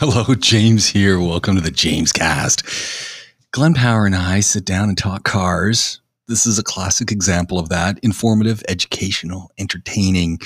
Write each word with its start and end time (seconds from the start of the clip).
Hello, 0.00 0.32
James 0.38 0.86
here. 0.86 1.18
Welcome 1.18 1.56
to 1.56 1.60
the 1.60 1.72
James 1.72 2.12
Cast. 2.12 2.62
Glenn 3.50 3.74
Power 3.74 4.06
and 4.06 4.14
I 4.14 4.38
sit 4.38 4.64
down 4.64 4.88
and 4.88 4.96
talk 4.96 5.24
cars. 5.24 6.00
This 6.28 6.46
is 6.46 6.56
a 6.56 6.62
classic 6.62 7.10
example 7.10 7.58
of 7.58 7.68
that 7.70 7.98
informative, 8.04 8.62
educational, 8.68 9.50
entertaining 9.58 10.38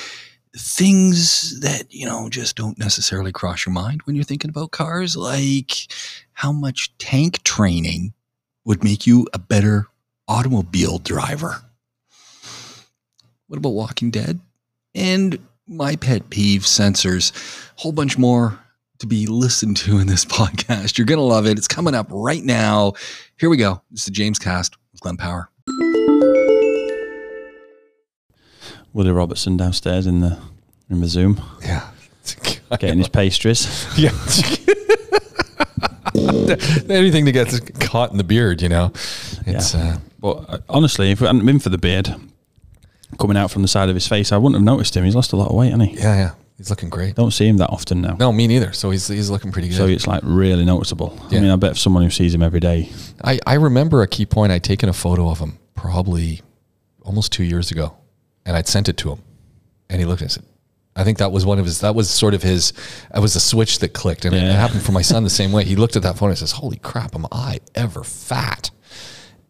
things 0.56 1.60
that, 1.60 1.92
you 1.92 2.06
know, 2.06 2.30
just 2.30 2.56
don't 2.56 2.78
necessarily 2.78 3.30
cross 3.30 3.66
your 3.66 3.74
mind 3.74 4.00
when 4.04 4.16
you're 4.16 4.24
thinking 4.24 4.48
about 4.48 4.70
cars, 4.70 5.18
like 5.18 5.72
how 6.32 6.50
much 6.50 6.96
tank 6.96 7.42
training 7.42 8.14
would 8.64 8.82
make 8.82 9.06
you 9.06 9.26
a 9.34 9.38
better 9.38 9.86
automobile 10.28 10.96
driver. 10.96 11.60
What 13.48 13.58
about 13.58 13.74
Walking 13.74 14.10
Dead? 14.10 14.40
And 14.94 15.46
my 15.68 15.96
pet 15.96 16.30
peeve 16.30 16.62
sensors, 16.62 17.32
a 17.76 17.82
whole 17.82 17.92
bunch 17.92 18.16
more 18.16 18.58
to 19.02 19.06
be 19.06 19.26
listened 19.26 19.76
to 19.78 19.98
in 19.98 20.06
this 20.06 20.24
podcast. 20.38 20.96
You're 20.96 21.06
going 21.06 21.18
to 21.18 21.24
love 21.24 21.46
it. 21.46 21.58
It's 21.58 21.68
coming 21.68 21.94
up 21.94 22.06
right 22.10 22.42
now. 22.42 22.94
Here 23.38 23.50
we 23.50 23.56
go. 23.58 23.82
This 23.90 24.00
is 24.00 24.04
the 24.06 24.10
James 24.12 24.38
Cast 24.38 24.76
with 24.92 25.00
Glenn 25.00 25.16
Power. 25.16 25.50
Willie 28.92 29.10
Robertson 29.12 29.56
downstairs 29.56 30.06
in 30.06 30.20
the 30.20 30.38
in 30.90 31.00
the 31.00 31.06
Zoom, 31.08 31.40
Yeah. 31.62 31.88
getting 32.78 32.98
his 32.98 33.08
pastries. 33.08 33.86
yeah. 33.96 34.10
Anything 36.90 37.24
to 37.24 37.32
get 37.32 37.80
caught 37.80 38.10
in 38.10 38.18
the 38.18 38.24
beard, 38.24 38.60
you 38.60 38.68
know. 38.68 38.92
It's 39.46 39.74
uh, 39.74 39.96
But 40.20 40.44
uh, 40.48 40.58
honestly, 40.68 41.10
if 41.10 41.22
it 41.22 41.26
hadn't 41.26 41.46
been 41.46 41.58
for 41.58 41.70
the 41.70 41.78
beard 41.78 42.14
coming 43.18 43.38
out 43.38 43.50
from 43.50 43.62
the 43.62 43.68
side 43.68 43.88
of 43.88 43.94
his 43.94 44.06
face, 44.06 44.30
I 44.30 44.36
wouldn't 44.36 44.56
have 44.56 44.62
noticed 44.64 44.94
him. 44.96 45.04
He's 45.04 45.14
lost 45.16 45.32
a 45.32 45.36
lot 45.36 45.48
of 45.48 45.56
weight, 45.56 45.70
hasn't 45.72 45.90
he? 45.90 45.96
yeah, 45.96 46.14
yeah. 46.16 46.30
He's 46.62 46.70
looking 46.70 46.90
great. 46.90 47.16
Don't 47.16 47.32
see 47.32 47.48
him 47.48 47.56
that 47.56 47.70
often 47.70 48.02
now. 48.02 48.14
No, 48.20 48.30
me 48.30 48.46
neither. 48.46 48.72
So 48.72 48.92
he's 48.92 49.08
he's 49.08 49.28
looking 49.28 49.50
pretty 49.50 49.66
good. 49.66 49.76
So 49.76 49.88
it's 49.88 50.06
like 50.06 50.20
really 50.22 50.64
noticeable. 50.64 51.18
Yeah. 51.28 51.38
I 51.38 51.40
mean, 51.40 51.50
I 51.50 51.56
bet 51.56 51.72
if 51.72 51.78
someone 51.80 52.04
who 52.04 52.10
sees 52.10 52.32
him 52.32 52.40
every 52.40 52.60
day, 52.60 52.88
I, 53.24 53.40
I 53.44 53.54
remember 53.54 54.00
a 54.02 54.06
key 54.06 54.26
point. 54.26 54.52
I'd 54.52 54.62
taken 54.62 54.88
a 54.88 54.92
photo 54.92 55.28
of 55.28 55.40
him 55.40 55.58
probably 55.74 56.40
almost 57.02 57.32
two 57.32 57.42
years 57.42 57.72
ago, 57.72 57.96
and 58.46 58.56
I'd 58.56 58.68
sent 58.68 58.88
it 58.88 58.96
to 58.98 59.10
him, 59.10 59.18
and 59.90 59.98
he 59.98 60.04
looked 60.06 60.22
at 60.22 60.26
it. 60.26 60.36
and 60.36 60.44
said, 60.44 60.52
I 60.94 61.02
think 61.02 61.18
that 61.18 61.32
was 61.32 61.44
one 61.44 61.58
of 61.58 61.64
his. 61.64 61.80
That 61.80 61.96
was 61.96 62.08
sort 62.08 62.32
of 62.32 62.44
his. 62.44 62.72
That 63.10 63.20
was 63.20 63.34
a 63.34 63.40
switch 63.40 63.80
that 63.80 63.92
clicked, 63.92 64.24
and 64.24 64.32
it, 64.32 64.44
it 64.44 64.54
happened 64.54 64.84
for 64.84 64.92
my 64.92 65.02
son 65.02 65.24
the 65.24 65.30
same 65.42 65.50
way. 65.50 65.64
He 65.64 65.74
looked 65.74 65.96
at 65.96 66.02
that 66.04 66.12
photo 66.12 66.28
and 66.28 66.38
says, 66.38 66.52
"Holy 66.52 66.76
crap, 66.76 67.16
am 67.16 67.26
I 67.32 67.58
ever 67.74 68.04
fat?" 68.04 68.70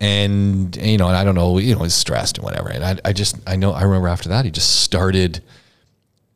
And 0.01 0.75
you 0.77 0.97
know, 0.97 1.09
and 1.09 1.17
I 1.19 1.25
don't 1.25 1.35
know, 1.35 1.59
you 1.59 1.75
know, 1.75 1.83
he's 1.83 1.93
stressed 1.93 2.39
and 2.39 2.45
whatever. 2.47 2.71
And 2.71 2.83
I, 2.83 2.97
I 3.05 3.13
just, 3.13 3.37
I 3.47 3.57
know, 3.57 3.73
I 3.73 3.83
remember 3.83 4.09
after 4.09 4.31
that, 4.31 4.47
he 4.47 4.51
just 4.51 4.81
started 4.81 5.43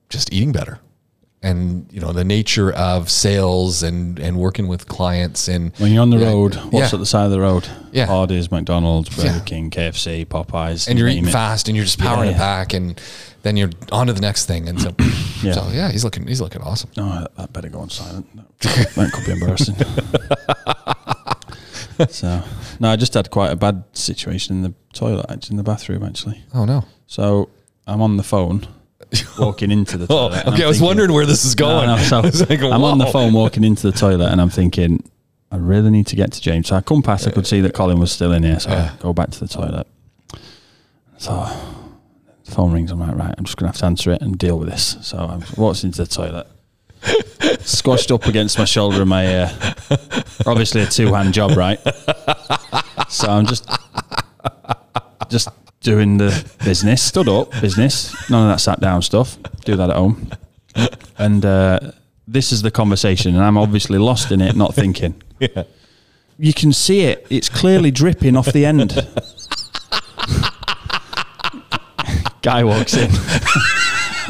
just 0.09 0.33
eating 0.33 0.53
better. 0.53 0.79
And 1.43 1.87
you 1.93 2.01
know 2.01 2.13
the 2.13 2.25
nature 2.25 2.73
of 2.73 3.11
sales 3.11 3.83
and 3.83 4.19
and 4.19 4.37
working 4.39 4.69
with 4.69 4.89
clients 4.89 5.49
and 5.49 5.71
when 5.79 5.93
you're 5.93 6.03
on 6.03 6.11
the 6.11 6.17
Yeah. 6.17 6.29
road, 6.33 6.55
what's 6.57 6.91
Yeah. 6.93 6.97
at 6.97 6.99
the 6.99 7.07
side 7.07 7.27
of 7.27 7.31
the 7.31 7.41
road? 7.41 7.69
Yeah. 7.93 8.07
Hardee's, 8.07 8.51
McDonald's, 8.51 9.11
Burger 9.11 9.29
Yeah. 9.29 9.41
King, 9.41 9.71
KFC, 9.71 10.25
Popeyes, 10.25 10.89
and 10.89 10.99
you're 10.99 11.09
eating 11.09 11.29
it. 11.29 11.33
fast 11.33 11.69
and 11.69 11.77
you're 11.77 11.85
just 11.85 11.99
powering 12.01 12.31
it 12.31 12.39
back 12.39 12.73
and 12.75 13.01
then 13.43 13.57
you're 13.57 13.71
on 13.93 14.07
to 14.09 14.13
the 14.13 14.21
next 14.23 14.47
thing 14.47 14.69
and 14.69 14.81
so 14.81 14.95
Yeah. 15.43 15.53
so 15.53 15.69
yeah 15.73 15.91
he's 15.93 16.03
looking 16.05 16.27
he's 16.27 16.41
looking 16.41 16.63
awesome 16.63 16.91
No, 16.97 17.21
that- 17.21 17.37
that 17.37 17.53
better 17.53 17.69
go 17.69 17.81
on 17.81 17.91
silent. 17.91 18.27
That 18.63 19.11
could 19.13 19.27
be 19.27 19.33
embarrassing. 19.33 19.77
so, 22.09 22.43
no, 22.81 22.91
I 22.91 22.97
just 22.97 23.15
had 23.15 23.31
quite 23.31 23.53
a 23.53 23.57
bad 23.57 23.85
situation 23.93 24.57
in 24.57 24.63
the 24.63 24.75
toilet, 24.95 25.49
in 25.51 25.59
the 25.59 25.63
bathroom, 25.63 26.03
actually. 26.03 26.43
oh 26.55 26.65
no 26.65 26.85
So 27.07 27.51
I'm 27.87 28.01
on 28.03 28.17
the 28.17 28.25
phone, 28.25 28.67
walking 29.39 29.71
into 29.71 29.97
the 29.99 30.05
oh 30.11 30.29
toilet. 30.29 30.45
and 30.47 30.55
okay 30.55 30.65
I 30.65 30.67
was 30.69 30.77
thinking- 30.79 30.87
wondering 30.87 31.13
where 31.13 31.27
this 31.27 31.45
is 31.45 31.55
going 31.55 31.87
no, 31.87 31.97
so 31.99 32.19
I 32.19 32.21
was 32.21 32.49
like, 32.49 32.61
I'm 32.61 32.83
on 32.85 32.99
the 32.99 33.07
phone 33.07 33.33
walking 33.33 33.65
into 33.65 33.91
the 33.91 33.97
toilet, 33.97 34.31
and 34.31 34.41
I'm 34.41 34.51
thinking, 34.51 35.03
I 35.51 35.57
really 35.57 35.91
need 35.91 36.07
to 36.09 36.17
get 36.17 36.33
to 36.33 36.41
James. 36.41 36.69
So 36.69 36.77
I 36.77 36.81
come 36.81 37.03
past, 37.03 37.27
I 37.27 37.31
could 37.31 37.47
see 37.47 37.61
that 37.61 37.73
Colin 37.75 37.99
was 38.01 38.11
still 38.11 38.33
in 38.33 38.43
here, 38.43 38.59
so 38.59 38.71
Yeah. 38.71 38.91
I 38.99 39.03
go 39.03 39.13
back 39.13 39.31
to 39.31 39.41
the 39.41 39.49
toilet. 39.49 39.87
So 41.19 41.33
the 42.45 42.51
phone 42.51 42.73
rings. 42.73 42.91
I'm 42.91 43.01
like, 43.01 43.15
right, 43.17 43.35
I'm 43.39 43.45
just 43.45 43.57
gonna 43.57 43.69
have 43.69 43.79
to 43.79 43.87
answer 43.87 44.11
it 44.13 44.21
and 44.23 44.37
deal 44.37 44.59
with 44.59 44.69
this. 44.69 44.97
So 45.03 45.19
I 45.19 45.41
walks 45.59 45.85
into 45.85 46.05
the 46.05 46.09
toilet, 46.09 46.47
squashed 47.61 48.11
up 48.11 48.27
against 48.27 48.59
my 48.59 48.65
shoulder 48.65 49.03
in 49.03 49.09
my 49.09 49.25
ear. 49.27 49.59
Obviously, 50.47 50.83
a 50.83 50.87
two 50.87 51.13
hand 51.15 51.33
job, 51.33 51.57
right? 51.57 51.79
So 53.09 53.29
I'm 53.29 53.47
just, 53.47 53.69
just 55.29 55.49
doing 55.87 56.19
the 56.19 56.33
business. 56.65 57.01
Stood 57.01 57.29
up, 57.29 57.53
business. 57.61 58.13
None 58.29 58.43
of 58.43 58.53
that 58.53 58.61
sat 58.61 58.81
down 58.81 59.03
stuff. 59.03 59.39
Do 59.65 59.77
that 59.77 59.89
at 59.89 59.97
home. 59.97 60.31
And 61.17 61.45
uh, 61.45 61.93
this 62.27 62.51
is 62.53 62.61
the 62.63 62.73
conversation, 62.73 63.37
and 63.37 63.45
I'm 63.45 63.57
obviously 63.57 63.99
lost 63.99 64.33
in 64.33 64.41
it, 64.43 64.55
not 64.57 64.75
thinking. 64.75 65.15
Yeah. 65.39 65.65
You 66.39 66.55
can 66.55 66.73
see 66.73 67.03
it. 67.03 67.27
It's 67.29 67.51
clearly 67.51 67.91
dripping 67.91 68.39
off 68.39 68.47
the 68.55 68.65
end. 68.65 68.95
Guy 72.41 72.65
walks 72.65 72.97
in. 72.97 73.11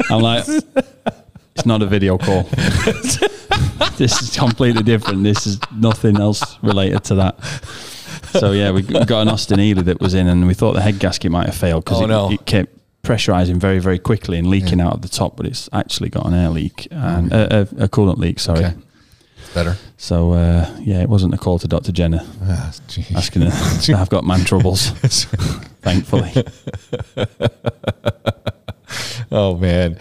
I'm 0.09 0.21
like, 0.21 0.43
it's 1.55 1.65
not 1.65 1.81
a 1.81 1.85
video 1.85 2.17
call. 2.17 2.43
this 3.97 4.21
is 4.21 4.35
completely 4.37 4.83
different. 4.83 5.23
This 5.23 5.47
is 5.47 5.59
nothing 5.73 6.17
else 6.17 6.57
related 6.61 7.05
to 7.05 7.15
that. 7.15 7.39
So 8.31 8.51
yeah, 8.51 8.71
we 8.71 8.81
got 8.81 9.21
an 9.21 9.29
Austin 9.29 9.59
Healey 9.59 9.83
that 9.83 9.99
was 9.99 10.13
in, 10.13 10.27
and 10.27 10.47
we 10.47 10.53
thought 10.53 10.73
the 10.73 10.81
head 10.81 10.99
gasket 10.99 11.31
might 11.31 11.45
have 11.45 11.55
failed 11.55 11.85
because 11.85 12.01
Oh, 12.01 12.05
it, 12.05 12.07
no. 12.07 12.31
it 12.31 12.45
kept 12.45 12.73
pressurizing 13.03 13.55
very, 13.57 13.79
very 13.79 13.99
quickly 13.99 14.37
and 14.37 14.47
leaking 14.47 14.81
out 14.81 14.93
of 14.93 15.01
the 15.01 15.07
top. 15.07 15.37
But 15.37 15.45
it's 15.45 15.69
actually 15.73 16.09
got 16.09 16.25
an 16.25 16.33
air 16.33 16.49
leak 16.49 16.87
and 16.91 17.31
a, 17.31 17.55
a, 17.55 17.61
a 17.83 17.87
coolant 17.87 18.17
leak. 18.17 18.39
Sorry. 18.39 18.65
okay 18.65 18.75
better 19.53 19.77
So 19.97 20.33
uh, 20.33 20.69
yeah, 20.81 21.01
it 21.01 21.09
wasn't 21.09 21.33
a 21.33 21.37
call 21.37 21.57
to 21.59 21.67
Dr. 21.67 21.91
Jenner 21.91 22.19
ah, 22.43 22.71
asking 23.15 23.41
her. 23.43 23.95
I've 23.95 24.09
got 24.09 24.23
man 24.23 24.43
troubles, 24.43 24.89
thankfully. 25.81 26.31
oh 29.31 29.55
man 29.57 29.97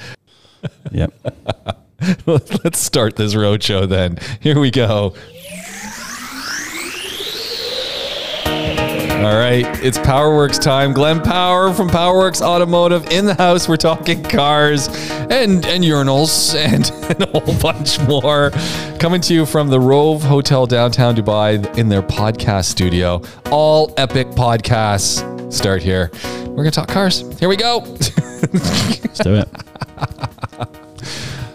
Yep. 0.92 1.12
let's 2.26 2.78
start 2.78 3.16
this 3.16 3.34
roadshow 3.34 3.88
then 3.88 4.18
here 4.40 4.58
we 4.60 4.70
go 4.70 5.14
All 9.16 9.34
right, 9.34 9.64
it's 9.82 9.96
PowerWorks 9.98 10.60
time. 10.60 10.92
Glenn 10.92 11.22
Power 11.22 11.72
from 11.72 11.88
PowerWorks 11.88 12.42
Automotive 12.42 13.08
in 13.10 13.24
the 13.24 13.34
house. 13.34 13.66
We're 13.66 13.76
talking 13.78 14.22
cars 14.22 14.88
and 15.30 15.64
and 15.64 15.82
urinals 15.82 16.54
and, 16.54 16.90
and 17.10 17.22
a 17.22 17.40
whole 17.40 17.58
bunch 17.58 17.98
more. 18.06 18.50
Coming 19.00 19.22
to 19.22 19.32
you 19.34 19.46
from 19.46 19.68
the 19.68 19.80
Rove 19.80 20.22
Hotel 20.22 20.66
downtown 20.66 21.16
Dubai 21.16 21.78
in 21.78 21.88
their 21.88 22.02
podcast 22.02 22.66
studio. 22.66 23.22
All 23.50 23.92
epic 23.96 24.28
podcasts 24.28 25.52
start 25.52 25.82
here. 25.82 26.10
We're 26.48 26.56
gonna 26.56 26.70
talk 26.70 26.88
cars. 26.88 27.24
Here 27.40 27.48
we 27.48 27.56
go. 27.56 27.78
Let's 28.52 29.18
do 29.20 29.34
it. 29.34 29.48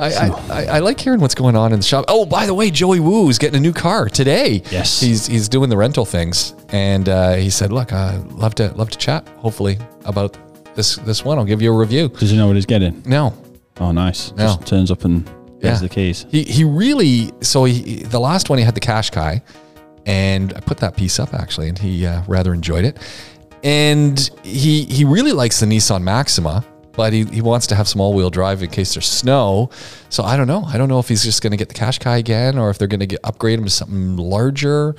I, 0.01 0.07
I, 0.07 0.27
I, 0.49 0.65
I 0.65 0.79
like 0.79 0.99
hearing 0.99 1.19
what's 1.19 1.35
going 1.35 1.55
on 1.55 1.71
in 1.73 1.79
the 1.79 1.85
shop. 1.85 2.05
Oh, 2.07 2.25
by 2.25 2.45
the 2.47 2.53
way, 2.53 2.71
Joey 2.71 2.99
Woo 2.99 3.29
is 3.29 3.37
getting 3.37 3.57
a 3.57 3.61
new 3.61 3.71
car 3.73 4.09
today. 4.09 4.61
Yes. 4.71 4.99
he's 4.99 5.27
he's 5.27 5.47
doing 5.47 5.69
the 5.69 5.77
rental 5.77 6.05
things, 6.05 6.55
and 6.69 7.07
uh, 7.07 7.33
he 7.33 7.49
said, 7.49 7.71
"Look, 7.71 7.93
I 7.93 8.17
love 8.31 8.55
to 8.55 8.69
love 8.73 8.89
to 8.89 8.97
chat. 8.97 9.27
Hopefully 9.37 9.77
about 10.05 10.37
this 10.75 10.95
this 10.97 11.23
one. 11.23 11.37
I'll 11.37 11.45
give 11.45 11.61
you 11.61 11.71
a 11.73 11.77
review." 11.77 12.09
Does 12.09 12.31
he 12.31 12.37
know 12.37 12.47
what 12.47 12.55
he's 12.55 12.65
getting? 12.65 13.03
No, 13.05 13.33
Oh, 13.79 13.91
nice. 13.91 14.31
No. 14.33 14.45
Just 14.47 14.65
turns 14.67 14.91
up 14.91 15.05
and 15.05 15.29
Yeah. 15.61 15.69
has 15.71 15.81
the 15.81 15.89
keys. 15.89 16.25
he 16.31 16.43
he 16.43 16.63
really. 16.63 17.31
So 17.41 17.63
he 17.65 17.97
the 18.03 18.19
last 18.19 18.49
one 18.49 18.57
he 18.59 18.65
had 18.65 18.73
the 18.75 18.81
Qashqai, 18.81 19.41
and 20.07 20.53
I 20.55 20.59
put 20.61 20.77
that 20.79 20.95
piece 20.97 21.19
up 21.19 21.33
actually, 21.33 21.69
and 21.69 21.77
he 21.77 22.05
uh, 22.07 22.23
rather 22.27 22.53
enjoyed 22.53 22.85
it. 22.85 22.97
And 23.63 24.17
he 24.43 24.85
he 24.85 25.05
really 25.05 25.31
likes 25.33 25.59
the 25.59 25.67
Nissan 25.67 26.01
Maxima, 26.01 26.65
but 26.93 27.13
he, 27.13 27.25
he 27.25 27.41
wants 27.41 27.67
to 27.67 27.75
have 27.75 27.87
some 27.87 28.01
all 28.01 28.13
wheel 28.13 28.29
drive 28.29 28.61
in 28.63 28.69
case 28.69 28.93
there's 28.93 29.07
snow. 29.07 29.69
So 30.09 30.23
I 30.23 30.37
don't 30.37 30.47
know. 30.47 30.63
I 30.65 30.77
don't 30.77 30.89
know 30.89 30.99
if 30.99 31.07
he's 31.07 31.23
just 31.23 31.41
going 31.41 31.51
to 31.51 31.57
get 31.57 31.69
the 31.69 31.75
Qashqai 31.75 32.19
again, 32.19 32.57
or 32.57 32.69
if 32.69 32.77
they're 32.77 32.87
going 32.87 32.99
to 32.99 33.07
get 33.07 33.19
upgrade 33.23 33.59
him 33.59 33.65
to 33.65 33.71
something 33.71 34.17
larger. 34.17 34.95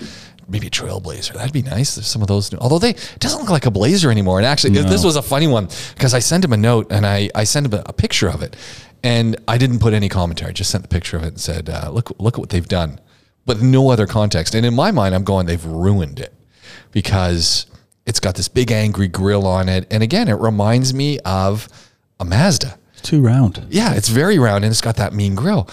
Maybe 0.48 0.66
a 0.66 0.70
Trailblazer. 0.70 1.34
That'd 1.34 1.52
be 1.52 1.62
nice. 1.62 1.94
There's 1.94 2.08
some 2.08 2.20
of 2.20 2.28
those. 2.28 2.52
New, 2.52 2.58
although 2.58 2.78
they 2.78 2.90
it 2.90 3.18
doesn't 3.20 3.40
look 3.40 3.50
like 3.50 3.64
a 3.64 3.70
Blazer 3.70 4.10
anymore. 4.10 4.38
And 4.38 4.46
actually, 4.46 4.70
this 4.70 5.04
was 5.04 5.16
a 5.16 5.22
funny 5.22 5.46
one 5.46 5.68
because 5.94 6.14
I 6.14 6.18
sent 6.18 6.44
him 6.44 6.52
a 6.52 6.56
note 6.56 6.90
and 6.90 7.06
I 7.06 7.30
I 7.34 7.44
sent 7.44 7.66
him 7.66 7.74
a, 7.74 7.82
a 7.86 7.92
picture 7.92 8.28
of 8.28 8.42
it, 8.42 8.56
and 9.02 9.36
I 9.46 9.56
didn't 9.56 9.78
put 9.78 9.94
any 9.94 10.08
commentary. 10.08 10.50
I 10.50 10.52
just 10.52 10.70
sent 10.70 10.82
the 10.82 10.88
picture 10.88 11.16
of 11.16 11.22
it 11.22 11.28
and 11.28 11.40
said, 11.40 11.70
uh, 11.70 11.90
"Look 11.90 12.12
look 12.18 12.34
at 12.34 12.40
what 12.40 12.50
they've 12.50 12.68
done," 12.68 13.00
but 13.46 13.62
no 13.62 13.90
other 13.90 14.06
context. 14.06 14.54
And 14.54 14.66
in 14.66 14.74
my 14.74 14.90
mind, 14.90 15.14
I'm 15.14 15.24
going, 15.24 15.46
they've 15.46 15.64
ruined 15.64 16.18
it 16.18 16.34
because 16.90 17.66
it's 18.06 18.20
got 18.20 18.34
this 18.34 18.48
big 18.48 18.70
angry 18.72 19.08
grill 19.08 19.46
on 19.46 19.68
it, 19.68 19.86
and 19.90 20.02
again, 20.02 20.28
it 20.28 20.34
reminds 20.40 20.92
me 20.94 21.18
of 21.20 21.68
a 22.20 22.24
Mazda. 22.24 22.78
It's 22.92 23.02
Too 23.02 23.20
round. 23.20 23.64
Yeah, 23.70 23.94
it's 23.94 24.08
very 24.08 24.38
round 24.38 24.64
and 24.64 24.70
it's 24.70 24.80
got 24.80 24.96
that 24.96 25.12
mean 25.12 25.34
grill. 25.34 25.68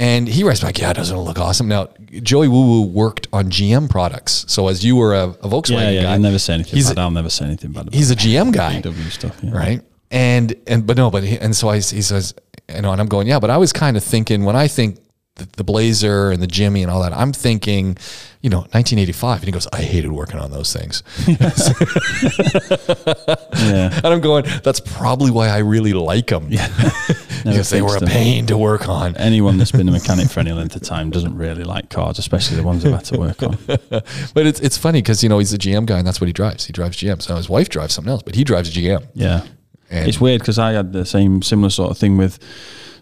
And 0.00 0.28
he 0.28 0.44
writes 0.44 0.60
back, 0.60 0.78
yeah, 0.78 0.92
doesn't 0.92 1.16
it 1.16 1.20
look 1.20 1.40
awesome? 1.40 1.66
Now, 1.66 1.88
Joey 2.22 2.46
Woo 2.46 2.66
Woo 2.66 2.82
worked 2.86 3.26
on 3.32 3.50
GM 3.50 3.90
products. 3.90 4.44
So 4.46 4.68
as 4.68 4.84
you 4.84 4.94
were 4.94 5.12
a, 5.14 5.24
a 5.24 5.48
Volkswagen 5.48 5.70
Yeah, 5.70 5.90
yeah. 5.90 6.02
guy, 6.04 6.12
I'll 6.12 6.20
never 6.20 6.38
say 6.38 6.54
anything 6.54 6.76
he's, 6.76 6.88
bad. 6.88 6.98
I'll 7.00 7.10
never 7.10 7.28
say 7.30 7.46
anything 7.46 7.70
about 7.70 7.92
he's 7.92 8.12
a 8.12 8.14
GM 8.14 8.52
guy, 8.52 8.80
VW 8.80 9.10
stuff. 9.10 9.36
Yeah. 9.42 9.50
right? 9.56 9.80
And 10.12 10.54
and 10.68 10.86
but 10.86 10.96
no, 10.96 11.10
but 11.10 11.24
he, 11.24 11.36
and 11.38 11.54
so 11.54 11.68
I, 11.68 11.76
he 11.76 12.00
says, 12.02 12.32
you 12.72 12.80
know, 12.80 12.92
and 12.92 13.00
I'm 13.00 13.08
going, 13.08 13.26
yeah, 13.26 13.40
but 13.40 13.50
I 13.50 13.56
was 13.56 13.72
kind 13.72 13.96
of 13.96 14.04
thinking 14.04 14.44
when 14.44 14.54
I 14.54 14.68
think 14.68 15.00
the, 15.38 15.48
the 15.56 15.64
Blazer 15.64 16.30
and 16.30 16.42
the 16.42 16.46
Jimmy 16.46 16.82
and 16.82 16.90
all 16.90 17.00
that. 17.02 17.12
I'm 17.12 17.32
thinking, 17.32 17.96
you 18.42 18.50
know, 18.50 18.58
1985. 18.58 19.38
And 19.38 19.44
he 19.46 19.52
goes, 19.52 19.66
I 19.72 19.82
hated 19.82 20.12
working 20.12 20.38
on 20.38 20.50
those 20.50 20.72
things. 20.72 21.02
Yeah. 23.58 23.92
And 23.96 24.06
I'm 24.06 24.20
going, 24.20 24.44
that's 24.62 24.80
probably 24.80 25.30
why 25.30 25.48
I 25.48 25.58
really 25.58 25.92
like 25.92 26.28
them. 26.28 26.46
Yeah. 26.48 26.68
because 27.44 27.70
they 27.70 27.82
were 27.82 27.96
a 27.96 28.00
pain 28.00 28.46
to 28.46 28.56
work 28.56 28.88
on. 28.88 29.16
Anyone 29.16 29.58
that's 29.58 29.72
been 29.72 29.88
a 29.88 29.92
mechanic 29.92 30.30
for 30.30 30.40
any 30.40 30.52
length 30.52 30.76
of 30.76 30.82
time 30.82 31.10
doesn't 31.10 31.36
really 31.36 31.64
like 31.64 31.90
cars, 31.90 32.18
especially 32.18 32.56
the 32.56 32.62
ones 32.62 32.82
they've 32.82 32.92
had 32.92 33.04
to 33.06 33.18
work 33.18 33.42
on. 33.42 33.58
But 33.88 34.46
it's 34.46 34.60
it's 34.60 34.78
funny 34.78 35.02
because 35.02 35.22
you 35.22 35.28
know 35.28 35.38
he's 35.38 35.52
a 35.52 35.58
GM 35.58 35.86
guy 35.86 35.98
and 35.98 36.06
that's 36.06 36.20
what 36.20 36.28
he 36.28 36.32
drives. 36.32 36.66
He 36.66 36.72
drives 36.72 36.96
GM. 36.98 37.20
So 37.20 37.36
his 37.36 37.48
wife 37.48 37.68
drives 37.68 37.94
something 37.94 38.10
else, 38.12 38.22
but 38.22 38.34
he 38.34 38.44
drives 38.44 38.68
a 38.68 38.72
GM. 38.80 39.06
Yeah. 39.14 39.44
And- 39.90 40.08
it's 40.08 40.20
weird 40.20 40.40
because 40.40 40.58
I 40.58 40.72
had 40.72 40.92
the 40.92 41.04
same 41.04 41.42
similar 41.42 41.70
sort 41.70 41.90
of 41.90 41.98
thing 41.98 42.16
with. 42.16 42.38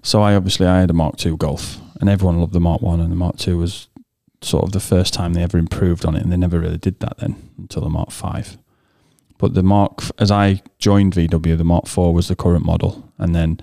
So 0.03 0.23
I 0.23 0.35
obviously 0.37 0.67
I 0.67 0.81
had 0.81 0.91
a 0.91 0.95
Mark 0.95 1.25
II 1.25 1.37
Golf, 1.37 1.79
and 2.01 2.09
everyone 2.09 2.41
loved 2.41 2.53
the 2.53 2.61
Mark 2.61 2.83
One, 2.83 3.01
and 3.01 3.11
the 3.11 3.17
Mark 3.17 3.37
Two 3.37 3.59
was 3.59 3.89
sort 4.43 4.65
of 4.65 4.73
the 4.73 4.81
first 4.81 5.15
time 5.15 5.33
they 5.33 5.43
ever 5.43 5.59
improved 5.59 6.05
on 6.05 6.15
it, 6.15 6.23
and 6.23 6.31
they 6.33 6.37
never 6.37 6.61
really 6.61 6.79
did 6.79 7.01
that 7.01 7.19
then 7.19 7.51
until 7.59 7.83
the 7.83 7.89
Mark 7.89 8.11
Five. 8.11 8.59
But 9.39 9.55
the 9.55 9.63
Mark, 9.63 10.03
as 10.19 10.31
I 10.31 10.63
joined 10.79 11.15
VW, 11.15 11.57
the 11.59 11.65
Mark 11.65 11.87
Four 11.87 12.15
was 12.15 12.29
the 12.29 12.37
current 12.37 12.65
model, 12.65 13.13
and 13.19 13.35
then 13.35 13.61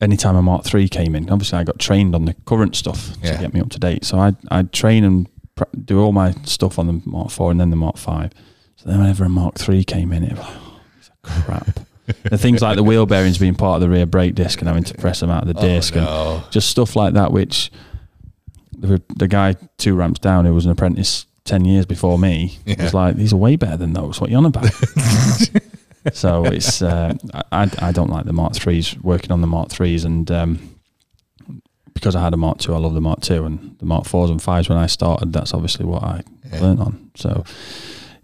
anytime 0.00 0.36
a 0.36 0.42
Mark 0.42 0.64
Three 0.64 0.88
came 0.88 1.14
in, 1.14 1.30
obviously 1.30 1.58
I 1.58 1.64
got 1.64 1.78
trained 1.78 2.14
on 2.14 2.24
the 2.24 2.34
current 2.46 2.76
stuff 2.76 3.12
Yeah. 3.22 3.32
to 3.36 3.42
get 3.42 3.54
me 3.54 3.60
up 3.60 3.70
to 3.70 3.78
date. 3.78 4.04
So 4.04 4.18
I 4.18 4.32
I'd 4.50 4.72
train 4.72 5.04
and 5.04 5.28
pr- 5.54 5.64
do 5.84 6.00
all 6.00 6.12
my 6.12 6.32
stuff 6.44 6.78
on 6.78 6.86
the 6.86 7.02
Mark 7.04 7.30
Four 7.30 7.50
and 7.50 7.60
then 7.60 7.70
the 7.70 7.76
Mark 7.76 7.96
Five. 7.96 8.32
So 8.76 8.88
then 8.90 9.00
whenever 9.00 9.24
a 9.24 9.28
Mark 9.28 9.56
Three 9.58 9.84
came 9.84 10.12
in, 10.12 10.22
it 10.24 10.36
was 10.36 10.46
oh, 10.46 11.42
crap. 11.44 11.80
The 12.24 12.38
things 12.38 12.62
like 12.62 12.76
the 12.76 12.82
wheel 12.82 13.06
bearings 13.06 13.38
being 13.38 13.54
part 13.54 13.76
of 13.76 13.80
the 13.82 13.88
rear 13.88 14.06
brake 14.06 14.34
disc 14.34 14.60
and 14.60 14.68
having 14.68 14.84
to 14.84 14.94
press 14.94 15.20
them 15.20 15.30
out 15.30 15.42
of 15.42 15.48
the 15.48 15.54
disc 15.60 15.94
and 15.96 16.04
no. 16.06 16.42
just 16.50 16.68
stuff 16.70 16.94
like 16.96 17.14
that, 17.14 17.32
which 17.32 17.70
the, 18.78 19.02
the 19.16 19.26
guy 19.28 19.54
two 19.78 19.94
ramps 19.94 20.20
down 20.20 20.44
who 20.44 20.54
was 20.54 20.64
an 20.66 20.70
apprentice 20.72 21.26
10 21.44 21.64
years 21.64 21.86
before 21.86 22.18
me 22.18 22.58
Yeah. 22.66 22.82
was 22.82 22.94
like, 22.94 23.16
these 23.16 23.32
are 23.32 23.36
way 23.36 23.56
better 23.56 23.76
than 23.76 23.92
those. 23.92 24.20
What 24.20 24.28
are 24.28 24.30
you 24.32 24.36
on 24.38 24.46
about? 24.46 24.70
so 26.12 26.44
it's, 26.46 26.82
uh, 26.82 27.14
I, 27.52 27.70
I 27.78 27.92
don't 27.92 28.10
like 28.10 28.24
the 28.26 28.32
Mark 28.32 28.52
3s, 28.52 29.00
working 29.02 29.32
on 29.32 29.40
the 29.40 29.46
Mark 29.46 29.68
3s. 29.68 30.04
And 30.04 30.30
um, 30.30 30.76
because 31.94 32.14
I 32.14 32.20
had 32.22 32.34
a 32.34 32.36
Mark 32.36 32.58
2, 32.58 32.74
I 32.74 32.78
love 32.78 32.94
the 32.94 33.00
Mark 33.00 33.20
2 33.20 33.44
and 33.44 33.76
the 33.78 33.86
Mark 33.86 34.04
4s 34.04 34.30
and 34.30 34.40
5s 34.40 34.68
when 34.68 34.78
I 34.78 34.86
started, 34.86 35.32
that's 35.32 35.54
obviously 35.54 35.84
what 35.86 36.02
I 36.02 36.22
Yeah. 36.52 36.60
learned 36.60 36.80
on. 36.80 37.10
So 37.16 37.44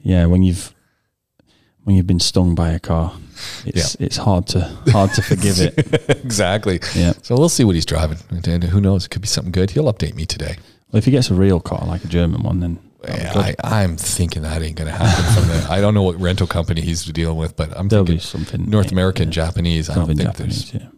yeah, 0.00 0.26
when 0.26 0.42
you've, 0.42 0.71
when 1.84 1.96
you've 1.96 2.06
been 2.06 2.20
stung 2.20 2.54
by 2.54 2.70
a 2.70 2.78
car, 2.80 3.12
it's 3.64 3.94
it's 3.96 4.16
hard 4.16 4.46
to 4.48 4.60
hard 4.88 5.12
to 5.14 5.22
forgive 5.22 5.60
it. 5.60 5.74
exactly. 6.24 6.80
Yeah. 6.94 7.12
So 7.22 7.36
we'll 7.36 7.48
see 7.48 7.64
what 7.64 7.74
he's 7.74 7.86
driving. 7.86 8.18
And 8.30 8.64
who 8.64 8.80
knows? 8.80 9.06
It 9.06 9.10
could 9.10 9.22
be 9.22 9.28
something 9.28 9.52
good. 9.52 9.70
He'll 9.70 9.92
update 9.92 10.14
me 10.14 10.24
today. 10.26 10.56
Well, 10.90 10.98
if 10.98 11.04
he 11.06 11.10
gets 11.10 11.30
a 11.30 11.34
real 11.34 11.58
car 11.60 11.84
like 11.86 12.04
a 12.04 12.08
German 12.08 12.42
one, 12.42 12.60
then 12.60 12.78
Yeah. 13.08 13.32
I, 13.34 13.54
I'm 13.64 13.96
thinking 13.96 14.42
that 14.42 14.62
ain't 14.62 14.76
going 14.76 14.90
to 14.90 14.96
happen 14.96 15.24
from 15.34 15.48
the. 15.48 15.66
I 15.70 15.80
don't 15.80 15.94
know 15.94 16.02
what 16.04 16.20
rental 16.20 16.46
company 16.46 16.82
he's 16.82 17.04
dealing 17.04 17.36
with, 17.38 17.56
but 17.56 17.76
I'm 17.76 17.88
there'll 17.88 18.04
thinking 18.06 18.18
be 18.18 18.22
something 18.22 18.70
North 18.70 18.92
American, 18.92 19.30
Japanese. 19.32 19.88
I 19.90 19.94
don't 19.94 20.06
think 20.06 20.36
there's 20.36 20.72
Yeah. 20.74 20.88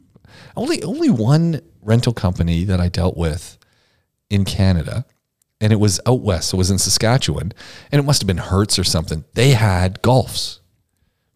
only 0.56 0.82
only 0.82 1.10
one 1.10 1.60
rental 1.80 2.12
company 2.12 2.64
that 2.64 2.80
I 2.80 2.88
dealt 2.88 3.16
with 3.16 3.56
in 4.30 4.44
Canada, 4.44 5.04
and 5.60 5.72
it 5.72 5.76
was 5.76 6.00
out 6.06 6.20
west. 6.20 6.50
So 6.50 6.56
it 6.56 6.58
was 6.58 6.70
in 6.70 6.78
Saskatchewan, 6.78 7.52
and 7.92 7.98
it 8.00 8.04
must 8.04 8.20
have 8.20 8.26
been 8.26 8.38
Hertz 8.38 8.78
or 8.78 8.84
something. 8.84 9.25
They 9.34 9.50
had 9.52 10.02
Golfs, 10.02 10.58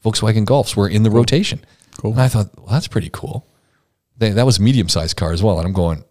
Volkswagen 0.05 0.45
Golfs 0.45 0.77
were 0.77 0.89
in 0.89 1.03
the 1.03 1.11
rotation. 1.11 1.61
Cool. 1.99 2.13
And 2.13 2.21
I 2.21 2.29
thought, 2.29 2.57
well, 2.57 2.67
that's 2.69 2.89
pretty 2.89 3.11
cool. 3.13 3.47
They, 4.17 4.31
that 4.31 4.47
was 4.47 4.59
a 4.59 4.63
medium 4.63 4.89
sized 4.89 5.17
car 5.17 5.33
as 5.33 5.43
well, 5.43 5.59
and 5.59 5.67
I'm 5.67 5.73
going, 5.73 6.05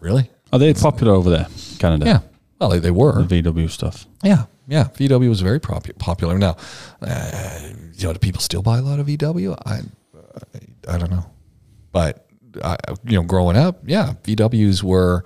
really? 0.00 0.30
Are 0.52 0.58
they 0.58 0.72
popular 0.74 1.12
over 1.14 1.30
there, 1.30 1.46
Canada? 1.78 2.06
Yeah. 2.06 2.20
Well, 2.60 2.70
they, 2.70 2.78
they 2.78 2.90
were. 2.90 3.22
The 3.24 3.42
VW 3.42 3.68
stuff. 3.70 4.06
Yeah, 4.22 4.44
yeah. 4.68 4.84
VW 4.84 5.28
was 5.28 5.40
very 5.40 5.60
propu- 5.60 5.98
popular. 5.98 6.38
Now, 6.38 6.56
uh, 7.02 7.60
you 7.94 8.06
know, 8.06 8.12
do 8.12 8.18
people 8.18 8.40
still 8.40 8.62
buy 8.62 8.78
a 8.78 8.82
lot 8.82 9.00
of 9.00 9.06
VW? 9.06 9.56
I, 9.66 9.80
I, 10.20 10.94
I 10.94 10.98
don't 10.98 11.10
know, 11.10 11.26
but 11.92 12.26
I, 12.62 12.76
you 13.04 13.16
know, 13.16 13.22
growing 13.24 13.56
up, 13.56 13.80
yeah, 13.84 14.14
VWs 14.22 14.82
were 14.82 15.24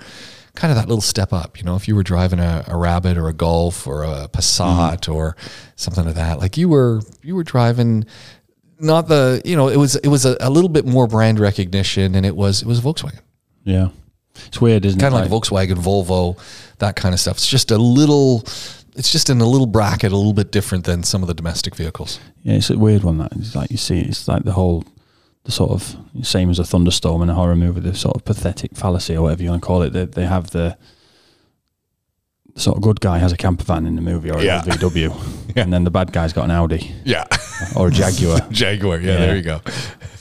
kind 0.58 0.72
of 0.72 0.76
that 0.76 0.88
little 0.88 1.00
step 1.00 1.32
up. 1.32 1.58
You 1.58 1.64
know, 1.64 1.76
if 1.76 1.86
you 1.86 1.94
were 1.94 2.02
driving 2.02 2.40
a, 2.40 2.64
a 2.66 2.76
Rabbit 2.76 3.16
or 3.16 3.28
a 3.28 3.32
Golf 3.32 3.86
or 3.86 4.02
a 4.02 4.28
Passat 4.28 5.02
mm-hmm. 5.02 5.12
or 5.12 5.36
something 5.76 6.04
like 6.04 6.16
that, 6.16 6.40
like 6.40 6.56
you 6.56 6.68
were, 6.68 7.00
you 7.22 7.34
were 7.36 7.44
driving. 7.44 8.04
Not 8.80 9.08
the, 9.08 9.42
you 9.44 9.56
know, 9.56 9.68
it 9.68 9.76
was 9.76 9.96
it 9.96 10.08
was 10.08 10.24
a, 10.24 10.36
a 10.40 10.50
little 10.50 10.68
bit 10.68 10.86
more 10.86 11.08
brand 11.08 11.40
recognition, 11.40 12.14
and 12.14 12.24
it 12.24 12.36
was 12.36 12.62
it 12.62 12.66
was 12.66 12.80
Volkswagen 12.80 13.20
Yeah. 13.64 13.88
It's 14.46 14.60
weird, 14.60 14.84
isn't 14.84 15.00
kind 15.00 15.12
it? 15.12 15.16
Kind 15.16 15.26
of 15.26 15.32
like, 15.32 15.42
Volkswagen, 15.42 15.78
Volvo, 15.82 16.38
that 16.78 16.94
kind 16.94 17.12
of 17.12 17.18
stuff. 17.18 17.38
It's 17.38 17.48
just 17.48 17.72
a 17.72 17.78
little, 17.78 18.44
it's 18.96 19.10
just 19.10 19.30
in 19.30 19.40
a 19.40 19.46
little 19.46 19.66
bracket, 19.66 20.12
a 20.12 20.16
little 20.16 20.32
bit 20.32 20.52
different 20.52 20.84
than 20.84 21.02
some 21.02 21.22
of 21.22 21.28
the 21.28 21.34
domestic 21.34 21.74
vehicles. 21.74 22.20
Yeah, 22.44 22.54
it's 22.54 22.70
a 22.70 22.78
weird 22.78 23.02
one. 23.02 23.18
That 23.18 23.32
it's 23.32 23.56
like 23.56 23.70
you 23.72 23.78
see, 23.78 24.00
it's 24.00 24.28
like 24.28 24.44
the 24.44 24.52
whole, 24.52 24.84
the 25.48 25.52
sort 25.52 25.70
of 25.70 25.96
same 26.22 26.50
as 26.50 26.58
a 26.58 26.64
thunderstorm 26.64 27.22
in 27.22 27.30
a 27.30 27.34
horror 27.34 27.56
movie. 27.56 27.80
The 27.80 27.94
sort 27.94 28.16
of 28.16 28.24
pathetic 28.26 28.76
fallacy 28.76 29.16
or 29.16 29.22
whatever 29.22 29.42
you 29.42 29.48
want 29.48 29.62
to 29.62 29.66
call 29.66 29.80
it. 29.82 29.94
They 29.94 30.04
they 30.04 30.26
have 30.26 30.50
the. 30.50 30.76
Sort 32.56 32.76
of 32.76 32.82
good 32.82 33.00
guy 33.00 33.18
has 33.18 33.30
a 33.32 33.36
camper 33.36 33.62
van 33.62 33.86
in 33.86 33.94
the 33.94 34.02
movie 34.02 34.32
or 34.32 34.40
Yeah. 34.42 34.60
a 34.60 34.64
VW, 34.64 35.14
Yeah. 35.56 35.62
and 35.62 35.72
then 35.72 35.84
the 35.84 35.92
bad 35.92 36.12
guy's 36.12 36.32
got 36.32 36.44
an 36.44 36.50
Audi 36.50 36.92
Yeah, 37.04 37.24
or 37.76 37.86
a 37.86 37.90
Jaguar. 37.92 38.40
Jaguar. 38.50 38.98
Yeah, 38.98 39.12
Yeah. 39.12 39.18
there 39.18 39.36
you 39.36 39.42
go. 39.42 39.60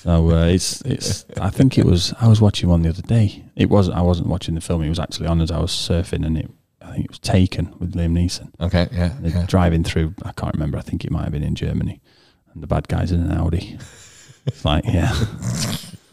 So 0.04 0.30
uh, 0.30 0.46
it's 0.46 0.82
it's. 0.82 1.26
I 1.42 1.50
think 1.50 1.78
it 1.80 1.86
was. 1.86 2.14
I 2.22 2.28
was 2.28 2.40
watching 2.40 2.70
one 2.70 2.84
the 2.84 2.90
other 2.90 3.02
day. 3.02 3.44
It 3.56 3.70
wasn't. 3.72 3.98
I 3.98 4.02
wasn't 4.02 4.28
watching 4.28 4.54
the 4.56 4.62
film. 4.62 4.84
It 4.84 4.90
was 4.90 5.00
actually 5.00 5.28
on 5.28 5.42
as 5.42 5.50
I 5.52 5.60
was 5.60 5.72
surfing, 5.72 6.26
and 6.26 6.38
it. 6.38 6.50
I 6.80 6.92
think 6.92 7.06
it 7.06 7.10
was 7.12 7.20
Taken 7.20 7.74
with 7.80 7.96
Liam 7.96 8.12
Neeson. 8.14 8.50
Okay, 8.62 8.88
yeah, 8.92 9.14
yeah. 9.24 9.46
driving 9.48 9.84
through. 9.84 10.14
I 10.24 10.32
can't 10.34 10.54
remember. 10.54 10.78
I 10.78 10.82
think 10.82 11.04
it 11.04 11.12
might 11.12 11.24
have 11.24 11.32
been 11.34 11.44
in 11.44 11.56
Germany, 11.56 12.00
and 12.54 12.62
the 12.62 12.68
bad 12.68 12.88
guys 12.88 13.12
in 13.12 13.20
an 13.20 13.32
Audi. 13.36 13.80
It's 14.48 14.66
like, 14.66 14.86
yeah, 14.86 15.14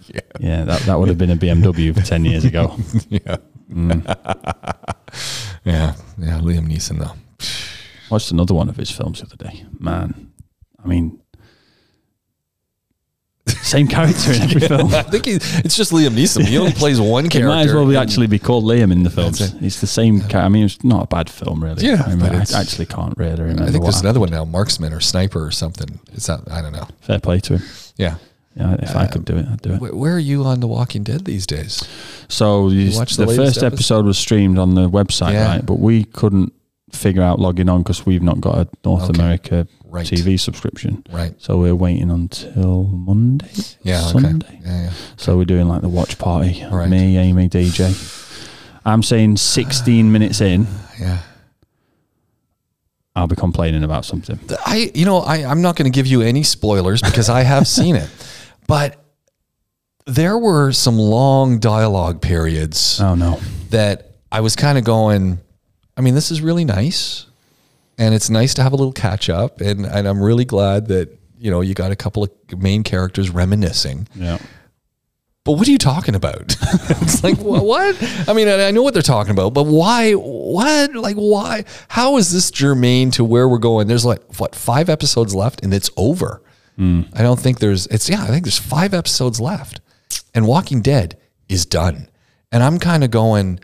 Yeah. 0.09 0.21
yeah. 0.39 0.65
That 0.65 0.83
that 0.83 0.99
would 0.99 1.09
have 1.09 1.19
been 1.19 1.31
a 1.31 1.37
BMW 1.37 2.05
ten 2.05 2.25
years 2.25 2.45
ago. 2.45 2.77
yeah, 3.09 3.37
Mm. 3.73 4.05
yeah, 5.65 5.95
yeah. 6.19 6.39
Liam 6.41 6.67
Neeson 6.69 6.99
though. 6.99 7.13
Watched 8.11 8.31
another 8.31 8.55
one 8.55 8.69
of 8.69 8.77
his 8.77 8.91
films 8.91 9.21
the 9.21 9.27
other 9.27 9.37
day. 9.37 9.65
Man, 9.81 10.33
I 10.85 10.87
mean, 10.87 11.21
same 13.63 13.89
character 13.89 14.33
in 14.33 14.43
every 14.43 14.61
film. 14.61 14.95
I 14.95 15.03
think 15.03 15.25
he, 15.27 15.33
it's 15.35 15.77
just 15.77 15.91
Liam 15.93 16.11
Neeson. 16.11 16.45
He 16.45 16.59
only 16.59 16.73
plays 16.73 17.01
one 17.01 17.29
character. 17.29 17.49
might 17.49 17.67
as 17.67 17.75
well 17.75 17.87
be 17.89 17.97
actually 17.97 18.27
be 18.27 18.39
called 18.39 18.65
Liam 18.65 18.93
in 18.93 19.03
the 19.03 19.11
films. 19.11 19.41
It's 19.63 19.81
the 19.81 19.87
same. 19.87 20.21
Ca- 20.21 20.41
I 20.41 20.49
mean, 20.49 20.65
it's 20.67 20.85
not 20.85 21.05
a 21.05 21.07
bad 21.07 21.29
film, 21.31 21.63
really. 21.65 21.85
Yeah, 21.87 22.03
I, 22.07 22.15
mean, 22.15 22.27
I 22.27 22.45
actually 22.55 22.87
can't 22.87 23.17
really 23.17 23.41
remember. 23.41 23.65
I 23.65 23.71
think 23.71 23.83
there's 23.85 24.01
another 24.01 24.21
one 24.21 24.31
now, 24.31 24.45
Marksman 24.45 24.93
or 24.93 25.01
Sniper 25.01 25.45
or 25.45 25.51
something. 25.51 25.99
It's 26.13 26.27
that 26.27 26.41
I 26.51 26.61
don't 26.63 26.73
know. 26.73 26.87
Fair 27.01 27.19
play 27.21 27.41
to 27.41 27.59
him. 27.59 27.63
Yeah. 27.97 28.17
Yeah, 28.57 28.77
if 28.81 28.95
I 28.95 29.07
could 29.07 29.25
do 29.25 29.37
it, 29.37 29.47
I'd 29.49 29.63
do 29.63 29.73
it. 29.75 29.81
Where, 29.81 29.95
where 29.95 30.15
are 30.15 30.19
you 30.21 30.45
on 30.45 30.61
The 30.61 30.69
Walking 30.69 31.03
Dead 31.03 31.25
these 31.25 31.45
days? 31.47 31.83
So 32.29 32.69
you, 32.69 32.97
watch 32.97 33.17
the 33.17 33.27
the, 33.27 33.35
first 33.35 33.59
episode? 33.59 33.67
episode 33.73 34.07
was 34.07 34.17
streamed 34.17 34.59
on 34.59 34.75
the 34.77 34.89
website, 34.89 35.33
Yeah. 35.33 35.47
right? 35.49 35.67
But 35.67 35.81
we 35.81 36.05
couldn't 36.05 36.53
figure 36.93 37.23
out 37.23 37.41
logging 37.41 37.69
on 37.69 37.83
because 37.83 38.07
we've 38.07 38.23
not 38.23 38.41
got 38.41 38.59
a 38.59 38.69
North 38.85 39.11
Okay. 39.11 39.19
America 39.21 39.67
Right. 39.85 40.07
TV 40.07 40.39
subscription. 40.39 41.05
Right. 41.11 41.35
So 41.39 41.59
we're 41.59 41.75
waiting 41.75 42.11
until 42.11 42.85
Monday, 42.85 43.51
Yeah. 43.83 44.01
Okay. 44.09 44.21
Sunday. 44.21 44.61
Yeah. 44.65 44.83
yeah. 44.85 44.91
So 45.17 45.37
we're 45.37 45.45
doing 45.45 45.67
like 45.69 45.83
the 45.83 45.89
watch 45.89 46.19
party. 46.19 46.65
Right. 46.71 46.89
Me, 46.89 47.17
Amy, 47.19 47.49
DJ. 47.49 47.93
I'm 48.85 49.03
saying 49.03 49.37
16 49.39 50.13
minutes 50.13 50.41
in, 50.41 50.67
Yeah. 51.01 51.19
I'll 53.17 53.29
be 53.29 53.37
complaining 53.37 53.85
about 53.85 54.05
something. 54.05 54.39
I, 54.67 54.91
you 54.95 55.05
know, 55.05 55.19
I, 55.19 55.45
I'm 55.45 55.63
not 55.63 55.77
going 55.77 55.91
to 55.91 55.95
give 55.95 56.07
you 56.07 56.21
any 56.23 56.43
spoilers 56.43 57.01
because 57.01 57.29
I 57.29 57.43
have 57.43 57.69
seen 57.69 57.95
it, 57.95 58.11
but 58.67 58.97
there 60.07 60.37
were 60.39 60.73
some 60.73 60.99
long 60.99 61.59
dialogue 61.59 62.21
periods 62.21 63.01
Oh 63.01 63.15
no. 63.15 63.41
that 63.71 64.11
I 64.31 64.41
was 64.41 64.55
kind 64.57 64.77
of 64.79 64.85
going, 64.85 65.41
I 65.97 66.01
mean, 66.03 66.15
this 66.15 66.31
is 66.31 66.41
really 66.41 66.65
nice. 66.65 67.27
And 67.97 68.15
it's 68.15 68.29
nice 68.29 68.55
to 68.55 68.63
have 68.63 68.73
a 68.73 68.77
little 68.77 68.93
catch 68.93 69.31
up. 69.31 69.61
And, 69.61 69.87
and 69.87 70.09
I'm 70.09 70.21
really 70.21 70.45
glad 70.45 70.89
that, 70.89 71.17
you 71.39 71.51
know, 71.51 71.61
you 71.61 71.75
got 71.75 71.93
a 71.93 71.97
couple 71.97 72.25
of 72.25 72.31
main 72.59 72.83
characters 72.83 73.31
reminiscing. 73.31 74.09
Yeah. 74.15 74.39
But 75.45 75.53
what 75.53 75.69
are 75.69 75.71
you 75.71 75.79
talking 75.79 76.15
about? 76.15 76.57
it's 77.03 77.23
like, 77.23 77.37
what? 77.39 77.97
I 78.29 78.33
mean, 78.33 78.49
I 78.49 78.69
I 78.69 78.71
know 78.73 78.83
what 78.83 78.95
they're 78.95 79.03
talking 79.03 79.31
about, 79.31 79.53
but 79.55 79.65
why? 79.65 80.13
What? 80.13 80.95
Like, 80.95 81.17
why? 81.17 81.65
How 81.89 82.17
is 82.17 82.33
this 82.33 82.51
germane 82.51 83.11
to 83.13 83.25
where 83.25 83.49
we're 83.49 83.59
going? 83.59 83.87
There's 83.87 84.07
like, 84.07 84.41
what, 84.41 84.55
five 84.55 84.89
episodes 84.89 85.35
left 85.35 85.63
and 85.63 85.73
it's 85.73 85.91
over. 85.97 86.41
I 86.79 87.23
don't 87.23 87.39
think 87.39 87.61
there's, 87.61 87.87
it's, 87.89 88.09
yeah, 88.09 88.23
I 88.23 88.27
think 88.27 88.45
there's 88.45 88.59
five 88.59 88.95
episodes 88.95 89.41
left. 89.41 89.81
And 90.35 90.47
Walking 90.47 90.83
Dead 90.83 91.17
is 91.49 91.65
done. 91.67 92.09
And 92.51 92.63
I'm 92.63 92.79
kind 92.79 93.05
of 93.05 93.11
going, 93.11 93.61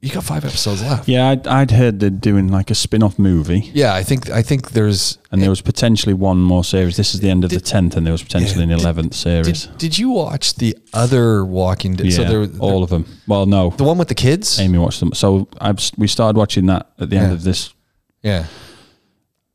you 0.00 0.10
got 0.12 0.22
five 0.24 0.44
episodes 0.44 0.80
left. 0.82 1.08
Yeah, 1.08 1.28
I'd, 1.30 1.46
I'd 1.48 1.70
heard 1.72 1.98
they're 1.98 2.08
doing 2.10 2.48
like 2.48 2.70
a 2.70 2.74
spin-off 2.76 3.18
movie, 3.18 3.70
Yeah, 3.74 3.94
I 3.94 4.04
think 4.04 4.30
I 4.30 4.42
think 4.42 4.70
there's. 4.70 5.18
and 5.32 5.42
there 5.42 5.50
was 5.50 5.60
potentially 5.60 6.14
one 6.14 6.38
more 6.38 6.62
series. 6.62 6.96
This 6.96 7.14
is 7.14 7.20
the 7.20 7.28
end 7.30 7.42
of 7.42 7.50
the 7.50 7.58
tenth, 7.58 7.96
and 7.96 8.06
there 8.06 8.12
was 8.12 8.22
potentially 8.22 8.62
an 8.62 8.70
eleventh 8.70 9.14
series. 9.14 9.66
Did, 9.66 9.78
did 9.78 9.98
you 9.98 10.10
watch 10.10 10.54
the 10.54 10.76
other 10.92 11.44
Walking 11.44 11.94
Dead? 11.96 12.06
yeah, 12.06 12.16
so 12.16 12.24
there, 12.24 12.46
there- 12.46 12.60
all 12.60 12.84
of 12.84 12.90
them. 12.90 13.06
Well, 13.26 13.46
no, 13.46 13.70
the 13.70 13.82
one 13.82 13.98
with 13.98 14.06
the 14.08 14.14
kids. 14.14 14.60
Amy 14.60 14.78
watched 14.78 15.00
them. 15.00 15.12
So 15.14 15.48
I've 15.60 15.80
we 15.96 16.06
started 16.06 16.36
watching 16.38 16.66
that 16.66 16.90
at 17.00 17.10
the 17.10 17.16
end 17.16 17.32
of 17.32 17.42
this, 17.42 17.72
Yeah, 18.22 18.46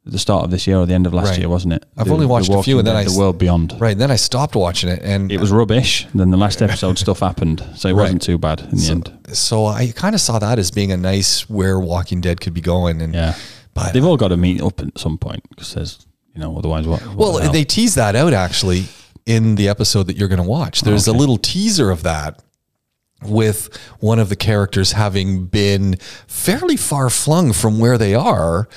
the 0.06 0.20
start 0.20 0.44
of 0.44 0.52
this 0.52 0.68
year 0.68 0.78
or 0.80 0.86
the 0.86 0.94
end 0.94 1.08
of 1.08 1.14
last 1.14 1.30
Right. 1.30 1.40
year, 1.40 1.50
wasn't 1.50 1.74
it? 1.74 1.86
I've 1.98 2.08
The- 2.08 2.14
only 2.14 2.26
watched 2.26 2.50
a 2.52 2.62
few, 2.62 2.78
and 2.78 2.86
then 2.86 2.96
I 2.96 3.06
the 3.06 3.14
World 3.18 3.38
Beyond. 3.38 3.76
right. 3.80 3.98
Then 3.98 4.12
I 4.12 4.18
stopped 4.18 4.54
watching 4.56 4.90
it, 4.90 5.02
and 5.02 5.32
It 5.32 5.40
was 5.40 5.50
rubbish. 5.50 6.06
Then 6.14 6.30
the 6.30 6.36
last 6.38 6.62
episode 6.62 6.98
stuff 7.00 7.20
happened, 7.20 7.64
so 7.76 7.88
it 7.88 7.94
Right. 7.94 8.04
wasn't 8.04 8.22
too 8.22 8.38
bad 8.38 8.60
in 8.60 8.72
the 8.72 8.78
so, 8.82 8.92
end. 8.92 9.12
so 9.32 9.66
I 9.66 9.94
kind 9.96 10.14
of 10.14 10.20
saw 10.20 10.40
that 10.40 10.60
as 10.60 10.72
being 10.72 10.92
a 10.92 10.98
nice 10.98 11.50
where 11.50 11.80
Walking 11.80 12.20
Dead 12.20 12.42
could 12.42 12.54
be 12.54 12.60
going, 12.62 13.02
and 13.02 13.14
Yeah, 13.14 13.36
but 13.74 13.94
they've 13.94 14.04
all 14.06 14.18
got 14.18 14.28
to 14.30 14.38
meet 14.38 14.62
up 14.62 14.82
at 14.82 14.98
some 15.00 15.18
point 15.18 15.42
because 15.50 15.74
there's, 15.74 16.00
you 16.36 16.42
know, 16.42 16.58
otherwise 16.58 16.86
what? 16.86 17.02
what 17.08 17.18
Well, 17.18 17.32
the 17.40 17.50
they 17.50 17.64
tease 17.64 17.96
that 17.96 18.14
out 18.16 18.34
actually 18.34 18.88
in 19.26 19.56
the 19.56 19.70
episode 19.70 20.08
that 20.08 20.18
you're 20.18 20.28
going 20.28 20.42
to 20.44 20.48
watch. 20.50 20.82
Oh, 20.84 20.90
there's 20.90 21.08
a 21.08 21.12
Okay. 21.12 21.20
little 21.20 21.38
teaser 21.38 21.90
of 21.92 22.04
that 22.04 22.40
with 23.26 23.70
one 24.02 24.20
of 24.20 24.28
the 24.28 24.36
characters 24.36 24.92
having 24.92 25.46
been 25.46 25.96
fairly 26.28 26.76
far 26.76 27.10
flung 27.10 27.54
from 27.54 27.80
where 27.80 27.98
they 27.98 28.14
are 28.14 28.68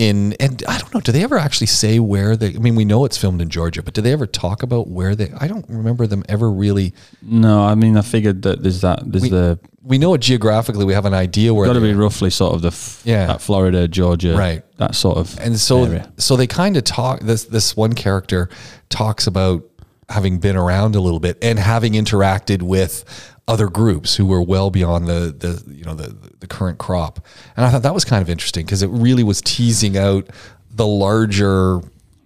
in 0.00 0.32
and 0.40 0.62
I 0.66 0.78
don't 0.78 0.92
know, 0.94 1.00
do 1.00 1.12
they 1.12 1.22
ever 1.22 1.36
actually 1.38 1.66
say 1.66 1.98
where 1.98 2.34
they 2.36 2.54
I 2.54 2.58
mean, 2.58 2.74
we 2.74 2.84
know 2.86 3.04
it's 3.04 3.18
filmed 3.18 3.42
in 3.42 3.48
Georgia, 3.50 3.82
but 3.82 3.92
do 3.94 4.00
they 4.00 4.12
ever 4.12 4.26
talk 4.26 4.62
about 4.62 4.88
where 4.88 5.14
they 5.14 5.30
I 5.38 5.46
don't 5.46 5.68
remember 5.68 6.06
them 6.06 6.24
ever 6.28 6.50
really 6.50 6.94
no, 7.22 7.62
I 7.62 7.74
mean, 7.74 7.96
I 7.98 8.02
figured 8.02 8.42
that 8.42 8.62
there's 8.62 8.80
that 8.80 9.00
there's 9.04 9.28
the 9.30 9.58
we 9.82 9.98
know 9.98 10.12
it 10.14 10.20
geographically, 10.20 10.84
we 10.84 10.92
have 10.94 11.06
an 11.06 11.14
idea 11.14 11.52
where 11.54 11.66
got 11.66 11.72
to 11.74 11.80
be 11.80 11.94
roughly 11.94 12.30
sort 12.30 12.54
of 12.54 12.60
the 12.62 12.68
f- 12.68 13.02
Yeah. 13.04 13.26
that 13.26 13.40
Florida, 13.40 13.88
Georgia, 13.88 14.34
Right. 14.36 14.62
That 14.78 14.94
sort 14.94 15.18
of 15.18 15.38
and 15.38 15.58
so 15.58 15.84
area. 15.84 16.10
so 16.16 16.36
they 16.36 16.46
kind 16.46 16.76
of 16.78 16.84
talk 16.84 17.20
this 17.20 17.44
this 17.44 17.76
one 17.76 17.92
character 17.92 18.48
talks 18.88 19.26
about 19.26 19.62
having 20.10 20.38
been 20.38 20.56
around 20.56 20.94
a 20.94 21.00
little 21.00 21.20
bit 21.20 21.38
and 21.42 21.58
having 21.58 21.94
interacted 21.94 22.62
with 22.62 23.04
other 23.48 23.68
groups 23.68 24.16
who 24.16 24.26
were 24.26 24.42
well 24.42 24.70
beyond 24.70 25.06
the 25.06 25.34
the 25.36 25.74
you 25.74 25.84
know 25.84 25.94
the 25.94 26.14
the 26.40 26.46
current 26.46 26.78
crop. 26.78 27.24
And 27.56 27.64
i 27.64 27.70
thought 27.70 27.82
that 27.82 27.94
was 27.94 28.04
kind 28.04 28.22
of 28.22 28.28
interesting 28.28 28.64
because 28.64 28.82
it 28.82 28.88
really 28.88 29.24
was 29.24 29.40
teasing 29.40 29.96
out 29.96 30.28
the 30.70 30.86
larger 30.86 31.80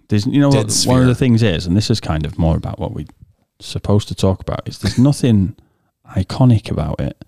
There's, 0.09 0.27
you 0.27 0.39
know, 0.39 0.49
what, 0.49 0.83
one 0.85 1.01
of 1.01 1.07
the 1.07 1.15
things 1.15 1.41
is, 1.41 1.65
and 1.65 1.75
this 1.75 1.89
is 1.89 1.99
kind 1.99 2.25
of 2.25 2.37
more 2.37 2.57
about 2.57 2.79
what 2.79 2.93
we're 2.93 3.07
supposed 3.59 4.07
to 4.09 4.15
talk 4.15 4.41
about, 4.41 4.67
is 4.67 4.79
there's 4.79 4.99
nothing 4.99 5.55
iconic 6.15 6.69
about 6.69 6.99
it. 6.99 7.25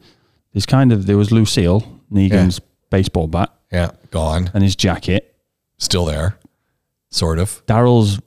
There's 0.53 0.65
kind 0.65 0.91
of 0.91 1.05
there 1.05 1.17
was 1.17 1.31
Lucille 1.31 1.81
Negan's 2.11 2.59
baseball 2.89 3.27
bat. 3.27 3.51
Yeah 3.71 3.91
gone. 4.11 4.49
And 4.53 4.63
his 4.63 4.75
jacket, 4.75 5.35
still 5.77 6.05
there. 6.05 6.37
Sort 7.09 7.39
of. 7.39 7.65
Daryl's 7.65 8.19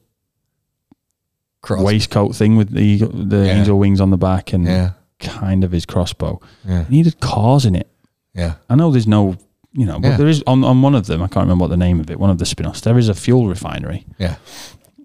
Cross- 1.63 1.83
waistcoat 1.83 2.35
thing 2.37 2.57
with 2.57 2.71
the 2.71 2.99
the 2.99 3.47
Yeah. 3.47 3.53
angel 3.59 3.79
wings 3.79 4.01
on 4.01 4.11
the 4.11 4.17
back, 4.19 4.53
and 4.53 4.65
yeah 4.65 4.91
kind 5.19 5.65
of 5.65 5.71
his 5.73 5.85
crossbow. 5.85 6.41
yeah 6.67 6.81
It 6.83 6.91
needed 6.91 7.21
cars 7.21 7.65
in 7.67 7.75
it. 7.75 7.89
yeah 8.35 8.55
I 8.71 8.75
know 8.77 8.91
there's 8.91 9.07
no, 9.07 9.37
you 9.73 9.85
know, 9.85 10.01
but 10.01 10.17
there 10.17 10.29
is 10.29 10.43
on, 10.47 10.65
on 10.65 10.81
one 10.83 10.95
of 10.95 11.07
them. 11.07 11.21
I 11.23 11.27
can't 11.29 11.45
remember 11.45 11.63
what 11.65 11.71
the 11.71 11.77
name 11.77 12.01
of 12.01 12.11
it. 12.11 12.19
One 12.19 12.31
of 12.31 12.39
the 12.39 12.47
spin-offs. 12.47 12.81
There 12.81 12.97
is 12.99 13.09
a 13.11 13.15
fuel 13.15 13.47
refinery. 13.47 14.07
yeah 14.19 14.37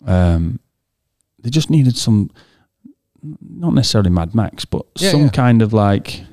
Um, 0.08 0.60
they 1.42 1.50
just 1.50 1.70
needed 1.70 1.98
some, 1.98 2.30
not 3.42 3.74
necessarily 3.74 4.10
Mad 4.10 4.34
Max, 4.34 4.66
but 4.66 4.86
some 4.98 5.30
kind 5.30 5.62
of 5.62 5.74
like 5.74 6.24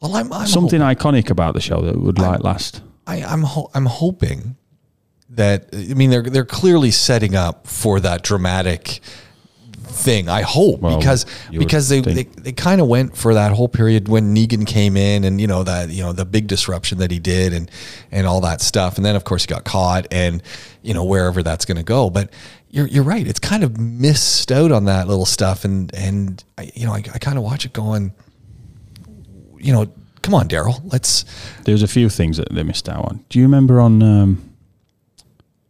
well 0.00 0.14
i'm, 0.14 0.32
I'm 0.32 0.46
something 0.46 0.80
iconic 0.80 1.28
about 1.30 1.54
the 1.54 1.60
show 1.60 1.80
that 1.82 1.98
would 2.00 2.18
like 2.18 2.44
last. 2.44 2.82
I, 3.06 3.22
I'm 3.24 3.42
ho- 3.42 3.70
I'm 3.74 3.86
hoping 3.86 4.56
that 5.30 5.68
I 5.72 5.94
mean 5.94 6.10
they're 6.10 6.22
they're 6.22 6.44
clearly 6.44 6.90
setting 6.92 7.34
up 7.34 7.66
for 7.66 7.98
that 8.00 8.22
dramatic 8.22 9.00
thing. 10.08 10.28
I 10.28 10.42
hope 10.42 10.80
Well, 10.80 10.98
because 10.98 11.26
because 11.50 11.88
they, 11.88 12.00
they 12.00 12.24
they 12.24 12.52
kind 12.52 12.80
of 12.80 12.88
went 12.88 13.16
for 13.16 13.34
that 13.34 13.52
whole 13.52 13.68
period 13.68 14.08
when 14.08 14.34
Negan 14.34 14.66
came 14.66 14.96
in 14.96 15.24
and 15.24 15.40
you 15.40 15.46
know 15.46 15.62
that 15.64 15.90
you 15.90 16.02
know 16.02 16.12
the 16.12 16.24
big 16.24 16.46
disruption 16.46 16.98
that 16.98 17.10
he 17.10 17.18
did 17.18 17.52
and 17.52 17.70
and 18.10 18.26
all 18.26 18.40
that 18.40 18.60
stuff 18.60 18.96
and 18.96 19.04
then 19.04 19.16
of 19.16 19.24
course 19.24 19.42
he 19.42 19.46
got 19.46 19.64
caught 19.64 20.06
and 20.10 20.42
you 20.82 20.94
know 20.94 21.04
wherever 21.04 21.42
that's 21.42 21.64
going 21.64 21.76
to 21.76 21.82
go. 21.82 22.10
But 22.10 22.30
you're 22.70 22.86
you're 22.86 23.04
right. 23.04 23.26
It's 23.26 23.40
kind 23.40 23.62
of 23.62 23.78
missed 23.78 24.50
out 24.50 24.72
on 24.72 24.86
that 24.86 25.08
little 25.08 25.26
stuff 25.26 25.64
and 25.64 25.94
and 25.94 26.42
I, 26.56 26.70
you 26.74 26.86
know 26.86 26.92
I, 26.92 27.02
I 27.14 27.18
kind 27.18 27.36
of 27.36 27.44
watch 27.44 27.64
it 27.64 27.72
going. 27.72 28.12
You 29.60 29.72
know, 29.72 29.92
come 30.22 30.34
on, 30.34 30.48
Daryl. 30.48 30.80
Let's 30.92 31.24
There's 31.64 31.82
a 31.82 31.88
few 31.88 32.08
things 32.08 32.36
that 32.36 32.52
they 32.52 32.62
missed 32.62 32.88
out 32.88 33.04
on. 33.04 33.24
Do 33.28 33.38
you 33.38 33.44
remember 33.44 33.80
on 33.80 34.02
um, 34.02 34.54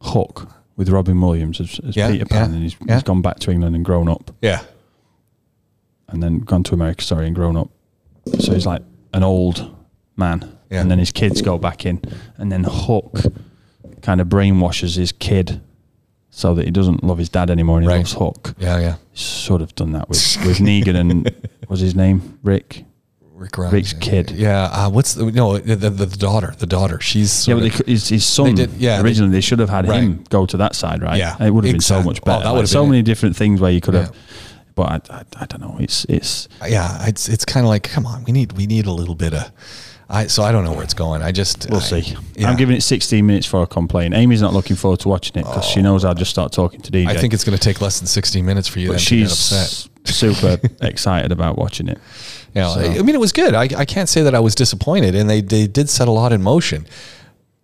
Hook 0.02 0.48
with 0.78 0.88
Robin 0.88 1.20
Williams 1.20 1.60
as, 1.60 1.78
as 1.86 1.94
Yeah, 1.94 2.10
Peter 2.10 2.24
Pan, 2.24 2.48
yeah, 2.50 2.54
and 2.54 2.62
he's, 2.62 2.76
yeah. 2.86 2.94
he's 2.94 3.02
gone 3.02 3.20
back 3.20 3.38
to 3.40 3.50
England 3.50 3.76
and 3.76 3.84
grown 3.84 4.08
up, 4.08 4.30
yeah 4.40 4.62
and 6.08 6.22
then 6.22 6.38
gone 6.38 6.62
to 6.62 6.72
America, 6.74 7.04
sorry, 7.04 7.26
and 7.26 7.34
grown 7.36 7.54
up. 7.54 7.68
So 8.38 8.54
he's 8.54 8.64
like 8.64 8.80
an 9.12 9.22
old 9.22 9.74
man, 10.16 10.56
Yeah. 10.70 10.80
and 10.80 10.90
then 10.90 10.98
his 10.98 11.12
kids 11.12 11.42
go 11.42 11.58
back 11.58 11.84
in, 11.84 12.00
and 12.38 12.50
then 12.50 12.64
Hook 12.64 13.20
kind 14.00 14.18
of 14.20 14.28
brainwashes 14.28 14.96
his 14.96 15.12
kid 15.12 15.60
so 16.30 16.54
that 16.54 16.64
he 16.64 16.70
doesn't 16.70 17.04
love 17.04 17.18
his 17.18 17.28
dad 17.28 17.50
anymore 17.50 17.76
and 17.78 17.84
he 17.84 17.88
Right. 17.88 17.98
loves 17.98 18.12
Hook. 18.12 18.54
yeah 18.58 18.78
yeah. 18.78 18.94
He's 19.12 19.20
sort 19.22 19.60
of 19.60 19.74
done 19.74 19.92
that 19.92 20.08
with, 20.08 20.18
with 20.46 20.58
Negan 20.58 20.96
and 21.10 21.30
was 21.68 21.80
his 21.80 21.94
name 21.94 22.38
Rick? 22.42 22.84
Rick 23.38 23.52
Grimes. 23.52 23.72
Rick's 23.72 23.92
kid. 23.94 24.30
Yeah. 24.32 24.64
Uh, 24.64 24.90
what's 24.90 25.14
the 25.14 25.30
no 25.30 25.58
the, 25.58 25.76
the, 25.76 25.90
the 25.90 26.06
daughter? 26.16 26.54
The 26.58 26.66
daughter. 26.66 27.00
She's 27.00 27.46
Yeah, 27.46 27.54
but 27.54 27.64
of- 27.66 27.72
could- 27.72 27.86
his, 27.86 28.08
his 28.08 28.26
son. 28.26 28.54
did- 28.54 28.72
yeah, 28.74 29.00
originally 29.00 29.32
they, 29.32 29.40
should 29.40 29.58
have 29.60 29.68
had 29.70 29.88
Right. 29.88 30.02
him 30.02 30.24
go 30.28 30.44
to 30.46 30.56
that 30.58 30.74
side, 30.74 31.02
right? 31.02 31.16
Yeah, 31.18 31.36
it 31.42 31.50
would 31.54 31.64
have 31.64 31.72
been 31.72 31.80
so 31.80 32.02
much 32.02 32.20
Oh, 32.22 32.26
better. 32.26 32.40
that 32.44 32.48
Like, 32.50 32.54
would 32.54 32.60
have 32.62 32.68
so 32.70 32.84
many 32.86 32.98
it. 33.00 33.04
different 33.04 33.36
things 33.36 33.60
where 33.60 33.70
you 33.70 33.80
could 33.80 33.94
have. 33.94 34.10
Yeah. 34.14 34.20
But 34.74 35.10
I, 35.10 35.16
I, 35.18 35.22
I 35.40 35.46
don't 35.46 35.60
know. 35.60 35.76
It's 35.80 36.04
it's 36.08 36.48
yeah. 36.68 37.06
It's 37.06 37.28
it's 37.28 37.44
kind 37.44 37.64
of 37.64 37.68
like 37.70 37.82
come 37.84 38.06
on. 38.06 38.24
We 38.24 38.32
need 38.32 38.52
we 38.52 38.66
need 38.66 38.86
a 38.86 38.92
little 38.92 39.14
bit 39.16 39.34
of. 39.34 39.50
I 40.10 40.26
so 40.28 40.42
I 40.42 40.52
don't 40.52 40.64
know 40.64 40.72
where 40.72 40.84
it's 40.84 40.94
going. 40.94 41.20
I 41.20 41.32
just 41.32 41.68
we'll 41.68 41.80
I- 41.80 41.82
see. 41.82 42.16
yeah. 42.36 42.48
I'm 42.48 42.56
giving 42.56 42.76
it 42.76 42.80
16 42.82 43.26
minutes 43.26 43.46
for 43.46 43.62
a 43.62 43.66
complaint. 43.66 44.14
Amy's 44.14 44.40
not 44.40 44.52
looking 44.54 44.74
forward 44.76 45.00
to 45.00 45.08
watching 45.08 45.36
it 45.40 45.44
because 45.44 45.64
she 45.66 45.82
knows 45.82 46.04
I'll 46.04 46.14
just 46.14 46.30
start 46.30 46.50
talking 46.52 46.80
to 46.80 46.90
DJ. 46.90 47.08
I 47.08 47.14
think 47.16 47.34
it's 47.34 47.44
going 47.44 47.58
to 47.58 47.62
take 47.62 47.80
less 47.80 47.98
than 48.00 48.06
16 48.06 48.44
minutes 48.44 48.68
for 48.68 48.78
you 48.80 48.88
but 48.88 48.92
then 48.94 49.00
to 49.00 49.16
get 49.16 49.28
she's 49.28 49.32
upset. 49.32 49.88
super 50.04 50.58
excited 50.80 51.30
about 51.32 51.58
watching 51.58 51.88
it. 51.88 51.98
Yeah, 52.54 52.68
so- 52.74 52.80
I 52.80 53.02
mean 53.02 53.14
it 53.14 53.20
was 53.20 53.32
good. 53.32 53.54
I, 53.54 53.62
I 53.76 53.84
can't 53.84 54.08
say 54.08 54.22
that 54.22 54.34
I 54.34 54.40
was 54.40 54.54
disappointed, 54.54 55.14
and 55.14 55.28
they, 55.28 55.40
they 55.40 55.66
did 55.66 55.88
set 55.90 56.08
a 56.08 56.10
lot 56.10 56.32
in 56.32 56.42
motion, 56.42 56.86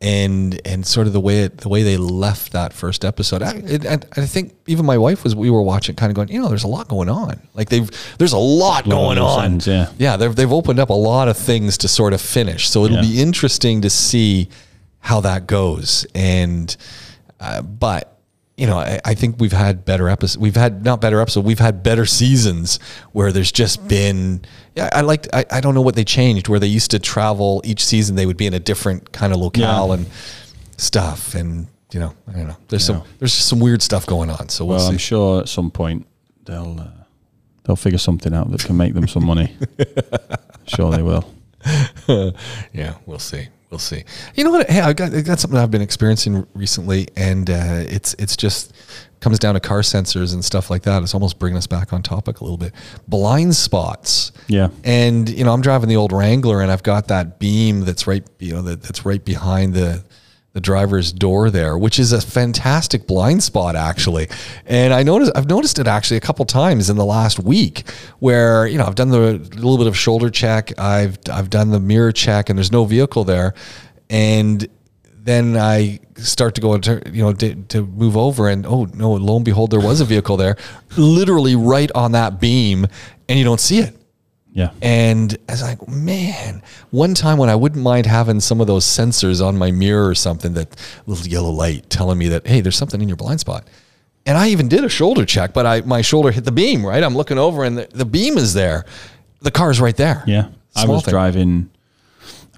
and 0.00 0.60
and 0.66 0.86
sort 0.86 1.06
of 1.06 1.12
the 1.12 1.20
way 1.20 1.44
it, 1.44 1.58
the 1.58 1.68
way 1.68 1.82
they 1.82 1.96
left 1.96 2.52
that 2.52 2.72
first 2.72 3.04
episode. 3.04 3.42
I, 3.42 3.52
it, 3.64 3.86
I 4.16 4.26
think 4.26 4.54
even 4.66 4.84
my 4.84 4.98
wife 4.98 5.24
was 5.24 5.34
we 5.34 5.48
were 5.50 5.62
watching, 5.62 5.94
kind 5.96 6.10
of 6.10 6.16
going, 6.16 6.28
you 6.28 6.40
know, 6.40 6.48
there's 6.48 6.64
a 6.64 6.68
lot 6.68 6.88
going 6.88 7.08
on. 7.08 7.40
Like 7.54 7.70
they've 7.70 7.88
there's 8.18 8.32
a 8.34 8.38
lot 8.38 8.88
going 8.88 9.18
on. 9.18 9.60
yeah. 9.64 9.90
yeah. 9.98 10.16
They've 10.16 10.34
they've 10.34 10.52
opened 10.52 10.78
up 10.80 10.90
a 10.90 10.94
lot 10.94 11.28
of 11.28 11.36
things 11.36 11.78
to 11.78 11.88
sort 11.88 12.12
of 12.12 12.20
finish. 12.20 12.68
So 12.68 12.84
it'll 12.84 12.96
Yeah. 12.98 13.02
be 13.02 13.20
interesting 13.22 13.80
to 13.82 13.90
see 13.90 14.48
how 15.00 15.20
that 15.22 15.46
goes. 15.46 16.06
And 16.14 16.76
uh, 17.40 17.62
but 17.62 18.18
you 18.56 18.66
know, 18.68 18.78
I, 18.78 19.00
I 19.04 19.14
think 19.14 19.36
we've 19.40 19.52
had 19.52 19.84
better 19.84 20.08
episodes. 20.08 20.38
We've 20.38 20.54
had 20.54 20.84
not 20.84 21.00
better 21.00 21.20
episodes. 21.20 21.44
We've 21.46 21.58
had 21.58 21.82
better 21.82 22.06
seasons 22.06 22.78
where 23.12 23.32
there's 23.32 23.50
just 23.50 23.86
been. 23.88 24.42
Yeah, 24.76 24.88
I 24.92 25.00
liked. 25.00 25.28
I, 25.32 25.44
I 25.50 25.60
don't 25.60 25.74
know 25.74 25.80
what 25.82 25.96
they 25.96 26.04
changed. 26.04 26.48
Where 26.48 26.60
they 26.60 26.68
used 26.68 26.90
to 26.92 26.98
travel 27.00 27.60
each 27.64 27.84
season, 27.84 28.14
they 28.16 28.26
would 28.26 28.36
be 28.36 28.46
in 28.46 28.54
a 28.54 28.60
different 28.60 29.12
kind 29.12 29.32
of 29.32 29.40
locale 29.40 29.88
Yeah. 29.88 29.94
and 29.94 30.06
stuff. 30.76 31.34
And 31.34 31.66
you 31.92 31.98
know, 32.00 32.14
I 32.28 32.32
don't 32.32 32.46
know. 32.48 32.56
There's 32.68 32.88
Yeah. 32.88 32.98
some. 33.00 33.08
There's 33.18 33.34
just 33.34 33.48
some 33.48 33.58
weird 33.60 33.82
stuff 33.82 34.06
going 34.06 34.30
on. 34.30 34.48
So 34.50 34.64
we'll 34.64 34.78
Well, 34.78 34.88
I'm 34.88 34.98
sure 34.98 35.40
at 35.40 35.48
some 35.48 35.70
point 35.72 36.06
they'll 36.44 36.78
uh, 36.78 37.04
they'll 37.64 37.76
figure 37.76 37.98
something 37.98 38.32
out 38.34 38.50
that 38.52 38.62
can 38.64 38.76
make 38.76 38.94
them 38.94 39.08
some 39.08 39.24
money. 39.26 39.52
sure 40.66 40.92
they 40.92 41.02
will. 41.02 41.24
yeah, 42.72 42.94
we'll 43.06 43.18
see. 43.18 43.48
We'll 43.74 43.80
see. 43.80 44.04
You 44.36 44.44
know 44.44 44.52
what? 44.52 44.70
Hey, 44.70 44.82
I 44.82 44.92
got 44.92 45.12
I 45.12 45.20
got 45.22 45.40
something 45.40 45.58
I've 45.58 45.72
been 45.72 45.82
experiencing 45.82 46.46
recently, 46.54 47.08
and 47.16 47.50
uh, 47.50 47.82
it's 47.88 48.14
it's 48.20 48.36
just 48.36 48.72
comes 49.18 49.40
down 49.40 49.54
to 49.54 49.60
car 49.60 49.80
sensors 49.80 50.32
and 50.32 50.44
stuff 50.44 50.70
like 50.70 50.82
that. 50.82 51.02
It's 51.02 51.12
almost 51.12 51.40
bringing 51.40 51.56
us 51.58 51.66
back 51.66 51.92
on 51.92 52.00
topic 52.00 52.38
a 52.38 52.44
little 52.44 52.56
bit. 52.56 52.72
Blind 53.08 53.56
spots. 53.56 54.30
Yeah. 54.46 54.68
And 54.84 55.28
you 55.28 55.42
know, 55.42 55.52
I'm 55.52 55.60
driving 55.60 55.88
the 55.88 55.96
old 55.96 56.12
Wrangler, 56.12 56.60
and 56.60 56.70
I've 56.70 56.84
got 56.84 57.08
that 57.08 57.40
beam 57.40 57.80
that's 57.80 58.06
right, 58.06 58.24
you 58.38 58.54
know, 58.54 58.62
that, 58.62 58.82
that's 58.82 59.04
right 59.04 59.24
behind 59.24 59.74
the 59.74 60.04
the 60.54 60.60
driver's 60.60 61.12
door 61.12 61.50
there, 61.50 61.76
which 61.76 61.98
is 61.98 62.12
a 62.12 62.20
fantastic 62.20 63.06
blind 63.08 63.42
spot 63.42 63.74
actually. 63.74 64.28
And 64.66 64.94
I 64.94 65.02
noticed 65.02 65.32
I've 65.34 65.48
noticed 65.48 65.80
it 65.80 65.88
actually 65.88 66.16
a 66.16 66.20
couple 66.20 66.44
times 66.46 66.88
in 66.88 66.96
the 66.96 67.04
last 67.04 67.40
week 67.40 67.90
where, 68.20 68.66
you 68.66 68.78
know, 68.78 68.84
I've 68.84 68.94
done 68.94 69.10
the 69.10 69.32
little 69.38 69.76
bit 69.76 69.88
of 69.88 69.98
shoulder 69.98 70.30
check, 70.30 70.78
I've 70.78 71.18
I've 71.30 71.50
done 71.50 71.70
the 71.70 71.80
mirror 71.80 72.12
check 72.12 72.48
and 72.48 72.56
there's 72.58 72.72
no 72.72 72.84
vehicle 72.84 73.24
there. 73.24 73.52
And 74.08 74.66
then 75.12 75.56
I 75.56 75.98
start 76.16 76.54
to 76.54 76.60
go 76.60 76.74
into, 76.74 77.02
you 77.10 77.24
know, 77.24 77.32
to, 77.32 77.54
to 77.54 77.86
move 77.86 78.16
over 78.16 78.48
and 78.48 78.64
oh 78.64 78.84
no, 78.94 79.12
lo 79.12 79.36
and 79.36 79.44
behold, 79.44 79.72
there 79.72 79.80
was 79.80 80.00
a 80.00 80.04
vehicle 80.04 80.36
there, 80.36 80.56
literally 80.96 81.56
right 81.56 81.90
on 81.96 82.12
that 82.12 82.40
beam, 82.40 82.86
and 83.28 83.38
you 83.38 83.44
don't 83.44 83.60
see 83.60 83.80
it. 83.80 83.96
Yeah. 84.54 84.70
And 84.80 85.36
I 85.48 85.52
was 85.52 85.62
like, 85.62 85.86
man, 85.88 86.62
one 86.90 87.12
time 87.14 87.38
when 87.38 87.50
I 87.50 87.56
wouldn't 87.56 87.82
mind 87.82 88.06
having 88.06 88.38
some 88.38 88.60
of 88.60 88.66
those 88.68 88.84
sensors 88.86 89.44
on 89.44 89.58
my 89.58 89.72
mirror 89.72 90.08
or 90.08 90.14
something, 90.14 90.54
that 90.54 90.76
little 91.06 91.26
yellow 91.26 91.50
light 91.50 91.90
telling 91.90 92.18
me 92.18 92.28
that, 92.28 92.46
hey, 92.46 92.60
there's 92.60 92.76
something 92.76 93.00
in 93.02 93.08
your 93.08 93.16
blind 93.16 93.40
spot. 93.40 93.66
And 94.26 94.38
I 94.38 94.48
even 94.50 94.68
did 94.68 94.84
a 94.84 94.88
shoulder 94.88 95.26
check, 95.26 95.52
but 95.52 95.66
I 95.66 95.80
my 95.82 96.00
shoulder 96.02 96.30
hit 96.30 96.44
the 96.44 96.52
beam, 96.52 96.86
right? 96.86 97.02
I'm 97.02 97.16
looking 97.16 97.36
over 97.36 97.64
and 97.64 97.76
the, 97.78 97.88
the 97.92 98.04
beam 98.06 98.38
is 98.38 98.54
there. 98.54 98.84
The 99.40 99.50
car's 99.50 99.80
right 99.80 99.96
there. 99.96 100.22
Yeah. 100.26 100.48
I 100.76 100.86
was 100.86 101.02
thing. 101.04 101.12
driving. 101.12 101.70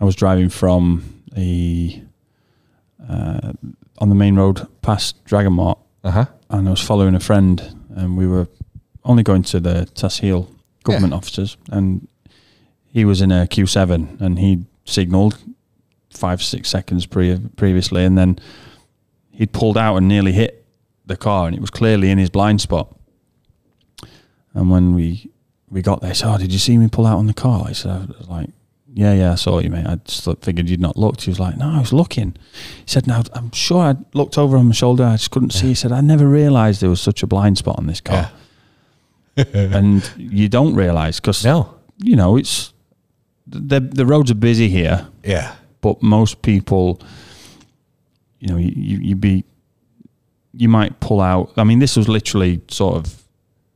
I 0.00 0.04
was 0.04 0.14
driving 0.14 0.50
from 0.50 1.22
a 1.36 2.02
uh, 3.08 3.52
on 3.98 4.08
the 4.10 4.14
main 4.14 4.36
road 4.36 4.66
past 4.82 5.24
Dragon 5.24 5.54
Mart, 5.54 5.78
Uh 6.04 6.10
huh. 6.10 6.24
and 6.50 6.68
I 6.68 6.70
was 6.70 6.80
following 6.80 7.14
a 7.14 7.20
friend, 7.20 7.62
and 7.94 8.16
we 8.16 8.26
were 8.26 8.48
only 9.04 9.22
going 9.22 9.42
to 9.44 9.60
the 9.60 9.88
Tasheel 9.94 10.48
government 10.86 11.12
Yeah. 11.12 11.16
offices, 11.18 11.56
and 11.70 12.06
he 12.92 13.04
was 13.04 13.20
in 13.20 13.30
a 13.30 13.46
Q7, 13.46 14.20
and 14.20 14.38
he 14.38 14.64
signalled 14.84 15.36
five 16.10 16.42
six 16.42 16.68
seconds 16.70 17.04
pre- 17.06 17.38
previously, 17.56 18.04
and 18.04 18.16
then 18.16 18.38
he'd 19.30 19.52
pulled 19.52 19.76
out 19.76 19.96
and 19.96 20.08
nearly 20.08 20.32
hit 20.32 20.64
the 21.04 21.16
car, 21.16 21.46
and 21.46 21.54
it 21.54 21.60
was 21.60 21.70
clearly 21.70 22.10
in 22.10 22.18
his 22.18 22.30
blind 22.30 22.60
spot. 22.60 22.88
And 24.54 24.70
when 24.70 24.94
we 24.94 25.30
we 25.68 25.82
got 25.82 26.00
there, 26.00 26.10
he 26.10 26.14
said, 26.16 26.32
"Oh, 26.32 26.38
did 26.38 26.52
you 26.52 26.58
see 26.58 26.78
me 26.78 26.88
pull 26.88 27.06
out 27.06 27.18
on 27.18 27.26
the 27.26 27.34
car?" 27.34 27.64
I 27.68 27.72
said, 27.72 27.90
"I 28.14 28.18
was 28.18 28.28
like." 28.28 28.50
Yeah, 28.98 29.12
yeah, 29.12 29.32
I 29.32 29.34
saw 29.34 29.58
you, 29.58 29.68
mate. 29.68 29.84
I 29.86 29.96
just 30.06 30.22
thought- 30.24 30.42
figured 30.42 30.70
you'd 30.70 30.80
not 30.80 30.96
looked. 30.96 31.20
He 31.24 31.30
was 31.30 31.38
like, 31.38 31.58
no, 31.58 31.68
I 31.68 31.80
was 31.80 31.92
looking. 31.92 32.34
He 32.78 32.86
said, 32.86 33.06
no, 33.06 33.22
I'm 33.34 33.50
sure 33.52 33.82
I 33.90 33.94
looked 34.14 34.38
over 34.38 34.56
on 34.56 34.64
my 34.68 34.72
shoulder. 34.72 35.04
I 35.04 35.16
just 35.16 35.30
couldn't 35.30 35.50
see. 35.52 35.66
He 35.66 35.74
said, 35.74 35.92
I 35.92 36.00
never 36.00 36.26
realised 36.26 36.80
there 36.80 36.88
was 36.88 37.02
such 37.02 37.22
a 37.22 37.26
blind 37.26 37.58
spot 37.58 37.76
on 37.78 37.88
this 37.88 38.00
car. 38.00 38.30
and 39.54 40.10
you 40.16 40.48
don't 40.48 40.74
realise 40.74 41.20
because, 41.20 41.44
No. 41.44 41.74
you 41.98 42.16
know, 42.16 42.36
it's 42.36 42.72
the, 43.46 43.80
the 43.80 44.06
roads 44.06 44.30
are 44.30 44.34
busy 44.36 44.68
here, 44.68 45.06
Yeah. 45.24 45.54
but 45.80 46.02
most 46.02 46.42
people, 46.42 47.00
you 48.40 48.48
know, 48.48 48.56
you, 48.56 48.98
you, 48.98 49.16
be, 49.16 49.44
you 50.52 50.68
might 50.68 50.98
pull 51.00 51.20
out. 51.20 51.52
I 51.56 51.64
mean, 51.64 51.78
this 51.78 51.96
was 51.96 52.08
literally 52.08 52.62
sort 52.68 52.96
of, 52.96 53.22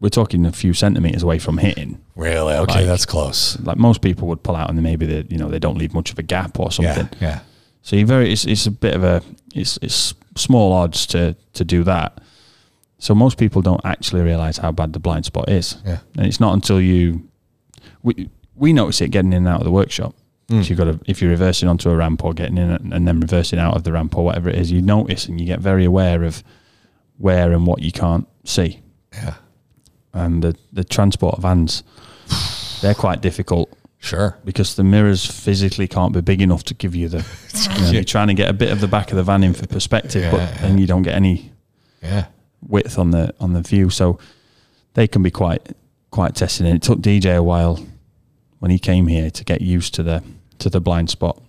we're 0.00 0.09
talking 0.09 0.47
a 0.47 0.52
few 0.52 0.73
centimetres 0.73 1.23
away 1.23 1.38
from 1.38 1.59
hitting. 1.59 2.00
Really? 2.17 2.55
Okay, 2.55 2.75
Like- 2.81 2.87
that's 2.87 3.07
close. 3.07 3.59
Like 3.61 3.76
most 3.76 4.00
people 4.00 4.29
would 4.29 4.43
pull 4.43 4.57
out 4.57 4.71
and 4.71 4.83
maybe 4.83 5.07
they, 5.07 5.25
you 5.29 5.38
know, 5.38 5.49
they 5.49 5.59
don't 5.59 5.76
leave 5.79 5.93
much 5.95 6.11
of 6.11 6.19
a 6.19 6.23
gap 6.23 6.59
or 6.59 6.71
something. 6.73 7.09
Yeah. 7.21 7.29
Yeah. 7.29 7.40
So 7.83 7.97
you 7.97 8.07
very 8.07 8.33
it's, 8.33 8.45
it's 8.45 8.67
a 8.67 8.71
bit 8.71 8.95
of 8.95 9.05
a 9.05 9.23
it's 9.55 9.79
it's 9.81 10.14
small 10.37 10.73
odds 10.75 11.07
to 11.07 11.35
to 11.55 11.64
do 11.64 11.83
that. 11.85 12.21
So 13.00 13.14
most 13.14 13.38
people 13.38 13.62
don't 13.62 13.80
actually 13.85 14.21
realize 14.23 14.59
how 14.59 14.71
bad 14.73 14.92
the 14.92 15.00
blind 15.00 15.25
spot 15.25 15.49
is. 15.49 15.78
Yeah. 15.85 15.99
And 16.16 16.26
it's 16.26 16.38
not 16.38 16.54
until 16.54 16.80
you 16.80 17.28
we 18.02 18.30
we 18.54 18.73
notice 18.73 19.00
it 19.00 19.09
getting 19.11 19.33
in 19.33 19.38
and 19.38 19.49
out 19.49 19.61
of 19.61 19.64
the 19.64 19.71
workshop. 19.73 20.14
Mm. 20.49 20.62
So 20.62 20.69
you 20.71 20.76
got 20.76 20.85
to 20.85 21.00
if 21.07 21.21
you're 21.21 21.30
reversing 21.30 21.69
onto 21.69 21.90
a 21.90 21.97
ramp 21.97 22.23
or 22.25 22.35
getting 22.35 22.59
in 22.59 22.71
and 22.71 23.09
then 23.09 23.19
reversing 23.21 23.59
out 23.59 23.75
of 23.75 23.85
the 23.85 23.92
ramp 23.92 24.16
or 24.16 24.25
whatever 24.25 24.49
it 24.50 24.57
is, 24.57 24.71
you 24.71 24.83
notice 24.83 25.26
and 25.26 25.40
you 25.40 25.47
get 25.47 25.61
very 25.61 25.85
aware 25.85 26.23
of 26.25 26.45
where 27.16 27.52
and 27.52 27.66
what 27.66 27.80
you 27.83 27.90
can't 27.90 28.28
see. 28.45 28.80
Yeah. 29.12 29.35
And 30.12 30.42
the 30.45 30.57
the 30.73 30.85
transport 30.85 31.40
vans 31.40 31.83
they're 32.83 32.95
quite 32.95 33.21
difficult 33.21 33.73
Sure. 34.02 34.38
because 34.47 34.76
the 34.76 34.85
mirrors 34.85 35.26
physically 35.26 35.87
can't 35.87 36.14
be 36.14 36.23
big 36.23 36.40
enough 36.40 36.64
to 36.64 36.75
give 36.75 36.95
you 36.95 37.09
the. 37.09 37.25
You 37.80 37.87
know, 37.87 37.90
You're 37.92 38.04
trying 38.04 38.28
to 38.28 38.35
get 38.35 38.49
a 38.50 38.52
bit 38.54 38.71
of 38.73 38.80
the 38.80 38.88
back 38.88 39.11
of 39.11 39.16
the 39.16 39.23
van 39.23 39.42
in 39.45 39.52
for 39.54 39.66
perspective, 39.66 40.23
Yeah, 40.23 40.30
but 40.30 40.61
then 40.61 40.78
you 40.78 40.87
don't 40.87 41.02
get 41.02 41.14
any 41.14 41.52
Yeah. 42.02 42.26
Width 42.67 42.99
on 42.99 43.11
the 43.11 43.35
on 43.40 43.52
the 43.52 43.62
view, 43.62 43.90
so 43.90 44.19
they 44.95 45.07
can 45.07 45.23
be 45.23 45.31
quite 45.31 45.75
quite 46.11 46.35
testing. 46.35 46.67
And 46.67 46.76
it 46.76 46.83
took 46.83 47.00
DJ 47.00 47.37
a 47.37 47.43
while 47.43 47.85
when 48.59 48.71
he 48.71 48.79
came 48.79 49.07
here 49.07 49.31
to 49.31 49.45
get 49.45 49.61
used 49.61 49.95
to 49.95 50.02
the 50.02 50.23
to 50.59 50.71
the 50.71 50.81
blind 50.81 51.11
spot 51.11 51.40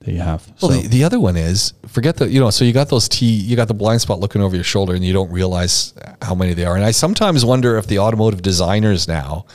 that 0.00 0.12
you 0.12 0.20
have. 0.20 0.46
Well, 0.60 0.72
so 0.72 0.80
the, 0.80 0.88
the 0.88 1.04
other 1.04 1.20
one 1.20 1.36
is 1.36 1.72
forget 1.86 2.16
the 2.16 2.28
you 2.28 2.40
know 2.40 2.50
so 2.50 2.64
you 2.64 2.72
got 2.72 2.88
those 2.88 3.08
T 3.08 3.26
you 3.26 3.56
got 3.56 3.68
the 3.68 3.74
blind 3.74 4.00
spot 4.00 4.20
looking 4.20 4.42
over 4.42 4.54
your 4.54 4.64
shoulder 4.64 4.94
and 4.94 5.04
you 5.04 5.12
don't 5.12 5.30
realize 5.30 5.94
how 6.22 6.34
many 6.34 6.54
they 6.54 6.64
are. 6.64 6.76
And 6.76 6.84
I 6.84 6.90
sometimes 6.90 7.44
wonder 7.44 7.76
if 7.76 7.86
the 7.86 7.98
automotive 7.98 8.42
designers 8.42 9.08
now 9.08 9.46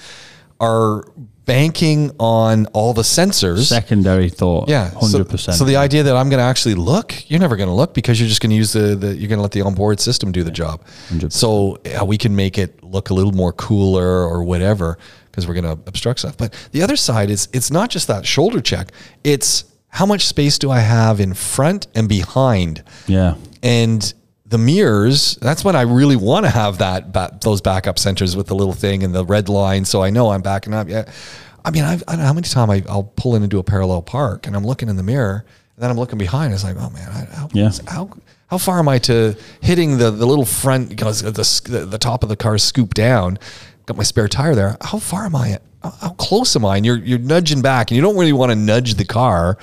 are 0.59 1.05
banking 1.49 2.11
on 2.19 2.65
all 2.67 2.93
the 2.93 3.01
sensors. 3.01 3.67
secondary 3.67 4.29
thought, 4.29 4.69
Yeah, 4.69 4.89
hundred 4.91 5.29
percent. 5.29 5.57
So 5.57 5.65
the 5.65 5.75
idea 5.75 6.03
that 6.03 6.15
I'm 6.15 6.29
going 6.29 6.39
to 6.39 6.43
actually 6.45 6.75
look, 6.75 7.29
you're 7.29 7.39
never 7.39 7.55
going 7.55 7.69
to 7.69 7.75
look 7.75 7.93
because 7.93 8.19
you're 8.19 8.29
just 8.29 8.41
going 8.41 8.51
to 8.51 8.55
use 8.55 8.71
the, 8.73 8.95
the 8.95 9.15
you're 9.15 9.27
going 9.27 9.39
to 9.39 9.41
let 9.41 9.51
the 9.51 9.61
onboard 9.61 9.99
system 9.99 10.31
do 10.31 10.43
the 10.43 10.51
job. 10.51 10.81
100%. 11.09 11.31
So 11.31 11.79
yeah, 11.85 12.03
we 12.03 12.17
can 12.17 12.35
make 12.35 12.57
it 12.57 12.83
look 12.83 13.09
a 13.09 13.13
little 13.13 13.31
more 13.33 13.51
cooler 13.53 14.23
or 14.23 14.43
whatever 14.43 14.97
because 15.25 15.47
we're 15.47 15.53
going 15.53 15.77
to 15.77 15.81
obstruct 15.87 16.19
stuff. 16.19 16.37
But 16.37 16.53
the 16.71 16.81
other 16.81 16.95
side 16.95 17.29
is 17.29 17.49
it's 17.53 17.71
not 17.71 17.89
just 17.89 18.07
that 18.07 18.25
shoulder 18.25 18.61
check; 18.61 18.91
it's 19.23 19.65
how 19.89 20.05
much 20.05 20.25
space 20.25 20.59
do 20.59 20.69
I 20.71 20.79
have 20.79 21.19
in 21.19 21.33
front 21.33 21.87
and 21.95 22.07
behind, 22.07 22.83
yeah, 23.07 23.35
and 23.63 24.13
the 24.49 24.57
mirrors. 24.57 25.35
That's 25.41 25.63
when 25.63 25.75
I 25.75 25.81
really 25.83 26.15
want 26.15 26.45
to 26.45 26.49
have 26.49 26.79
that 26.79 27.13
ba- 27.13 27.37
those 27.41 27.61
backup 27.61 27.95
sensors 27.97 28.35
with 28.35 28.47
the 28.47 28.55
little 28.55 28.73
thing 28.73 29.03
and 29.03 29.13
the 29.13 29.23
red 29.25 29.47
line, 29.49 29.85
so 29.85 30.01
I 30.03 30.09
know 30.09 30.31
I'm 30.31 30.41
backing 30.41 30.73
up. 30.73 30.89
Yeah, 30.89 31.09
I 31.63 31.71
mean, 31.71 31.83
I've, 31.83 32.03
I 32.07 32.13
don't 32.13 32.21
know 32.21 32.25
how 32.27 32.33
many 32.33 32.47
times 32.47 32.71
I, 32.71 32.83
I'll 32.91 33.03
pull 33.15 33.35
in 33.35 33.43
into 33.43 33.59
a 33.59 33.63
parallel 33.63 34.01
park 34.01 34.47
and 34.47 34.55
I'm 34.55 34.65
looking 34.65 34.89
in 34.89 34.95
the 34.97 35.03
mirror, 35.03 35.45
and 35.75 35.83
then 35.83 35.89
I'm 35.91 35.97
looking 35.97 36.17
behind. 36.17 36.53
It's 36.53 36.63
like, 36.63 36.77
oh 36.79 36.89
man, 36.89 37.09
I, 37.09 37.35
how, 37.35 37.49
Yeah. 37.53 37.71
how 37.87 38.09
how 38.47 38.57
far 38.57 38.79
am 38.79 38.87
I 38.89 38.97
to 38.99 39.35
hitting 39.61 39.97
the 39.99 40.09
the 40.11 40.25
little 40.25 40.45
front 40.45 40.89
because 40.89 41.21
the, 41.21 41.31
the 41.71 41.85
the 41.85 41.97
top 41.99 42.23
of 42.23 42.29
the 42.29 42.35
car 42.35 42.55
is 42.55 42.63
scooped 42.63 42.95
down? 42.97 43.37
Got 43.85 43.97
my 43.97 44.03
spare 44.03 44.27
tire 44.27 44.55
there. 44.55 44.77
How 44.81 44.99
far 44.99 45.25
am 45.25 45.35
I? 45.35 45.59
How, 45.83 45.91
how 46.01 46.09
close 46.13 46.55
am 46.55 46.65
I? 46.65 46.77
And 46.77 46.85
you're 46.85 46.97
you're 46.97 47.19
nudging 47.19 47.61
back, 47.61 47.91
and 47.91 47.95
you 47.95 48.01
don't 48.01 48.17
really 48.17 48.33
want 48.33 48.51
to 48.51 48.55
nudge 48.55 48.95
the 48.95 49.05
car 49.05 49.57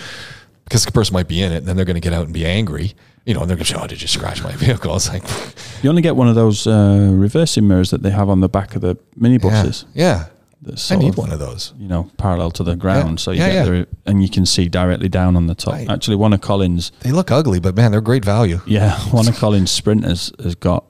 because 0.65 0.85
the 0.85 0.93
person 0.93 1.13
might 1.15 1.29
be 1.29 1.43
in 1.43 1.51
it, 1.53 1.57
and 1.59 1.67
then 1.67 1.75
they're 1.77 1.85
going 1.85 1.95
to 1.95 2.01
get 2.01 2.13
out 2.13 2.25
and 2.25 2.33
be 2.33 2.47
angry. 2.47 2.95
You 3.27 3.35
know, 3.35 3.41
they're 3.41 3.57
going 3.57 3.67
to 3.67 3.73
say, 3.73 3.79
"Oh, 3.79 3.87
did 3.87 4.01
you 4.01 4.09
scratch 4.09 4.43
my 4.43 4.53
vehicle?" 4.65 4.95
It's 4.97 5.09
like, 5.09 5.25
you 5.83 5.91
only 5.91 6.01
get 6.03 6.17
one 6.17 6.29
of 6.29 6.35
those 6.37 6.67
uh, 6.67 7.11
reversing 7.13 7.67
mirrors 7.69 7.91
that 7.91 8.03
they 8.03 8.11
have 8.11 8.29
on 8.31 8.41
the 8.41 8.49
back 8.49 8.75
of 8.77 8.81
the 8.83 8.97
yeah, 9.17 9.29
minibuses. 9.29 9.85
yeah. 9.95 10.27
that's 10.63 10.91
I 10.93 10.97
need 10.97 11.11
of- 11.11 11.19
one 11.19 11.33
of 11.33 11.39
those. 11.41 11.73
you 11.79 11.89
know, 11.89 12.09
parallel 12.19 12.51
to 12.53 12.63
the 12.63 12.77
ground. 12.77 13.19
So 13.21 13.33
you 13.33 13.41
Yeah, 13.41 13.49
get 13.53 13.55
yeah. 13.55 13.65
the 13.65 13.89
and 14.07 14.23
you 14.23 14.29
can 14.29 14.47
see 14.47 14.69
directly 14.69 15.09
down 15.09 15.35
on 15.37 15.47
the 15.49 15.55
top. 15.57 15.75
Right. 15.75 15.91
Actually, 15.91 16.17
one 16.17 16.33
of 16.33 16.41
Colin's, 16.41 16.93
They 17.01 17.11
look 17.13 17.31
ugly, 17.33 17.59
but 17.61 17.75
man, 17.77 17.91
they're 17.91 18.01
great 18.01 18.25
value. 18.25 18.61
yeah, 18.67 18.97
one 19.11 19.27
of 19.29 19.35
Colin's 19.37 19.71
sprinters 19.73 20.33
has 20.43 20.55
got. 20.55 20.85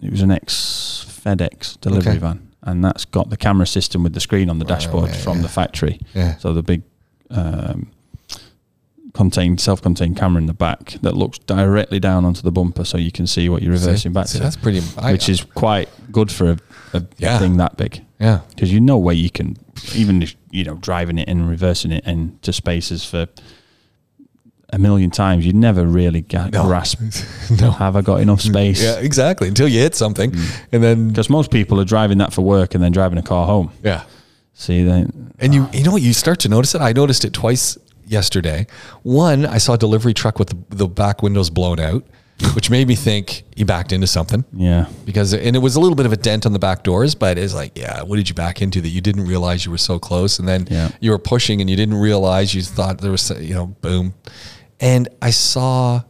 It 0.00 0.12
was 0.12 0.22
an 0.22 0.30
ex 0.30 1.04
FedEx 1.24 1.80
delivery 1.80 2.12
Okay. 2.12 2.18
van, 2.20 2.48
and 2.62 2.84
that's 2.84 3.04
got 3.04 3.30
the 3.30 3.36
camera 3.36 3.66
system 3.66 4.04
with 4.04 4.12
the 4.14 4.20
screen 4.20 4.48
on 4.48 4.60
the 4.60 4.64
dashboard 4.64 5.10
yeah, 5.10 5.16
from 5.16 5.36
yeah. 5.38 5.42
the 5.42 5.48
factory. 5.48 5.98
Yeah. 6.14 6.36
So 6.38 6.52
the 6.54 6.62
big. 6.62 6.82
Um, 7.30 7.90
contained 9.18 9.60
self-contained 9.60 10.16
camera 10.16 10.40
in 10.40 10.46
the 10.46 10.54
back 10.54 10.92
that 11.02 11.14
looks 11.16 11.38
directly 11.40 11.98
down 11.98 12.24
onto 12.24 12.40
the 12.40 12.52
bumper 12.52 12.84
so 12.84 12.96
you 12.96 13.10
can 13.10 13.26
see 13.26 13.48
what 13.48 13.62
you're 13.62 13.72
reversing 13.72 14.12
See? 14.12 14.14
back 14.14 14.28
See, 14.28 14.38
to 14.38 14.44
that's 14.44 14.56
pretty. 14.56 14.80
I, 14.96 15.10
which 15.12 15.28
is 15.28 15.42
quite 15.42 15.88
good 16.12 16.30
for 16.30 16.52
a, 16.52 16.58
a 16.98 17.02
Yeah. 17.18 17.38
thing 17.40 17.56
that 17.56 17.76
big 17.76 18.04
yeah, 18.20 18.40
because 18.50 18.72
you 18.72 18.80
know 18.80 18.96
where 18.98 19.14
you 19.14 19.28
can 19.30 19.56
even 19.94 20.22
if 20.22 20.34
you 20.52 20.62
know 20.64 20.76
driving 20.76 21.18
it 21.18 21.28
and 21.28 21.48
reversing 21.48 21.90
it 21.92 22.04
into 22.06 22.52
spaces 22.52 23.04
for 23.04 23.26
a 24.72 24.78
million 24.78 25.10
times 25.10 25.44
you 25.46 25.52
never 25.52 25.84
really 25.84 26.20
ga- 26.20 26.50
No. 26.52 26.64
grasp 26.66 27.00
no, 27.60 27.70
have 27.72 27.96
i 27.96 28.02
got 28.02 28.20
enough 28.20 28.40
space 28.40 28.80
yeah, 28.82 28.98
exactly. 29.00 29.48
Until 29.48 29.66
you 29.68 29.80
hit 29.80 29.94
something, 29.96 30.30
mm. 30.30 30.64
and 30.72 30.80
then 30.82 31.08
because 31.08 31.28
most 31.30 31.50
people 31.50 31.80
are 31.80 31.84
driving 31.94 32.18
that 32.18 32.32
for 32.32 32.42
work 32.42 32.74
and 32.74 32.82
then 32.84 32.92
driving 32.92 33.18
a 33.18 33.22
car 33.22 33.46
home 33.46 33.70
yeah, 33.82 34.02
see 34.54 34.84
they 34.84 35.06
And 35.40 35.54
you 35.54 35.68
you 35.72 35.82
know 35.84 35.92
what 35.92 36.02
you 36.02 36.12
start 36.12 36.38
to 36.40 36.48
notice 36.48 36.74
it. 36.76 36.80
I 36.82 36.92
noticed 36.92 37.24
it 37.24 37.32
twice 37.32 37.78
yesterday. 38.08 38.66
One, 39.02 39.46
I 39.46 39.58
saw 39.58 39.74
a 39.74 39.78
delivery 39.78 40.14
truck 40.14 40.38
with 40.38 40.48
the, 40.48 40.76
the 40.76 40.88
back 40.88 41.22
windows 41.22 41.50
blown 41.50 41.78
out, 41.80 42.04
which 42.54 42.70
made 42.70 42.86
me 42.88 42.94
think 42.94 43.42
he 43.56 43.64
backed 43.64 43.92
into 43.92 44.06
something 44.06 44.44
yeah 44.52 44.86
because 45.04 45.34
and 45.34 45.56
it 45.56 45.58
was 45.58 45.74
a 45.74 45.80
little 45.80 45.96
bit 45.96 46.06
of 46.06 46.12
a 46.12 46.16
dent 46.16 46.46
on 46.46 46.52
the 46.52 46.58
back 46.60 46.84
doors, 46.84 47.14
but 47.16 47.36
it's 47.36 47.54
like, 47.54 47.76
yeah, 47.76 48.02
what 48.02 48.16
did 48.16 48.28
you 48.28 48.34
back 48.34 48.62
into 48.62 48.80
that 48.80 48.88
you 48.90 49.00
didn't 49.00 49.26
realize 49.26 49.64
you 49.64 49.70
were 49.72 49.78
so 49.78 49.98
close, 49.98 50.38
and 50.38 50.46
then 50.48 50.66
Yeah. 50.70 50.90
you 51.00 51.10
were 51.10 51.18
pushing 51.18 51.60
and 51.60 51.68
you 51.68 51.74
didn't 51.76 51.96
realize 51.96 52.54
you 52.54 52.62
thought 52.62 53.00
there 53.00 53.10
was 53.10 53.30
you 53.40 53.54
know 53.54 53.66
boom, 53.66 54.14
and 54.80 55.08
I 55.20 55.30
saw 55.30 56.02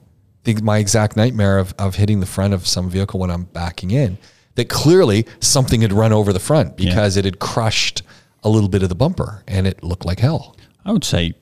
the, 0.44 0.54
my 0.62 0.78
exact 0.78 1.16
nightmare 1.16 1.58
of 1.58 1.74
of 1.78 1.94
hitting 1.96 2.20
the 2.20 2.26
front 2.26 2.52
of 2.54 2.66
some 2.66 2.90
vehicle 2.90 3.18
when 3.20 3.30
I'm 3.30 3.44
backing 3.44 3.90
in. 3.90 4.18
That 4.56 4.68
clearly 4.68 5.24
something 5.40 5.82
had 5.82 5.92
run 5.92 6.12
over 6.12 6.32
the 6.32 6.40
front 6.40 6.76
because 6.76 7.16
it 7.16 7.24
had 7.24 7.38
crushed 7.38 8.02
a 8.42 8.48
little 8.48 8.68
bit 8.68 8.82
of 8.82 8.88
the 8.88 8.94
bumper 8.96 9.44
and 9.46 9.66
it 9.68 9.82
looked 9.84 10.04
like 10.04 10.18
hell. 10.18 10.56
i 10.84 10.90
would 10.92 11.04
say 11.04 11.32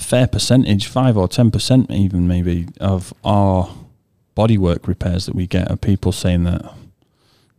fair 0.00 0.26
percentage 0.26 0.86
5 0.86 1.16
or 1.16 1.28
10% 1.28 1.90
even 1.90 2.26
maybe 2.26 2.66
of 2.80 3.12
our 3.24 3.70
bodywork 4.36 4.86
repairs 4.86 5.26
that 5.26 5.34
we 5.34 5.46
get 5.46 5.70
are 5.70 5.76
people 5.76 6.10
saying 6.12 6.44
that 6.44 6.62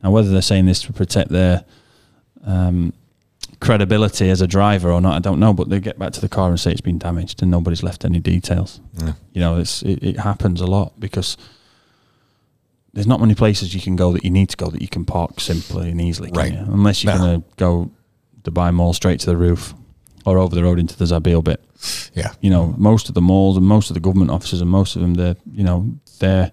now 0.01 0.11
whether 0.11 0.29
they're 0.29 0.41
saying 0.41 0.65
this 0.65 0.81
to 0.81 0.91
protect 0.93 1.29
their 1.29 1.63
um, 2.43 2.91
credibility 3.59 4.29
as 4.31 4.41
a 4.41 4.47
driver 4.47 4.91
or 4.91 4.99
not, 4.99 5.13
I 5.13 5.19
don't 5.19 5.39
know. 5.39 5.53
But 5.53 5.69
they 5.69 5.79
get 5.79 5.99
back 5.99 6.11
to 6.13 6.21
the 6.21 6.27
car 6.27 6.49
and 6.49 6.59
say 6.59 6.71
it's 6.71 6.81
been 6.81 6.97
damaged 6.97 7.43
and 7.43 7.51
nobody's 7.51 7.83
left 7.83 8.03
any 8.03 8.19
details. 8.19 8.79
Yeah. 8.97 9.13
You 9.33 9.41
know, 9.41 9.59
it's 9.59 9.83
it, 9.83 10.01
it 10.01 10.19
happens 10.19 10.59
a 10.59 10.65
lot 10.65 10.99
because 10.99 11.37
there's 12.93 13.05
not 13.05 13.19
many 13.21 13.35
places 13.35 13.75
you 13.75 13.81
can 13.81 13.95
go 13.95 14.11
that 14.13 14.23
you 14.23 14.31
need 14.31 14.49
to 14.49 14.57
go 14.57 14.71
that 14.71 14.81
you 14.81 14.87
can 14.87 15.05
park 15.05 15.39
simply 15.39 15.91
and 15.91 16.01
easily, 16.01 16.31
Right. 16.33 16.51
you? 16.53 16.57
Unless 16.57 17.03
you're 17.03 17.13
No. 17.13 17.19
going 17.19 17.41
to 17.41 17.47
go 17.57 17.91
Dubai 18.41 18.73
Mall 18.73 18.93
straight 18.93 19.19
to 19.19 19.27
the 19.27 19.37
roof, 19.37 19.75
or 20.25 20.37
over 20.37 20.55
the 20.55 20.63
road 20.63 20.79
into 20.79 20.97
the 20.97 21.05
Zabil 21.05 21.43
bit. 21.43 21.63
Yeah. 22.13 22.33
You 22.41 22.49
know, 22.49 22.75
most 22.77 23.09
of 23.09 23.15
the 23.15 23.21
malls 23.21 23.57
and 23.57 23.65
most 23.65 23.89
of 23.89 23.93
the 23.93 23.99
government 23.99 24.31
offices 24.31 24.61
and 24.61 24.69
most 24.69 24.95
of 24.95 25.01
them, 25.01 25.15
they're 25.15 25.35
you 25.51 25.63
know 25.63 25.93
they're 26.19 26.51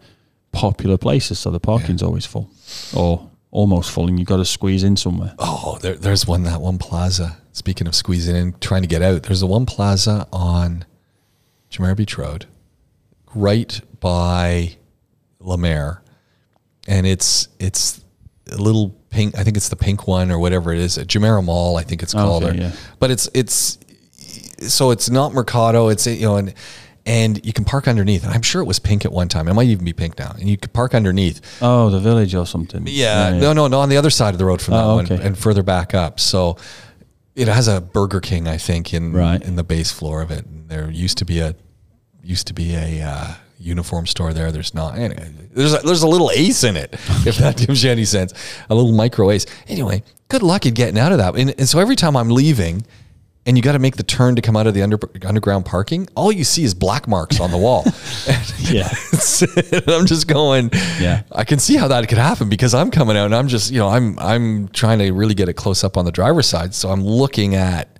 popular 0.52 0.96
places, 0.96 1.38
so 1.38 1.50
the 1.50 1.60
parking's 1.60 2.02
always 2.02 2.26
full 2.26 2.50
or 2.96 3.30
almost 3.50 3.90
full, 3.90 4.08
and 4.08 4.18
you've 4.18 4.28
got 4.28 4.38
to 4.38 4.44
squeeze 4.44 4.82
in 4.82 4.96
somewhere. 4.96 5.34
Oh, 5.38 5.78
there, 5.80 5.94
there's 5.94 6.26
one 6.26 6.42
that 6.44 6.60
one 6.60 6.78
plaza. 6.78 7.38
Speaking 7.52 7.86
of 7.86 7.94
squeezing 7.94 8.36
in, 8.36 8.54
trying 8.60 8.82
to 8.82 8.88
get 8.88 9.02
out, 9.02 9.24
there's 9.24 9.42
a 9.42 9.46
one 9.46 9.66
plaza 9.66 10.26
on 10.32 10.84
Jumeirah 11.70 11.96
Beach 11.96 12.16
Road, 12.16 12.46
right 13.34 13.80
by 14.00 14.76
La 15.40 15.56
Mer, 15.56 16.02
and 16.86 17.06
it's 17.06 17.48
it's 17.58 18.04
a 18.50 18.56
little 18.56 18.97
pink. 19.10 19.36
I 19.38 19.44
think 19.44 19.56
it's 19.56 19.68
the 19.68 19.76
pink 19.76 20.06
one 20.06 20.30
or 20.30 20.38
whatever 20.38 20.72
it 20.72 20.78
is. 20.80 20.98
At 20.98 21.06
Jumeirah 21.06 21.44
Mall, 21.44 21.76
I 21.76 21.82
think 21.82 22.02
it's 22.02 22.12
called. 22.14 22.44
Okay, 22.44 22.58
or- 22.58 22.60
yeah. 22.60 22.72
But 22.98 23.10
it's 23.10 23.28
it's 23.34 23.78
so 24.60 24.90
it's 24.90 25.08
not 25.10 25.32
Mercado. 25.34 25.88
It's 25.88 26.06
you 26.06 26.22
know 26.26 26.36
and. 26.36 26.54
And 27.06 27.42
you 27.46 27.54
can 27.54 27.64
park 27.64 27.88
underneath. 27.88 28.22
And 28.22 28.34
I'm 28.34 28.42
sure 28.42 28.60
it 28.60 28.66
was 28.66 28.78
pink 28.78 29.06
at 29.06 29.12
one 29.12 29.28
time. 29.28 29.48
It 29.48 29.54
might 29.54 29.68
even 29.68 29.82
be 29.82 29.94
pink 29.94 30.18
now. 30.18 30.32
And 30.38 30.46
you 30.46 30.58
could 30.58 30.74
park 30.74 30.94
underneath. 30.94 31.40
Oh, 31.62 31.88
the 31.88 32.00
village 32.00 32.34
or 32.34 32.44
something. 32.44 32.82
Yeah, 32.86 33.30
no, 33.30 33.54
no, 33.54 33.66
no, 33.66 33.80
on 33.80 33.88
the 33.88 33.96
other 33.96 34.10
side 34.10 34.34
of 34.34 34.38
the 34.38 34.44
road 34.44 34.60
from 34.60 34.74
that 34.74 34.84
Oh, 34.84 34.96
one, 34.96 35.06
okay. 35.10 35.18
and 35.26 35.38
further 35.38 35.62
back 35.62 35.94
up. 35.94 36.20
So 36.20 36.58
it 37.34 37.48
has 37.48 37.66
a 37.66 37.80
Burger 37.80 38.20
King, 38.20 38.46
I 38.46 38.58
think, 38.58 38.92
in 38.92 39.14
Right. 39.14 39.40
in 39.40 39.56
the 39.56 39.64
base 39.64 39.90
floor 39.90 40.20
of 40.20 40.30
it. 40.30 40.44
And 40.44 40.68
there 40.68 40.90
used 40.90 41.16
to 41.16 41.24
be 41.24 41.40
a 41.40 41.54
used 42.22 42.46
to 42.48 42.52
be 42.52 42.74
a 42.74 43.00
uh, 43.00 43.34
uniform 43.58 44.06
store 44.06 44.32
there. 44.32 44.52
There's 44.52 44.74
not. 44.74 44.98
Anyway, 44.98 45.30
there's 45.52 45.74
a, 45.74 45.78
there's 45.78 46.02
a 46.02 46.08
little 46.08 46.30
ace 46.32 46.64
in 46.64 46.76
it, 46.76 46.92
if 47.26 47.36
that 47.38 47.56
gives 47.56 47.82
you 47.84 47.90
any 47.90 48.04
sense. 48.04 48.32
A 48.70 48.74
little 48.74 48.92
micro 48.92 49.30
ace. 49.30 49.46
Anyway, 49.66 50.02
good 50.28 50.42
luck 50.42 50.66
in 50.66 50.74
getting 50.74 50.98
out 50.98 51.12
of 51.12 51.18
that. 51.18 51.36
And, 51.36 51.54
and 51.58 51.68
so 51.68 51.78
every 51.78 51.96
time 51.96 52.16
I'm 52.16 52.30
leaving. 52.30 52.84
And 53.46 53.56
you 53.56 53.62
got 53.62 53.72
to 53.72 53.78
make 53.78 53.96
the 53.96 54.02
turn 54.02 54.36
to 54.36 54.42
come 54.42 54.58
out 54.58 54.66
of 54.66 54.74
the 54.74 54.82
under, 54.82 54.98
underground 55.24 55.64
parking. 55.64 56.06
All 56.14 56.30
you 56.30 56.44
see 56.44 56.64
is 56.64 56.74
black 56.74 57.08
marks 57.08 57.40
on 57.40 57.50
the 57.50 57.56
wall. 57.56 57.82
Yeah. 58.70 58.88
I'm 59.86 60.04
just 60.04 60.28
going. 60.28 60.68
Yeah. 61.00 61.22
I 61.32 61.44
can 61.44 61.58
see 61.58 61.76
how 61.76 61.88
that 61.88 62.06
could 62.10 62.18
happen 62.18 62.50
because 62.50 62.74
I'm 62.74 62.90
coming 62.90 63.16
out 63.16 63.24
and 63.24 63.34
I'm 63.34 63.48
just, 63.48 63.70
you 63.70 63.78
know, 63.78 63.88
I'm 63.88 64.18
I'm 64.18 64.68
trying 64.68 64.98
to 64.98 65.10
really 65.12 65.32
get 65.32 65.48
it 65.48 65.54
close 65.54 65.82
up 65.82 65.96
on 65.96 66.04
the 66.04 66.12
driver's 66.12 66.46
side. 66.46 66.74
So 66.74 66.90
I'm 66.90 67.02
looking 67.02 67.54
at 67.54 67.98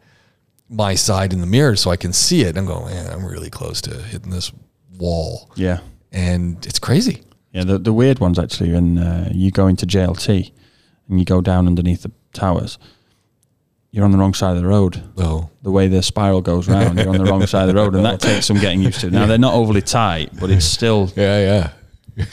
my 0.69 0.95
side 0.95 1.33
in 1.33 1.41
the 1.41 1.47
mirror 1.47 1.77
so 1.77 1.91
I 1.91 1.97
can 1.97 2.13
see 2.13 2.43
it. 2.43 2.59
I'm 2.59 2.67
going, 2.67 2.93
man, 2.93 3.11
I'm 3.11 3.25
really 3.25 3.49
close 3.49 3.81
to 3.83 3.95
hitting 4.03 4.31
this 4.31 4.53
wall, 4.99 5.51
Yeah. 5.57 5.79
and 6.13 6.65
it's 6.67 6.79
crazy. 6.79 7.23
Yeah, 7.53 7.65
the, 7.65 7.79
the 7.79 7.93
weird 7.93 8.19
ones 8.19 8.39
actually, 8.39 8.73
when 8.73 8.99
uh, 8.99 9.31
you 9.33 9.51
go 9.51 9.67
into 9.69 9.87
JLT 9.87 10.51
and 11.09 11.19
you 11.19 11.25
go 11.25 11.41
down 11.41 11.67
underneath 11.67 12.03
the 12.03 12.13
towers, 12.33 12.79
you're 13.91 14.05
on 14.05 14.11
the 14.13 14.19
wrong 14.19 14.35
side 14.35 14.55
of 14.57 14.63
the 14.63 14.69
road. 14.69 15.03
Oh, 15.17 15.49
The 15.63 15.71
way 15.71 15.89
the 15.89 16.03
spiral 16.03 16.43
goes 16.43 16.69
round, 16.69 16.99
you're 16.99 17.09
on 17.09 17.17
the 17.17 17.25
wrong 17.25 17.47
side 17.47 17.69
of 17.69 17.75
the 17.75 17.81
road, 17.81 17.95
and 17.95 18.05
that 18.05 18.21
takes 18.29 18.45
some 18.47 18.59
getting 18.59 18.83
used 18.83 19.01
to. 19.01 19.11
Now 19.11 19.25
they're 19.27 19.39
not 19.39 19.55
overly 19.55 19.81
tight, 19.83 20.31
but 20.39 20.51
it's 20.51 20.67
still 20.67 21.11
yeah, 21.17 21.71
yeah, 22.19 22.25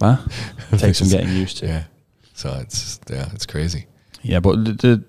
huh? 0.00 0.16
takes 0.78 0.98
some 0.98 1.08
getting 1.08 1.34
used 1.36 1.58
to. 1.58 1.66
yeah. 1.66 1.84
So 2.34 2.54
it's 2.62 2.98
yeah, 3.10 3.28
it's 3.34 3.44
crazy. 3.46 3.86
Yeah, 4.22 4.40
but 4.40 4.64
the, 4.64 4.72
the 4.72 5.04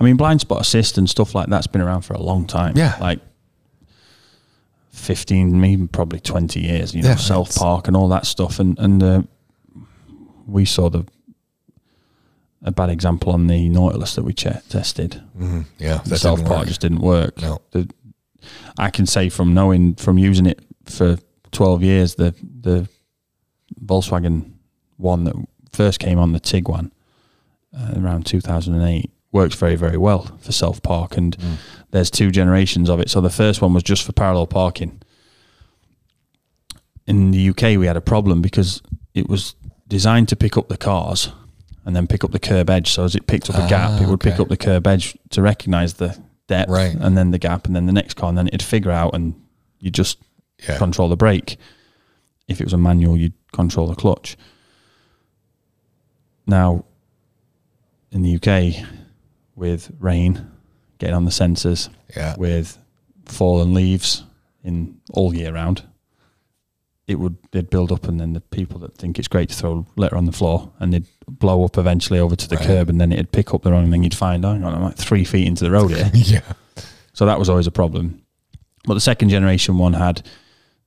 I 0.00 0.04
mean, 0.04 0.16
blind 0.16 0.40
spot 0.40 0.60
assist 0.62 0.96
and 0.98 1.08
stuff 1.08 1.34
like 1.34 1.48
that's 1.48 1.66
been 1.66 1.82
around 1.82 2.02
for 2.02 2.14
a 2.14 2.20
long 2.22 2.46
time. 2.46 2.76
Yeah. 2.76 2.96
like 3.00 3.20
fifteen, 4.94 5.60
maybe 5.60 5.86
probably 5.86 6.20
twenty 6.20 6.60
years. 6.60 6.94
You 6.94 7.02
know, 7.02 7.10
Yeah, 7.10 7.16
self 7.16 7.48
it's- 7.48 7.58
park 7.58 7.88
and 7.88 7.96
all 7.96 8.08
that 8.08 8.26
stuff. 8.26 8.58
And 8.60 8.78
and 8.78 9.02
uh, 9.02 9.22
we 10.46 10.64
saw 10.64 10.88
the 10.90 11.04
a 12.62 12.70
bad 12.72 12.88
example 12.88 13.32
on 13.32 13.46
the 13.46 13.68
Nautilus 13.68 14.14
that 14.14 14.24
we 14.24 14.32
che- 14.32 14.60
tested. 14.70 15.20
hmm 15.36 15.62
Yeah, 15.78 16.00
The 16.06 16.16
self 16.16 16.40
park 16.44 16.60
work. 16.60 16.68
just 16.68 16.80
didn't 16.80 17.00
work. 17.02 17.40
No. 17.42 17.58
The, 17.72 17.88
I 18.78 18.90
can 18.90 19.06
say 19.06 19.28
from 19.28 19.52
knowing 19.54 19.94
from 19.96 20.18
using 20.18 20.46
it 20.46 20.60
for 20.86 21.18
twelve 21.50 21.82
years, 21.82 22.14
the 22.14 22.34
the 22.62 22.88
Volkswagen 23.84 24.52
one 24.96 25.24
that 25.24 25.34
first 25.72 25.98
came 25.98 26.18
on 26.18 26.32
the 26.32 26.40
Tiguan 26.40 26.90
uh, 27.76 27.94
around 28.00 28.24
two 28.26 28.40
thousand 28.40 28.74
and 28.74 28.84
eight 28.88 29.10
works 29.32 29.56
very 29.56 29.76
very 29.76 29.96
well 29.98 30.38
for 30.40 30.52
self 30.52 30.80
park, 30.82 31.16
and 31.16 31.36
Mm. 31.38 31.56
There's 31.94 32.10
two 32.10 32.32
generations 32.32 32.90
of 32.90 32.98
it. 32.98 33.08
So 33.08 33.20
the 33.20 33.30
first 33.30 33.62
one 33.62 33.72
was 33.72 33.84
just 33.84 34.02
for 34.02 34.12
parallel 34.12 34.48
parking. 34.48 35.00
In 37.06 37.30
the 37.30 37.50
UK, 37.50 37.78
we 37.78 37.86
had 37.86 37.96
a 37.96 38.00
problem 38.00 38.42
because 38.42 38.82
it 39.14 39.28
was 39.28 39.54
designed 39.86 40.28
to 40.30 40.36
pick 40.36 40.56
up 40.56 40.68
the 40.68 40.76
cars 40.76 41.30
and 41.84 41.94
then 41.94 42.08
pick 42.08 42.24
up 42.24 42.32
the 42.32 42.40
curb 42.40 42.68
edge. 42.68 42.90
So 42.90 43.04
as 43.04 43.14
it 43.14 43.28
picked 43.28 43.48
up 43.48 43.54
a 43.56 43.68
gap, 43.68 43.90
Ah, 43.92 44.02
it 44.02 44.08
would 44.08 44.18
pick 44.18 44.40
up 44.40 44.48
the 44.48 44.56
curb 44.56 44.88
edge 44.88 45.16
to 45.30 45.40
recognise 45.40 45.94
the 45.94 46.18
depth, 46.48 46.68
Right. 46.68 46.96
and 46.96 47.16
then 47.16 47.30
the 47.30 47.38
gap, 47.38 47.66
and 47.66 47.76
then 47.76 47.86
the 47.86 47.92
next 47.92 48.14
car, 48.14 48.28
and 48.28 48.36
then 48.36 48.48
it'd 48.48 48.60
figure 48.62 48.90
out, 48.90 49.14
and 49.14 49.34
you 49.78 49.92
just 49.92 50.18
Yeah. 50.68 50.76
control 50.78 51.08
the 51.08 51.16
brake. 51.16 51.58
If 52.48 52.60
it 52.60 52.64
was 52.64 52.72
a 52.72 52.78
manual, 52.78 53.16
you'd 53.16 53.34
control 53.52 53.86
the 53.86 53.94
clutch. 53.94 54.36
Now, 56.44 56.86
in 58.10 58.22
the 58.22 58.30
UK, 58.36 58.84
with 59.54 59.92
rain, 60.00 60.50
getting 61.04 61.16
on 61.16 61.24
the 61.26 61.30
sensors, 61.30 61.88
Yeah. 62.16 62.34
with 62.38 62.78
fallen 63.26 63.74
leaves 63.74 64.24
in 64.62 64.96
all 65.12 65.34
year 65.34 65.52
round, 65.52 65.82
it 67.06 67.16
would 67.18 67.36
they'd 67.52 67.68
build 67.68 67.92
up, 67.92 68.08
and 68.08 68.18
then 68.18 68.32
the 68.32 68.40
people 68.40 68.78
that 68.80 68.96
think 68.96 69.18
it's 69.18 69.28
great 69.28 69.50
to 69.50 69.54
throw 69.54 69.86
litter 69.96 70.16
on 70.16 70.24
the 70.24 70.32
floor, 70.32 70.72
and 70.80 70.92
they'd 70.92 71.06
blow 71.28 71.62
up 71.64 71.76
eventually 71.76 72.18
over 72.18 72.34
to 72.34 72.48
the 72.48 72.56
Right. 72.56 72.66
curb, 72.66 72.88
and 72.88 72.98
then 73.00 73.12
it'd 73.12 73.30
pick 73.32 73.52
up 73.52 73.62
the 73.62 73.70
wrong, 73.72 73.90
then 73.90 74.02
you'd 74.02 74.14
find, 74.14 74.44
oh, 74.44 74.52
hang 74.52 74.64
on, 74.64 74.74
I'm 74.74 74.82
like 74.82 74.96
three 74.96 75.24
feet 75.24 75.46
into 75.46 75.64
the 75.64 75.70
road 75.70 75.90
here. 75.90 76.10
yeah. 76.14 76.52
So 77.12 77.26
that 77.26 77.38
was 77.38 77.48
always 77.50 77.66
a 77.66 77.70
problem. 77.70 78.22
But 78.86 78.94
the 78.94 79.00
second 79.00 79.28
generation 79.28 79.76
one 79.78 79.92
had 79.94 80.22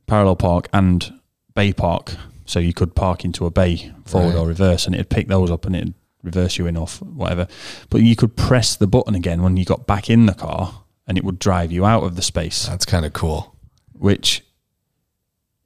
parallel 0.07 0.35
park 0.35 0.67
and 0.73 1.13
bay 1.53 1.71
park. 1.73 2.15
So 2.45 2.59
you 2.59 2.73
could 2.73 2.95
park 2.95 3.23
into 3.25 3.45
a 3.45 3.51
bay 3.51 3.91
forward 4.05 4.33
Right. 4.33 4.39
or 4.39 4.47
reverse 4.47 4.85
and 4.85 4.95
it'd 4.95 5.09
pick 5.09 5.27
those 5.27 5.51
up 5.51 5.65
and 5.65 5.75
it'd 5.75 5.93
reverse 6.23 6.57
you 6.57 6.67
in 6.67 6.77
off, 6.77 7.01
whatever. 7.01 7.47
But 7.89 8.01
you 8.01 8.15
could 8.15 8.35
press 8.35 8.75
the 8.75 8.87
button 8.87 9.15
again 9.15 9.41
when 9.43 9.57
you 9.57 9.65
got 9.65 9.87
back 9.87 10.09
in 10.09 10.25
the 10.25 10.33
car 10.33 10.83
and 11.07 11.17
it 11.17 11.23
would 11.23 11.39
drive 11.39 11.71
you 11.71 11.85
out 11.85 12.03
of 12.03 12.15
the 12.15 12.21
space, 12.21 12.65
That's 12.65 12.85
kind 12.85 13.05
of 13.05 13.13
cool. 13.13 13.55
which 13.93 14.43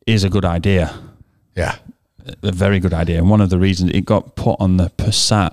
is 0.06 0.24
a 0.24 0.30
good 0.30 0.46
idea. 0.46 1.00
Yeah. 1.56 1.78
A 2.44 2.52
very 2.52 2.80
good 2.80 2.94
idea. 2.94 3.18
And 3.18 3.30
one 3.30 3.42
of 3.42 3.50
the 3.50 3.58
reasons 3.58 3.92
it 3.94 4.06
got 4.06 4.36
put 4.36 4.58
on 4.60 4.78
the 4.78 4.90
Passat 4.92 5.52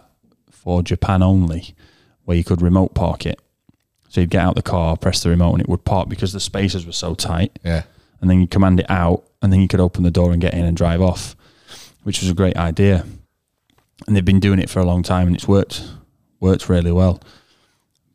for 0.50 0.82
Japan 0.82 1.22
only, 1.22 1.74
where 2.24 2.37
you 2.37 2.44
could 2.44 2.61
remote 2.61 2.94
park 2.94 3.24
it. 3.24 3.40
So 4.11 4.20
you'd 4.20 4.30
get 4.30 4.42
out 4.42 4.54
the 4.54 4.62
car, 4.62 4.96
press 4.96 5.22
the 5.22 5.30
remote, 5.30 5.52
and 5.52 5.61
it 5.62 5.68
would 5.68 5.84
park 5.84 6.08
because 6.08 6.32
the 6.32 6.40
spaces 6.40 6.84
were 6.87 6.92
so 6.92 7.14
tight. 7.14 7.58
Yeah. 7.64 7.84
And 8.20 8.28
then 8.28 8.40
you 8.40 8.46
command 8.46 8.80
it 8.80 8.90
out, 8.90 9.24
and 9.40 9.52
then 9.52 9.61
you 9.61 9.68
could 9.68 9.80
open 9.80 10.02
the 10.02 10.11
door 10.11 10.32
and 10.32 10.40
get 10.40 10.52
in 10.54 10.64
and 10.64 10.76
drive 10.76 11.00
off, 11.00 11.37
which 12.02 12.20
was 12.20 12.30
a 12.30 12.34
great 12.34 12.56
idea. 12.56 13.06
And 14.06 14.14
they've 14.16 14.24
been 14.24 14.40
doing 14.40 14.58
it 14.58 14.70
for 14.70 14.80
a 14.80 14.84
long 14.84 15.02
time, 15.02 15.26
and 15.26 15.37
it's 15.37 15.48
worked 15.48 15.82
worked 16.40 16.68
really 16.68 16.92
well. 16.92 17.20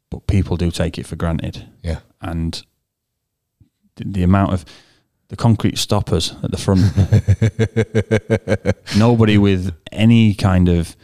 But 0.10 0.28
people 0.28 0.56
do 0.58 0.72
take 0.72 0.98
it 0.98 1.06
for 1.06 1.16
granted, 1.16 1.68
Yeah. 1.84 2.00
and 2.22 2.64
the, 3.96 4.04
the 4.06 4.24
amount 4.24 4.54
of 4.54 4.66
the 5.28 5.36
concrete 5.36 5.78
stoppers 5.78 6.34
at 6.44 6.52
the 6.52 6.58
front. 6.58 6.82
Nobody 8.98 9.38
with 9.38 9.74
any 9.92 10.34
kind 10.36 10.70
of 10.70 10.96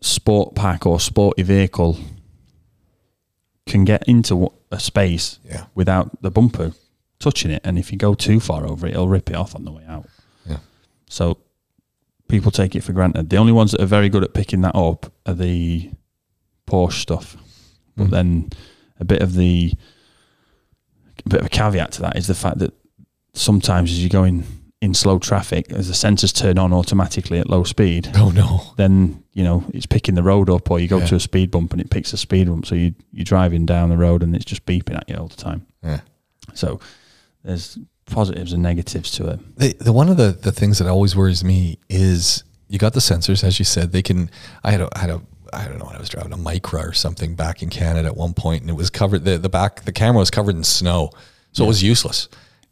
sport 0.00 0.54
pack 0.54 0.86
or 0.86 1.00
sporty 1.00 1.42
vehicle 1.42 1.98
can 3.66 3.84
get 3.84 4.06
into 4.08 4.52
a 4.70 4.78
space 4.80 5.38
Yeah. 5.44 5.66
without 5.74 6.20
the 6.22 6.30
bumper 6.30 6.72
touching 7.18 7.50
it. 7.50 7.62
And 7.64 7.78
if 7.78 7.90
you 7.92 7.98
go 7.98 8.14
too 8.14 8.40
far 8.40 8.66
over 8.66 8.86
it, 8.86 8.90
it'll 8.90 9.08
rip 9.08 9.30
it 9.30 9.36
off 9.36 9.54
on 9.54 9.64
the 9.64 9.72
way 9.72 9.84
out. 9.88 10.06
Yeah. 10.44 10.58
So 11.08 11.38
people 12.28 12.50
take 12.50 12.74
it 12.74 12.82
for 12.82 12.92
granted. 12.92 13.30
The 13.30 13.36
only 13.36 13.52
ones 13.52 13.72
that 13.72 13.80
are 13.80 13.86
very 13.86 14.08
good 14.08 14.24
at 14.24 14.34
picking 14.34 14.60
that 14.62 14.74
up 14.74 15.12
are 15.26 15.34
the 15.34 15.90
Porsche 16.66 17.00
stuff. 17.00 17.36
But 17.96 18.08
Mm. 18.08 18.10
then 18.10 18.50
a 19.00 19.04
bit 19.04 19.22
of 19.22 19.34
the 19.34 19.74
a 21.24 21.28
bit 21.28 21.40
of 21.40 21.46
a 21.46 21.50
caveat 21.50 21.92
to 21.92 22.02
that 22.02 22.16
is 22.16 22.26
the 22.26 22.34
fact 22.34 22.58
that 22.58 22.72
sometimes 23.32 23.90
as 23.90 24.00
you're 24.02 24.08
going 24.10 24.44
in 24.82 24.92
slow 24.92 25.18
traffic, 25.18 25.72
as 25.72 25.88
the 25.88 25.94
sensors 25.94 26.32
turn 26.34 26.58
on 26.58 26.72
automatically 26.72 27.38
at 27.38 27.48
low 27.48 27.64
speed, 27.64 28.10
Oh 28.14 28.30
no. 28.30 28.72
then 28.76 29.22
you 29.32 29.42
know 29.42 29.64
it's 29.72 29.86
picking 29.86 30.14
the 30.14 30.22
road 30.22 30.50
up, 30.50 30.70
or 30.70 30.78
you 30.78 30.88
go 30.88 30.98
Yeah. 30.98 31.06
to 31.06 31.14
a 31.16 31.20
speed 31.20 31.50
bump 31.50 31.72
and 31.72 31.80
it 31.80 31.90
picks 31.90 32.12
a 32.12 32.16
speed 32.16 32.48
bump, 32.48 32.66
so 32.66 32.74
you 32.74 32.94
you're 33.12 33.24
driving 33.24 33.64
down 33.66 33.88
the 33.88 33.96
road 33.96 34.22
and 34.22 34.34
it's 34.36 34.44
just 34.44 34.66
beeping 34.66 34.96
at 34.96 35.08
you 35.08 35.16
all 35.16 35.28
the 35.28 35.36
time. 35.36 35.66
Yeah. 35.82 36.00
So 36.54 36.80
there's 37.42 37.78
positives 38.06 38.52
and 38.52 38.62
negatives 38.62 39.10
to 39.12 39.28
it. 39.28 39.56
The, 39.56 39.72
the 39.74 39.92
one 39.92 40.08
of 40.08 40.16
the, 40.16 40.32
the 40.32 40.52
things 40.52 40.78
that 40.78 40.88
always 40.88 41.14
worries 41.14 41.44
me 41.44 41.78
is 41.88 42.44
you 42.68 42.78
got 42.78 42.92
the 42.92 43.00
sensors, 43.00 43.44
as 43.44 43.58
you 43.58 43.64
said. 43.64 43.92
They 43.92 44.02
can. 44.02 44.30
I 44.64 44.70
had 44.70 44.80
a 44.80 44.88
I 44.92 44.98
had 45.00 45.10
a 45.10 45.20
I 45.52 45.66
don't 45.66 45.78
know. 45.78 45.86
When 45.86 45.96
I 45.96 45.98
was 45.98 46.08
driving 46.08 46.32
a 46.32 46.36
Micra 46.36 46.88
or 46.88 46.92
something 46.92 47.34
back 47.34 47.62
in 47.62 47.70
Canada 47.70 48.08
at 48.08 48.16
one 48.16 48.34
point, 48.34 48.62
and 48.62 48.70
it 48.70 48.74
was 48.74 48.90
covered. 48.90 49.24
The 49.24 49.38
the 49.38 49.48
back 49.48 49.84
the 49.84 49.92
camera 49.92 50.18
was 50.18 50.30
covered 50.30 50.56
in 50.56 50.64
snow, 50.64 51.10
so 51.52 51.64
it 51.64 51.68
was 51.68 51.82
useless. 51.82 52.28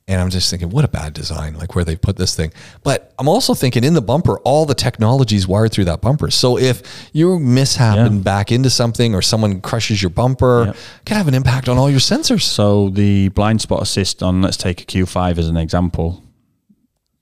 And 0.06 0.20
I'm 0.20 0.28
just 0.28 0.50
thinking, 0.50 0.68
what 0.68 0.84
a 0.84 0.88
bad 0.88 1.14
design, 1.14 1.54
like 1.54 1.74
where 1.74 1.82
they 1.84 1.96
put 1.96 2.16
this 2.16 2.36
thing. 2.36 2.52
But 2.82 3.14
I'm 3.18 3.26
also 3.26 3.54
thinking 3.54 3.84
in 3.84 3.94
the 3.94 4.02
bumper, 4.02 4.38
all 4.40 4.66
the 4.66 4.74
technology 4.74 5.34
is 5.34 5.48
wired 5.48 5.72
through 5.72 5.86
that 5.86 6.02
bumper. 6.02 6.30
So 6.30 6.58
if 6.58 6.82
you 7.14 7.38
mishap 7.38 7.96
Yeah. 7.96 8.04
and 8.06 8.22
back 8.22 8.52
into 8.52 8.68
something 8.68 9.14
or 9.14 9.22
someone 9.22 9.62
crushes 9.62 10.02
your 10.02 10.10
bumper, 10.10 10.68
it 10.68 10.76
can 11.06 11.16
have 11.16 11.26
an 11.26 11.32
impact 11.32 11.70
on 11.70 11.78
all 11.78 11.88
your 11.88 12.00
sensors. 12.00 12.42
So 12.42 12.90
the 12.90 13.30
blind 13.30 13.62
spot 13.62 13.80
assist 13.80 14.22
on, 14.22 14.42
let's 14.42 14.58
take 14.58 14.82
a 14.82 14.84
Q5 14.84 15.38
as 15.38 15.48
an 15.48 15.56
example. 15.56 16.22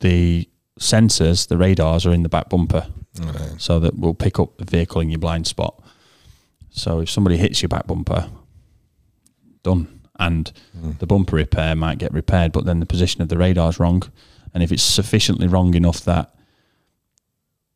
The 0.00 0.48
sensors, 0.80 1.46
the 1.46 1.56
radars, 1.56 2.04
are 2.04 2.12
in 2.12 2.24
the 2.24 2.28
back 2.28 2.48
bumper, 2.48 2.88
so 3.58 3.78
that 3.78 3.96
will 3.96 4.14
pick 4.14 4.40
up 4.40 4.58
the 4.58 4.64
vehicle 4.64 5.00
in 5.00 5.08
your 5.08 5.20
blind 5.20 5.46
spot. 5.46 5.80
So 6.70 6.98
if 7.02 7.10
somebody 7.10 7.36
hits 7.36 7.62
your 7.62 7.68
back 7.68 7.86
bumper, 7.86 8.28
done, 9.62 10.00
and 10.22 10.52
the 10.98 11.06
bumper 11.06 11.36
repair 11.36 11.74
might 11.74 11.98
get 11.98 12.12
repaired, 12.12 12.52
but 12.52 12.64
then 12.64 12.80
the 12.80 12.86
position 12.86 13.22
of 13.22 13.28
the 13.28 13.38
radar 13.38 13.70
is 13.70 13.78
wrong, 13.78 14.02
and 14.54 14.62
if 14.62 14.72
it's 14.72 14.82
sufficiently 14.82 15.46
wrong 15.46 15.74
enough 15.74 16.00
that 16.04 16.34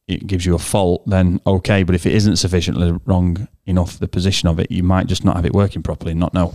it 0.06 0.26
gives 0.26 0.46
you 0.46 0.54
a 0.54 0.58
fault, 0.58 1.02
then 1.06 1.40
okay. 1.46 1.82
But 1.82 1.94
if 1.94 2.06
it 2.06 2.12
isn't 2.14 2.36
sufficiently 2.36 2.98
wrong 3.06 3.48
enough, 3.66 3.98
the 3.98 4.08
position 4.08 4.48
of 4.48 4.60
it, 4.60 4.70
you 4.70 4.82
might 4.82 5.06
just 5.08 5.24
not 5.24 5.36
have 5.36 5.44
it 5.44 5.52
working 5.52 5.82
properly 5.82 6.12
and 6.12 6.20
not 6.20 6.32
know. 6.32 6.54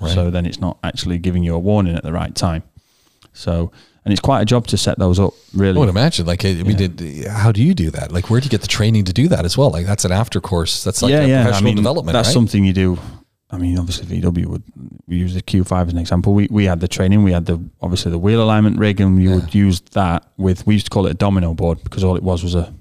Right. 0.00 0.12
So 0.12 0.30
then 0.30 0.46
it's 0.46 0.60
not 0.60 0.78
actually 0.82 1.18
giving 1.18 1.42
you 1.44 1.54
a 1.54 1.58
warning 1.58 1.94
at 1.96 2.02
the 2.02 2.12
right 2.12 2.34
time. 2.34 2.62
So, 3.32 3.70
and 4.04 4.12
it's 4.12 4.20
quite 4.20 4.42
a 4.42 4.44
job 4.44 4.66
to 4.68 4.76
set 4.76 4.98
those 4.98 5.20
up, 5.20 5.32
really. 5.54 5.76
I 5.76 5.80
would 5.80 5.88
imagine. 5.88 6.26
Like, 6.26 6.44
I 6.44 6.54
mean, 6.54 6.76
did, 6.76 7.26
how 7.26 7.52
do 7.52 7.62
you 7.62 7.74
do 7.74 7.90
that? 7.90 8.10
Like, 8.10 8.30
where 8.30 8.40
do 8.40 8.44
you 8.46 8.50
get 8.50 8.62
the 8.62 8.66
training 8.66 9.04
to 9.04 9.12
do 9.12 9.28
that 9.28 9.44
as 9.44 9.56
well? 9.56 9.70
Like, 9.70 9.86
that's 9.86 10.04
an 10.04 10.12
after 10.12 10.40
course. 10.40 10.82
That's 10.82 11.02
like 11.02 11.12
a 11.12 11.42
professional 11.42 11.74
development, 11.74 12.14
That's 12.14 12.28
right? 12.28 12.32
something 12.32 12.64
you 12.64 12.72
do. 12.72 12.98
I 13.50 13.56
mean, 13.56 13.78
obviously 13.78 14.20
VW 14.20 14.46
would 14.46 14.62
we 15.06 15.16
use 15.16 15.34
the 15.34 15.40
Q5 15.40 15.86
as 15.86 15.92
an 15.92 15.98
example. 15.98 16.34
We 16.34 16.48
we 16.50 16.66
had 16.66 16.80
the 16.80 16.88
training. 16.88 17.22
We 17.22 17.32
had 17.32 17.46
the 17.46 17.58
obviously 17.80 18.10
the 18.10 18.18
wheel 18.18 18.42
alignment 18.42 18.78
rig, 18.78 19.00
and 19.00 19.22
you 19.22 19.30
would 19.30 19.54
use 19.54 19.80
that 19.92 20.26
with. 20.36 20.66
We 20.66 20.74
used 20.74 20.86
to 20.86 20.90
call 20.90 21.06
it 21.06 21.10
a 21.10 21.14
domino 21.14 21.54
board 21.54 21.82
because 21.82 22.04
all 22.04 22.16
it 22.16 22.22
was 22.22 22.42
was 22.42 22.54
a, 22.54 22.74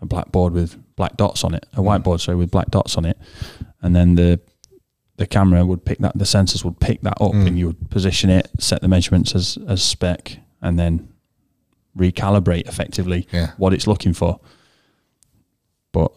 a 0.00 0.06
black 0.06 0.32
board 0.32 0.52
with 0.54 0.76
black 0.96 1.16
dots 1.16 1.44
on 1.44 1.54
it, 1.54 1.66
a 1.74 1.82
white 1.82 2.02
board, 2.02 2.20
sorry, 2.20 2.36
with 2.36 2.50
black 2.50 2.70
dots 2.70 2.96
on 2.96 3.04
it, 3.04 3.16
and 3.80 3.94
then 3.94 4.16
the 4.16 4.40
the 5.18 5.26
camera 5.26 5.64
would 5.64 5.84
pick 5.84 5.98
that. 5.98 6.18
The 6.18 6.24
sensors 6.24 6.64
would 6.64 6.80
pick 6.80 7.02
that 7.02 7.20
up, 7.20 7.34
and 7.34 7.50
mm. 7.50 7.56
you 7.56 7.66
would 7.68 7.88
position 7.90 8.28
it, 8.28 8.50
set 8.58 8.80
the 8.80 8.88
measurements 8.88 9.36
as 9.36 9.56
as 9.68 9.82
spec, 9.82 10.38
and 10.60 10.78
then 10.78 11.08
recalibrate 11.96 12.68
effectively 12.68 13.26
Yeah. 13.32 13.52
what 13.56 13.72
it's 13.72 13.86
looking 13.86 14.14
for. 14.14 14.40
But 15.92 16.12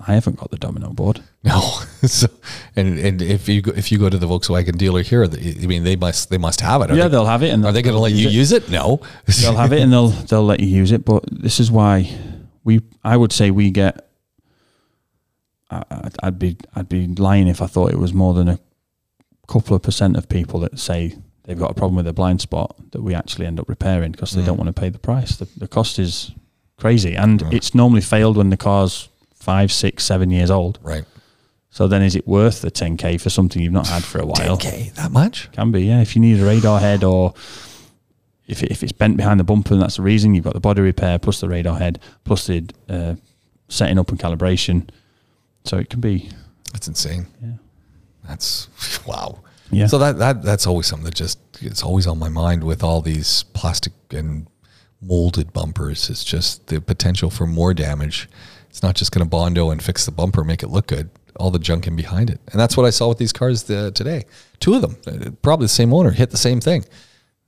I 0.00 0.14
haven't 0.14 0.38
got 0.38 0.50
the 0.50 0.58
domino 0.58 0.90
board. 0.90 1.22
No. 1.42 1.60
so, 2.06 2.28
and 2.76 2.98
and 2.98 3.20
if 3.20 3.48
you 3.48 3.62
go, 3.62 3.72
if 3.72 3.90
you 3.90 3.98
go 3.98 4.08
to 4.08 4.16
the 4.16 4.26
Volkswagen 4.26 4.78
dealer 4.78 5.02
here, 5.02 5.24
I 5.24 5.66
mean, 5.66 5.82
they 5.82 5.96
must 5.96 6.30
they 6.30 6.38
must 6.38 6.60
have 6.60 6.82
it. 6.82 6.90
Are 6.90 6.94
yeah, 6.94 7.04
they, 7.04 7.08
they'll 7.10 7.26
have 7.26 7.42
it, 7.42 7.50
and 7.50 7.64
are 7.64 7.72
they 7.72 7.82
going 7.82 7.94
to 7.94 8.00
let 8.00 8.12
you 8.12 8.28
use 8.28 8.52
it? 8.52 8.70
No. 8.70 9.00
they'll 9.40 9.56
have 9.56 9.72
it, 9.72 9.80
and 9.80 9.92
they'll 9.92 10.08
they'll 10.08 10.44
let 10.44 10.60
you 10.60 10.68
use 10.68 10.92
it. 10.92 11.04
But 11.04 11.24
this 11.30 11.58
is 11.58 11.70
why 11.70 12.16
we. 12.62 12.80
I 13.02 13.16
would 13.16 13.32
say 13.32 13.50
we 13.50 13.70
get. 13.70 14.08
I, 15.70 15.84
I'd- 15.90 16.16
I'd 16.22 16.38
be 16.38 16.56
I'd 16.76 16.88
be 16.88 17.08
lying 17.08 17.48
if 17.48 17.60
I 17.60 17.66
thought 17.66 17.90
it 17.90 17.98
was 17.98 18.14
more 18.14 18.34
than 18.34 18.48
a 18.48 18.60
couple 19.48 19.74
of 19.74 19.82
percent 19.82 20.16
of 20.16 20.28
people 20.28 20.60
that 20.60 20.78
say 20.78 21.16
they've 21.44 21.58
got 21.58 21.72
a 21.72 21.74
problem 21.74 21.96
with 21.96 22.06
a 22.06 22.12
blind 22.12 22.40
spot 22.40 22.76
that 22.92 23.02
we 23.02 23.14
actually 23.14 23.46
end 23.46 23.58
up 23.58 23.68
repairing 23.68 24.12
because 24.12 24.32
they 24.32 24.42
mm. 24.42 24.46
don't 24.46 24.58
want 24.58 24.68
to 24.68 24.80
pay 24.80 24.90
the 24.90 24.98
price. 24.98 25.36
The, 25.36 25.48
the 25.56 25.68
cost 25.68 25.98
is 25.98 26.30
crazy, 26.76 27.16
and 27.16 27.42
it's 27.52 27.74
normally 27.74 28.02
failed 28.02 28.36
when 28.36 28.50
the 28.50 28.56
car's 28.56 29.08
five, 29.40 29.70
six, 29.72 30.04
seven 30.04 30.30
years 30.30 30.50
old. 30.50 30.78
right. 30.82 31.04
So 31.70 31.86
then, 31.86 32.02
is 32.02 32.16
it 32.16 32.26
worth 32.26 32.62
the 32.62 32.70
10k 32.70 33.20
for 33.20 33.28
something 33.28 33.60
you've 33.62 33.74
not 33.74 33.86
had 33.86 34.02
for 34.02 34.18
a 34.18 34.26
while? 34.26 34.54
Okay, 34.54 34.90
that 34.96 35.12
much? 35.12 35.52
Can 35.52 35.70
be, 35.70 35.82
yeah. 35.82 36.00
If 36.00 36.16
you 36.16 36.22
need 36.22 36.40
a 36.40 36.44
radar 36.44 36.80
head 36.80 37.04
or 37.04 37.34
if, 38.46 38.62
it, 38.62 38.70
if 38.72 38.82
it's 38.82 38.90
bent 38.90 39.18
behind 39.18 39.38
the 39.38 39.44
bumper 39.44 39.74
and 39.74 39.82
that's 39.82 39.96
the 39.96 40.02
reason, 40.02 40.34
you've 40.34 40.44
got 40.44 40.54
the 40.54 40.60
body 40.60 40.80
repair 40.80 41.18
plus 41.18 41.40
the 41.40 41.48
radar 41.48 41.78
head 41.78 42.00
plus 42.24 42.46
the 42.46 42.68
uh, 42.88 43.14
setting 43.68 43.98
up 43.98 44.08
and 44.08 44.18
calibration. 44.18 44.88
So 45.64 45.76
it 45.76 45.90
can 45.90 46.00
be, 46.00 46.30
That's 46.72 46.88
insane. 46.88 47.26
yeah. 47.42 47.52
That's 48.26 48.68
wow. 49.06 49.40
Yeah. 49.70 49.86
So 49.88 49.98
that 49.98 50.18
that 50.18 50.42
that's 50.42 50.66
always 50.66 50.86
something 50.86 51.04
that 51.04 51.14
just 51.14 51.38
it's 51.60 51.82
always 51.82 52.06
on 52.06 52.18
my 52.18 52.30
mind 52.30 52.64
with 52.64 52.82
all 52.82 53.02
these 53.02 53.42
plastic 53.52 53.92
and 54.10 54.46
molded 55.02 55.52
bumpers. 55.52 56.08
It's 56.08 56.24
just 56.24 56.68
the 56.68 56.80
potential 56.80 57.28
for 57.30 57.46
more 57.46 57.74
damage. 57.74 58.28
It's 58.78 58.82
not 58.84 58.94
just 58.94 59.10
going 59.10 59.24
to 59.24 59.28
bondo 59.28 59.70
and 59.70 59.82
fix 59.82 60.04
the 60.06 60.12
bumper, 60.12 60.44
make 60.44 60.62
it 60.62 60.68
look 60.68 60.86
good. 60.86 61.10
All 61.34 61.50
the 61.50 61.58
junk 61.58 61.88
in 61.88 61.96
behind 61.96 62.30
it, 62.30 62.40
and 62.52 62.60
that's 62.60 62.76
what 62.76 62.86
I 62.86 62.90
saw 62.90 63.08
with 63.08 63.18
these 63.18 63.32
cars 63.32 63.64
the, 63.64 63.90
today. 63.90 64.24
Two 64.60 64.74
of 64.74 64.82
them, 64.82 64.96
uh, 65.04 65.30
probably 65.42 65.64
the 65.64 65.68
same 65.68 65.92
owner, 65.92 66.12
hit 66.12 66.30
the 66.30 66.36
same 66.36 66.60
thing. 66.60 66.84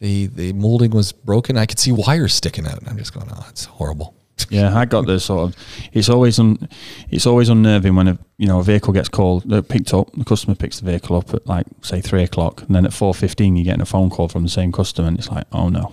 The 0.00 0.26
the 0.26 0.52
molding 0.54 0.90
was 0.90 1.12
broken. 1.12 1.56
I 1.56 1.66
could 1.66 1.78
see 1.78 1.92
wires 1.92 2.34
sticking 2.34 2.66
out. 2.66 2.78
And 2.80 2.88
I'm 2.88 2.98
just 2.98 3.14
going, 3.14 3.28
oh, 3.32 3.46
it's 3.48 3.64
horrible. 3.66 4.16
Yeah, 4.50 4.76
I 4.76 4.86
got 4.86 5.06
this 5.06 5.26
sort 5.26 5.50
of. 5.50 5.56
It's 5.92 6.08
always 6.08 6.40
un, 6.40 6.68
it's 7.10 7.26
always 7.26 7.48
unnerving 7.48 7.94
when 7.94 8.08
a 8.08 8.18
you 8.36 8.48
know 8.48 8.58
a 8.58 8.64
vehicle 8.64 8.92
gets 8.92 9.08
called, 9.08 9.52
uh, 9.52 9.62
picked 9.62 9.94
up. 9.94 10.10
The 10.14 10.24
customer 10.24 10.56
picks 10.56 10.80
the 10.80 10.86
vehicle 10.86 11.14
up 11.16 11.32
at 11.32 11.46
like 11.46 11.66
say 11.82 12.00
three 12.00 12.24
o'clock, 12.24 12.62
and 12.62 12.74
then 12.74 12.84
at 12.84 12.92
four 12.92 13.14
fifteen 13.14 13.54
you're 13.54 13.66
getting 13.66 13.82
a 13.82 13.86
phone 13.86 14.10
call 14.10 14.26
from 14.26 14.42
the 14.42 14.48
same 14.48 14.72
customer, 14.72 15.06
and 15.06 15.16
it's 15.18 15.28
like, 15.30 15.46
oh 15.52 15.68
no, 15.68 15.92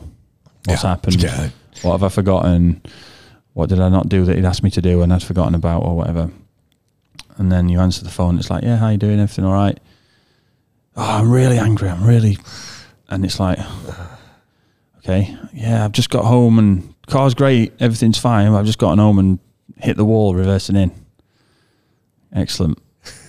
what's 0.66 0.82
Yeah. 0.84 0.90
happened? 0.90 1.22
Yeah. 1.22 1.50
What 1.84 1.92
have 1.92 2.04
I 2.04 2.10
forgotten? 2.10 2.82
What 3.58 3.70
did 3.70 3.80
I 3.80 3.90
not 3.90 4.08
do 4.08 4.24
that 4.24 4.36
he'd 4.36 4.46
asked 4.46 4.62
me 4.62 4.70
to 4.70 4.84
do 4.84 5.02
and 5.02 5.12
I'd 5.12 5.24
forgotten 5.24 5.56
about 5.56 5.82
or 5.82 5.96
whatever? 5.96 6.30
And 7.38 7.52
then 7.52 7.70
you 7.70 7.80
answer 7.80 8.04
the 8.04 8.12
phone. 8.12 8.38
It's 8.38 8.52
like, 8.52 8.64
yeah, 8.64 8.78
how 8.78 8.90
you 8.90 9.00
doing? 9.00 9.20
Everything 9.20 9.46
all 9.46 9.54
right? 9.54 9.80
Oh, 10.96 11.18
I'm 11.22 11.32
really 11.32 11.58
angry. 11.58 11.90
I'm 11.90 12.04
really, 12.04 12.38
and 13.10 13.26
it's 13.26 13.40
like, 13.40 13.58
okay, 15.00 15.36
yeah, 15.54 15.84
I've 15.84 15.92
just 15.92 16.12
got 16.12 16.26
home 16.26 16.60
and 16.60 16.94
car's 17.08 17.34
great. 17.34 17.74
Everything's 17.80 18.20
fine. 18.20 18.46
I've 18.54 18.68
just 18.68 18.78
gotten 18.78 19.00
home 19.00 19.18
and 19.18 19.40
hit 19.78 19.98
the 19.98 20.06
wall, 20.06 20.36
reversing 20.36 20.76
in. 20.76 20.92
Excellent. 22.32 22.78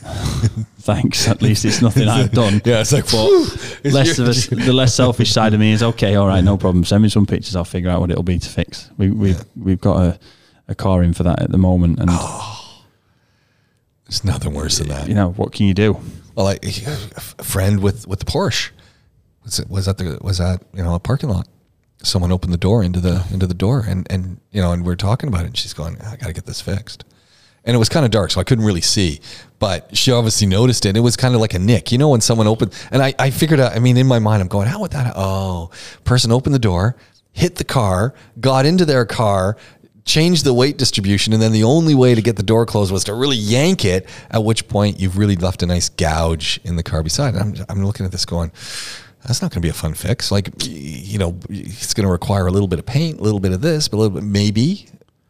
Thanks. 0.88 1.28
At 1.28 1.42
least 1.42 1.66
it's 1.66 1.82
nothing 1.82 2.08
I've 2.08 2.32
done. 2.32 2.62
Yeah, 2.64 2.80
it's 2.80 2.94
like 2.94 3.04
But 3.10 3.92
less 3.92 4.18
of 4.18 4.26
a, 4.26 4.54
the 4.54 4.72
less 4.72 4.94
selfish 4.94 5.30
side 5.30 5.52
of 5.52 5.60
me 5.60 5.72
is 5.72 5.82
okay. 5.82 6.14
All 6.14 6.26
right, 6.26 6.42
no 6.42 6.56
problem. 6.56 6.82
Send 6.82 7.02
me 7.02 7.10
some 7.10 7.26
pictures. 7.26 7.54
I'll 7.54 7.66
figure 7.66 7.90
out 7.90 8.00
what 8.00 8.10
it'll 8.10 8.22
be 8.22 8.38
to 8.38 8.48
fix. 8.48 8.90
We, 8.96 9.10
we've 9.10 9.44
we've 9.54 9.82
got 9.82 10.00
a, 10.00 10.18
a 10.66 10.74
car 10.74 11.02
in 11.02 11.12
for 11.12 11.24
that 11.24 11.42
at 11.42 11.50
the 11.50 11.58
moment, 11.58 11.98
and 12.00 12.08
oh. 12.10 12.84
There's 14.06 14.24
nothing 14.24 14.54
worse 14.54 14.78
than 14.78 14.88
that. 14.88 15.08
you 15.08 15.14
know 15.14 15.32
what 15.32 15.52
can 15.52 15.66
you 15.66 15.74
do? 15.74 16.00
Well, 16.34 16.46
like 16.46 16.64
a 16.64 17.20
friend 17.44 17.80
with 17.80 18.08
with 18.08 18.20
the 18.20 18.24
Porsche 18.24 18.70
was 19.44 19.58
it 19.58 19.68
was 19.68 19.88
at 19.88 19.98
the 19.98 20.18
was 20.22 20.40
at 20.40 20.62
you 20.72 20.82
know 20.82 20.94
a 20.94 20.98
parking 20.98 21.28
lot. 21.28 21.46
Someone 22.02 22.32
opened 22.32 22.54
the 22.54 22.58
door 22.58 22.82
into 22.82 23.00
the 23.00 23.26
into 23.30 23.46
the 23.46 23.52
door, 23.52 23.84
and 23.86 24.06
and 24.08 24.40
you 24.52 24.62
know, 24.62 24.72
and 24.72 24.86
we're 24.86 24.96
talking 24.96 25.28
about 25.28 25.42
it. 25.42 25.48
And 25.48 25.56
she's 25.58 25.74
going, 25.74 26.00
"I 26.00 26.16
got 26.16 26.28
to 26.28 26.32
get 26.32 26.46
this 26.46 26.62
fixed." 26.62 27.04
And 27.64 27.74
it 27.74 27.78
was 27.78 27.88
kind 27.88 28.04
of 28.04 28.10
dark, 28.10 28.30
so 28.30 28.40
I 28.40 28.44
couldn't 28.44 28.64
really 28.64 28.80
see. 28.80 29.20
But 29.58 29.96
she 29.96 30.12
obviously 30.12 30.46
noticed 30.46 30.86
it. 30.86 30.96
It 30.96 31.00
was 31.00 31.16
kind 31.16 31.34
of 31.34 31.40
like 31.40 31.54
a 31.54 31.58
nick, 31.58 31.92
you 31.92 31.98
know, 31.98 32.10
when 32.10 32.20
someone 32.20 32.46
opened. 32.46 32.72
And 32.90 33.02
I, 33.02 33.14
I 33.18 33.30
figured 33.30 33.60
out. 33.60 33.74
I 33.74 33.78
mean, 33.78 33.96
in 33.96 34.06
my 34.06 34.18
mind, 34.18 34.40
I'm 34.40 34.48
going, 34.48 34.68
"How 34.68 34.80
would 34.80 34.92
that?" 34.92 35.12
Oh, 35.16 35.70
person 36.04 36.32
opened 36.32 36.54
the 36.54 36.60
door, 36.60 36.96
hit 37.32 37.56
the 37.56 37.64
car, 37.64 38.14
got 38.40 38.64
into 38.64 38.84
their 38.84 39.04
car, 39.04 39.56
changed 40.04 40.44
the 40.44 40.54
weight 40.54 40.78
distribution, 40.78 41.32
and 41.32 41.42
then 41.42 41.52
the 41.52 41.64
only 41.64 41.94
way 41.94 42.14
to 42.14 42.22
get 42.22 42.36
the 42.36 42.42
door 42.42 42.64
closed 42.64 42.90
was 42.90 43.04
to 43.04 43.14
really 43.14 43.36
yank 43.36 43.84
it. 43.84 44.08
At 44.30 44.42
which 44.42 44.66
point, 44.68 44.98
you've 44.98 45.18
really 45.18 45.36
left 45.36 45.62
a 45.62 45.66
nice 45.66 45.88
gouge 45.88 46.60
in 46.64 46.76
the 46.76 46.82
car 46.82 47.02
beside. 47.02 47.34
And 47.34 47.58
I'm, 47.58 47.66
I'm 47.68 47.84
looking 47.84 48.06
at 48.06 48.12
this 48.12 48.24
going, 48.24 48.50
that's 49.26 49.42
not 49.42 49.50
going 49.50 49.60
to 49.60 49.66
be 49.66 49.68
a 49.68 49.74
fun 49.74 49.94
fix. 49.94 50.32
Like, 50.32 50.50
you 50.64 51.18
know, 51.18 51.38
it's 51.50 51.92
going 51.92 52.06
to 52.06 52.12
require 52.12 52.46
a 52.46 52.50
little 52.50 52.68
bit 52.68 52.78
of 52.78 52.86
paint, 52.86 53.20
a 53.20 53.22
little 53.22 53.40
bit 53.40 53.52
of 53.52 53.60
this, 53.60 53.88
but 53.88 53.96
a 53.96 54.00
little 54.00 54.14
bit 54.14 54.24
maybe, 54.24 54.86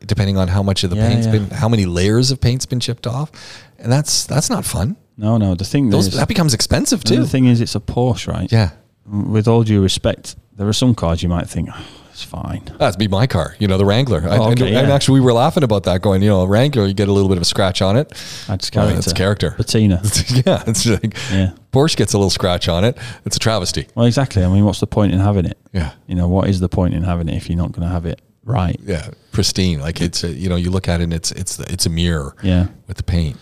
depending 0.07 0.37
on 0.37 0.49
how 0.49 0.63
much 0.63 0.85
of 0.85 0.91
the 0.91 0.97
Yeah, 0.97 1.09
paint's 1.09 1.27
yeah. 1.27 1.33
been, 1.33 1.51
how 1.51 1.69
many 1.69 1.87
layers 1.87 2.31
of 2.31 2.41
paint's 2.41 2.67
been 2.67 2.81
chipped 2.81 3.07
off, 3.07 3.31
and 3.79 3.91
that's 3.91 4.27
that's 4.27 4.51
not 4.51 4.65
fun. 4.65 4.97
No, 5.17 5.37
no. 5.37 5.55
The 5.55 5.65
thing 5.65 5.91
Those 5.91 6.09
is, 6.09 6.15
that 6.15 6.29
becomes 6.29 6.55
expensive 6.55 7.03
too. 7.03 7.17
the 7.21 7.27
thing 7.29 7.47
is, 7.47 7.61
it's 7.61 7.75
a 7.75 7.81
Porsche, 7.81 8.29
right? 8.33 8.51
Yeah. 8.51 8.71
With 9.05 9.49
all 9.49 9.65
due 9.65 9.83
respect, 9.83 10.37
there 10.57 10.69
are 10.69 10.73
some 10.73 10.95
cars 10.95 11.23
you 11.23 11.29
might 11.29 11.49
think 11.49 11.71
oh, 11.73 11.87
it's 12.11 12.23
fine. 12.23 12.63
That'd 12.79 12.99
be 12.99 13.09
my 13.09 13.27
car, 13.27 13.57
you 13.59 13.67
know, 13.67 13.79
the 13.79 13.85
Wrangler. 13.87 14.23
Oh, 14.25 14.51
and, 14.51 14.61
okay, 14.63 14.75
and 14.75 14.89
yeah. 14.89 14.95
actually, 14.95 15.19
we 15.21 15.25
were 15.27 15.33
laughing 15.33 15.63
about 15.65 15.85
that, 15.85 16.03
going, 16.03 16.23
you 16.23 16.29
know, 16.29 16.43
a 16.43 16.47
Wrangler, 16.47 16.87
you 16.87 16.95
get 16.95 17.09
a 17.09 17.13
little 17.13 17.29
bit 17.29 17.37
of 17.39 17.43
a 17.43 17.47
scratch 17.47 17.81
on 17.83 17.97
it. 17.97 18.11
That's 18.47 18.71
Well, 18.75 18.87
character. 18.87 18.99
it's 18.99 19.13
character. 19.13 19.51
Patina. 19.53 20.01
yeah, 20.47 20.63
it's 20.67 20.87
like 20.87 21.17
Yeah. 21.33 21.53
Porsche 21.73 21.97
gets 21.97 22.13
a 22.13 22.19
little 22.19 22.31
scratch 22.31 22.69
on 22.69 22.85
it. 22.85 22.97
It's 23.25 23.37
a 23.37 23.41
travesty. 23.41 23.89
Well, 23.95 24.07
exactly. 24.07 24.45
I 24.45 24.49
mean, 24.49 24.65
what's 24.65 24.81
the 24.81 24.87
point 24.87 25.13
in 25.13 25.21
having 25.21 25.47
it? 25.47 25.59
Yeah. 25.73 25.93
You 26.07 26.15
know, 26.15 26.29
what 26.29 26.49
is 26.49 26.61
the 26.61 26.69
point 26.69 26.95
in 26.95 27.03
having 27.03 27.29
it 27.29 27.35
if 27.37 27.49
you're 27.49 27.59
not 27.59 27.73
going 27.73 27.87
to 27.87 27.93
have 27.93 28.05
it 28.07 28.21
right? 28.49 28.79
Yeah, 28.85 29.11
pristine. 29.33 29.81
Like 29.81 30.01
it's 30.01 30.25
a, 30.25 30.29
you 30.29 30.49
know, 30.49 30.57
you 30.57 30.71
look 30.71 30.89
at 30.89 31.01
it 31.01 31.05
and 31.05 31.13
it's 31.15 31.31
it's 31.33 31.59
it's 31.61 31.87
a 31.87 31.91
mirror 31.91 32.35
Yeah. 32.43 32.67
with 32.87 32.97
the 32.97 33.03
paint. 33.05 33.37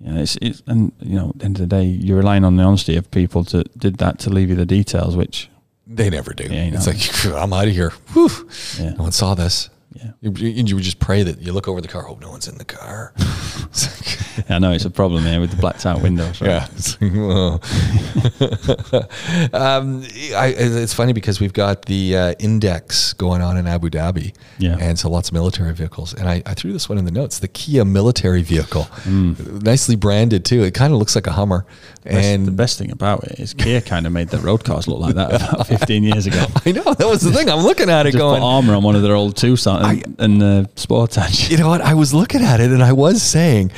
Yeah, 0.00 0.18
it's, 0.18 0.36
it's 0.42 0.62
and 0.66 0.92
you 1.00 1.16
know, 1.18 1.28
at 1.30 1.38
the 1.38 1.44
end 1.44 1.56
of 1.60 1.68
the 1.68 1.76
day, 1.76 1.84
you're 1.84 2.18
relying 2.18 2.44
on 2.44 2.56
the 2.56 2.62
honesty 2.62 2.96
of 2.96 3.10
people 3.10 3.44
to 3.46 3.64
did 3.76 3.96
that 3.98 4.18
to 4.20 4.30
leave 4.30 4.48
you 4.50 4.56
the 4.56 4.66
details, 4.66 5.16
which 5.16 5.48
They 5.86 6.10
never 6.10 6.32
do. 6.34 6.44
Yeah, 6.44 6.64
you 6.66 6.74
it's 6.74 6.86
like 6.86 7.34
I'm 7.42 7.52
out 7.52 7.68
of 7.68 7.74
here. 7.74 7.90
Whew. 8.14 8.30
Yeah. 8.78 8.90
No 8.96 9.02
one 9.04 9.12
saw 9.12 9.34
this. 9.34 9.70
Yeah. 9.94 10.10
You, 10.20 10.32
you 10.32 10.74
would 10.74 10.84
just 10.84 10.98
pray 10.98 11.22
that 11.22 11.40
you 11.40 11.52
look 11.52 11.68
over 11.68 11.80
the 11.80 11.88
car, 11.88 12.02
hope 12.02 12.20
no 12.20 12.30
one's 12.30 12.48
in 12.48 12.58
the 12.58 12.64
car. 12.64 13.12
I 14.48 14.58
know 14.58 14.72
it's 14.72 14.84
a 14.84 14.90
problem 14.90 15.24
here 15.24 15.40
with 15.40 15.50
the 15.50 15.56
blacked 15.56 15.86
out 15.86 16.02
windows. 16.02 16.40
Right? 16.40 16.50
Yeah. 16.50 16.68
It's 16.72 17.00
like, 17.00 17.12
um, 19.54 20.02
I, 20.34 20.54
it's 20.56 20.92
funny 20.92 21.12
because 21.12 21.40
we've 21.40 21.52
got 21.52 21.86
the 21.86 22.16
uh, 22.16 22.34
IDEX 22.34 23.16
going 23.16 23.42
on 23.42 23.56
in 23.56 23.66
Abu 23.66 23.90
Dhabi. 23.90 24.34
Yeah. 24.58 24.76
And 24.80 24.98
so 24.98 25.08
lots 25.08 25.28
of 25.28 25.34
military 25.34 25.72
vehicles. 25.74 26.14
And 26.14 26.28
I, 26.28 26.42
I 26.46 26.54
threw 26.54 26.72
this 26.72 26.88
one 26.88 26.98
in 26.98 27.04
the 27.04 27.10
notes 27.12 27.38
the 27.38 27.48
Kia 27.48 27.84
military 27.84 28.42
vehicle. 28.42 28.88
Nicely 29.06 29.96
branded 29.96 30.44
too. 30.44 30.62
It 30.64 30.74
kind 30.74 30.92
of 30.92 30.98
looks 30.98 31.14
like 31.14 31.26
a 31.26 31.32
Hummer. 31.32 31.64
Best- 32.02 32.16
and 32.16 32.46
the 32.46 32.52
best 32.52 32.78
thing 32.78 32.90
about 32.90 33.24
it 33.24 33.40
is 33.40 33.54
Kia 33.54 33.80
kind 33.80 34.06
of 34.06 34.12
made 34.12 34.28
the 34.28 34.38
road 34.38 34.64
cars 34.64 34.88
look 34.88 35.00
like 35.00 35.14
that 35.14 35.34
about 35.52 35.66
15 35.66 36.02
years 36.02 36.26
ago. 36.26 36.44
I 36.66 36.72
know 36.72 36.82
that 36.82 37.06
was 37.06 37.22
the 37.22 37.32
thing. 37.32 37.48
I'm 37.48 37.62
looking 37.62 37.88
at 37.90 38.06
it 38.06 38.12
Just 38.12 38.20
going, 38.20 38.42
armor 38.42 38.74
on 38.74 38.82
one 38.82 38.96
of 38.96 39.02
their 39.02 39.14
old 39.14 39.36
Tucson 39.36 39.83
and, 39.92 40.16
and 40.20 40.42
uh, 40.42 40.64
Sportage. 40.76 41.50
you 41.50 41.56
know 41.58 41.68
what? 41.68 41.80
I 41.80 41.94
was 41.94 42.12
looking 42.14 42.42
at 42.42 42.60
it 42.60 42.70
and 42.70 42.82
I 42.82 42.92
was 42.92 43.22
saying, 43.22 43.70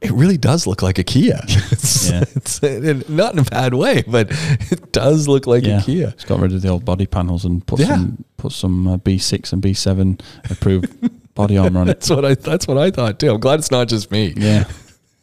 it 0.00 0.10
really 0.12 0.36
does 0.36 0.66
look 0.66 0.82
like 0.82 0.98
a 0.98 1.04
Kia. 1.04 1.40
It's, 1.72 2.10
Yeah. 2.10 2.24
it's 2.34 2.62
uh, 2.62 3.00
not 3.08 3.32
in 3.32 3.38
a 3.40 3.44
bad 3.44 3.74
way, 3.74 4.02
but 4.06 4.28
it 4.70 4.92
does 4.92 5.26
look 5.28 5.46
like 5.46 5.64
Yeah, 5.64 5.80
a 5.80 5.82
Kia. 5.82 6.08
it's 6.08 6.24
got 6.24 6.40
rid 6.40 6.52
of 6.52 6.62
the 6.62 6.68
old 6.68 6.84
body 6.84 7.06
panels 7.06 7.44
and 7.44 7.66
put 7.66 7.80
Yeah. 7.80 7.86
some 7.88 8.24
put 8.36 8.52
some 8.52 8.86
uh, 8.86 8.96
B6 8.98 9.52
and 9.52 9.62
B7 9.62 10.20
approved 10.50 10.88
body 11.34 11.56
armor 11.58 11.80
on 11.80 11.88
it. 11.88 11.94
That's 12.00 12.10
what 12.10 12.24
I. 12.24 12.34
That's 12.34 12.68
what 12.68 12.78
I 12.78 12.90
thought 12.90 13.18
too. 13.18 13.30
I'm 13.32 13.40
glad 13.40 13.58
it's 13.58 13.70
not 13.70 13.88
just 13.88 14.10
me. 14.10 14.32
Yeah, 14.36 14.64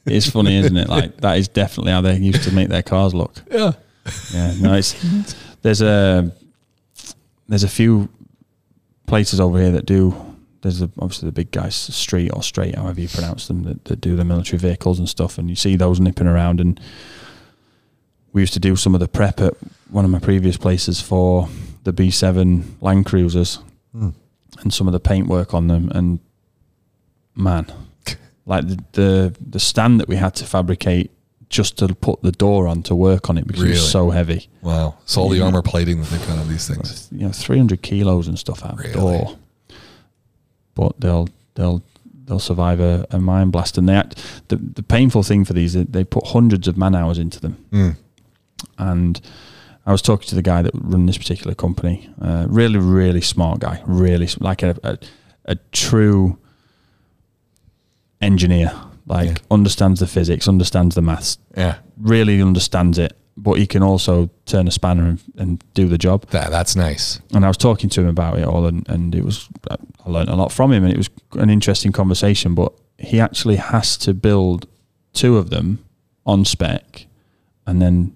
it's 0.06 0.30
funny, 0.30 0.58
isn't 0.58 0.76
it? 0.78 0.90
Like 0.90 1.18
that 1.18 1.38
is 1.38 1.48
definitely 1.48 1.92
how 1.92 2.02
they 2.02 2.18
used 2.18 2.44
to 2.44 2.52
make 2.52 2.70
their 2.70 2.84
cars 2.84 3.14
look. 3.14 3.36
Yeah. 3.52 3.74
Yeah, 4.34 4.54
no, 4.60 4.74
it's 4.74 4.96
there's 5.62 5.82
a 5.82 6.32
there's 7.48 7.64
a 7.64 7.70
few 7.70 8.10
places 9.06 9.40
over 9.40 9.60
here 9.60 9.72
that 9.72 9.86
do. 9.86 10.16
There's 10.62 10.82
obviously 10.82 11.28
the 11.28 11.34
big 11.34 11.52
guys, 11.52 11.76
Street 11.76 12.30
or 12.34 12.42
Straight, 12.42 12.76
however 12.76 13.02
you 13.02 13.10
pronounce 13.10 13.48
them, 13.50 13.64
that, 13.64 13.84
that 13.86 14.00
do 14.00 14.16
the 14.16 14.24
military 14.24 14.58
vehicles 14.58 14.98
and 14.98 15.10
stuff, 15.10 15.38
and 15.38 15.50
you 15.50 15.58
see 15.58 15.76
those 15.76 16.00
nipping 16.00 16.28
around. 16.28 16.62
And 16.62 16.80
we 18.32 18.42
used 18.42 18.54
to 18.54 18.60
do 18.62 18.78
some 18.78 18.94
of 18.94 19.02
the 19.02 19.10
prep 19.10 19.42
at 19.42 19.56
one 19.90 20.06
of 20.06 20.12
my 20.12 20.20
previous 20.20 20.56
places 20.56 21.02
for 21.02 21.50
the 21.84 21.92
B7 21.92 22.64
Land 22.82 23.06
Cruisers, 23.06 23.60
Hmm. 23.92 24.10
and 24.62 24.74
some 24.74 24.88
of 24.88 24.94
the 24.94 25.00
paintwork 25.02 25.54
on 25.54 25.68
them. 25.68 25.92
And 25.94 26.20
man, 27.36 27.66
like 28.46 28.66
the, 28.68 28.84
the 28.94 29.36
the 29.50 29.60
stand 29.60 30.00
that 30.00 30.08
we 30.08 30.16
had 30.16 30.34
to 30.36 30.46
fabricate 30.46 31.12
just 31.54 31.78
to 31.78 31.88
put 31.96 32.22
the 32.24 32.32
door 32.32 32.68
on 32.68 32.82
to 32.84 32.96
work 32.96 33.30
on 33.30 33.38
it 33.38 33.46
because 33.48 33.64
it 33.64 33.70
was 33.70 33.92
so 33.92 34.10
heavy 34.10 34.48
Wow. 34.62 34.96
So 35.06 35.22
all 35.22 35.30
the 35.30 35.38
Yeah. 35.38 35.46
armor 35.46 35.62
plating 35.62 36.02
that 36.02 36.10
they've 36.10 36.28
got 36.28 36.40
on 36.40 36.48
these 36.50 36.68
things. 36.68 37.08
you 37.12 37.26
know, 37.26 37.32
300 37.32 37.82
kilos 37.82 38.28
and 38.28 38.38
stuff 38.40 38.66
out 38.66 38.78
Really? 38.78 38.92
the 38.94 39.00
door. 39.00 39.38
But 40.76 41.00
they'll 41.00 41.28
they'll 41.56 41.82
they'll 42.26 42.40
survive 42.40 42.80
a, 42.80 43.06
a 43.12 43.20
mine 43.20 43.50
blast. 43.52 43.78
And 43.78 43.88
they 43.88 43.96
act, 43.96 44.16
the 44.48 44.56
the 44.58 44.82
painful 44.84 45.22
thing 45.24 45.46
for 45.46 45.54
these, 45.54 45.74
they- 45.74 45.84
they 45.98 46.04
put 46.04 46.28
hundreds 46.28 46.68
of 46.68 46.76
man 46.78 46.96
hours 46.96 47.18
into 47.20 47.40
them. 47.40 47.56
Mm. 47.72 47.96
And 48.78 49.22
I 49.86 49.92
was 49.92 50.02
talking 50.02 50.28
to 50.30 50.36
the 50.36 50.42
guy 50.42 50.62
that 50.64 50.72
run 50.74 51.06
this 51.06 51.18
particular 51.18 51.54
company. 51.56 52.10
Uh, 52.22 52.46
really, 52.50 52.80
really 52.80 53.22
smart 53.22 53.60
guy. 53.60 53.82
Really 53.86 54.28
like 54.40 54.64
a 54.64 54.76
a, 54.84 54.98
a 55.46 55.56
true 55.72 56.38
engineer. 58.22 58.72
Like 59.06 59.28
Yeah. 59.30 59.36
understands 59.52 60.00
the 60.00 60.08
physics, 60.08 60.48
understands 60.48 60.96
the 60.96 61.02
maths, 61.02 61.38
Yeah. 61.58 61.76
really 62.00 62.42
understands 62.42 62.98
it. 62.98 63.18
But 63.36 63.54
he 63.58 63.66
can 63.66 63.82
also 63.84 64.30
turn 64.46 64.68
a 64.68 64.72
spanner 64.72 65.06
and, 65.10 65.20
and 65.38 65.64
do 65.74 65.88
the 65.88 65.98
job 65.98 66.28
That 66.30 66.52
that's 66.52 66.76
nice. 66.76 67.20
and 67.34 67.44
I 67.44 67.48
was 67.48 67.58
talking 67.58 67.90
to 67.90 68.02
him 68.02 68.08
about 68.08 68.38
it 68.38 68.46
all, 68.46 68.66
and, 68.68 68.88
and 68.88 69.16
it 69.16 69.26
was 69.26 69.50
I 69.70 70.10
learned 70.10 70.30
a 70.30 70.36
lot 70.36 70.52
from 70.52 70.72
him, 70.72 70.84
and 70.84 70.94
it 70.94 70.98
was 70.98 71.10
an 71.34 71.50
interesting 71.50 71.92
conversation. 71.92 72.54
But 72.56 72.74
he 72.98 73.20
actually 73.20 73.56
has 73.58 73.98
to 73.98 74.14
build 74.14 74.68
two 75.14 75.38
of 75.38 75.50
them 75.50 75.80
on 76.26 76.46
spec, 76.46 77.08
and 77.66 77.82
then 77.82 78.16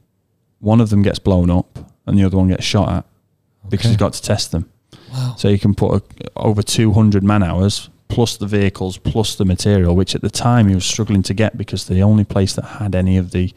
one 0.60 0.80
of 0.80 0.90
them 0.92 1.02
gets 1.02 1.18
blown 1.20 1.50
up, 1.50 1.92
and 2.06 2.18
the 2.18 2.24
other 2.24 2.38
one 2.38 2.48
gets 2.50 2.64
shot 2.64 2.90
at 2.90 3.06
because 3.70 3.88
he's 3.88 3.98
got 3.98 4.14
to 4.14 4.22
test 4.22 4.52
them. 4.52 4.70
Wow. 5.12 5.34
So 5.38 5.48
you 5.50 5.58
can 5.60 5.74
put 5.74 5.96
a, 5.96 6.02
over 6.40 6.62
200 6.62 7.24
man 7.24 7.42
hours 7.44 7.90
plus 8.08 8.38
the 8.38 8.48
vehicles 8.48 8.98
plus 8.98 9.36
the 9.36 9.46
material, 9.46 9.96
which 9.96 10.16
at 10.16 10.22
the 10.22 10.30
time 10.30 10.68
he 10.68 10.76
was 10.76 10.86
struggling 10.86 11.24
to 11.24 11.34
get 11.34 11.58
because 11.58 11.86
the 11.86 12.02
only 12.02 12.24
place 12.24 12.54
that 12.54 12.64
had 12.64 12.96
any 12.96 13.18
of 13.18 13.32
the 13.32 13.54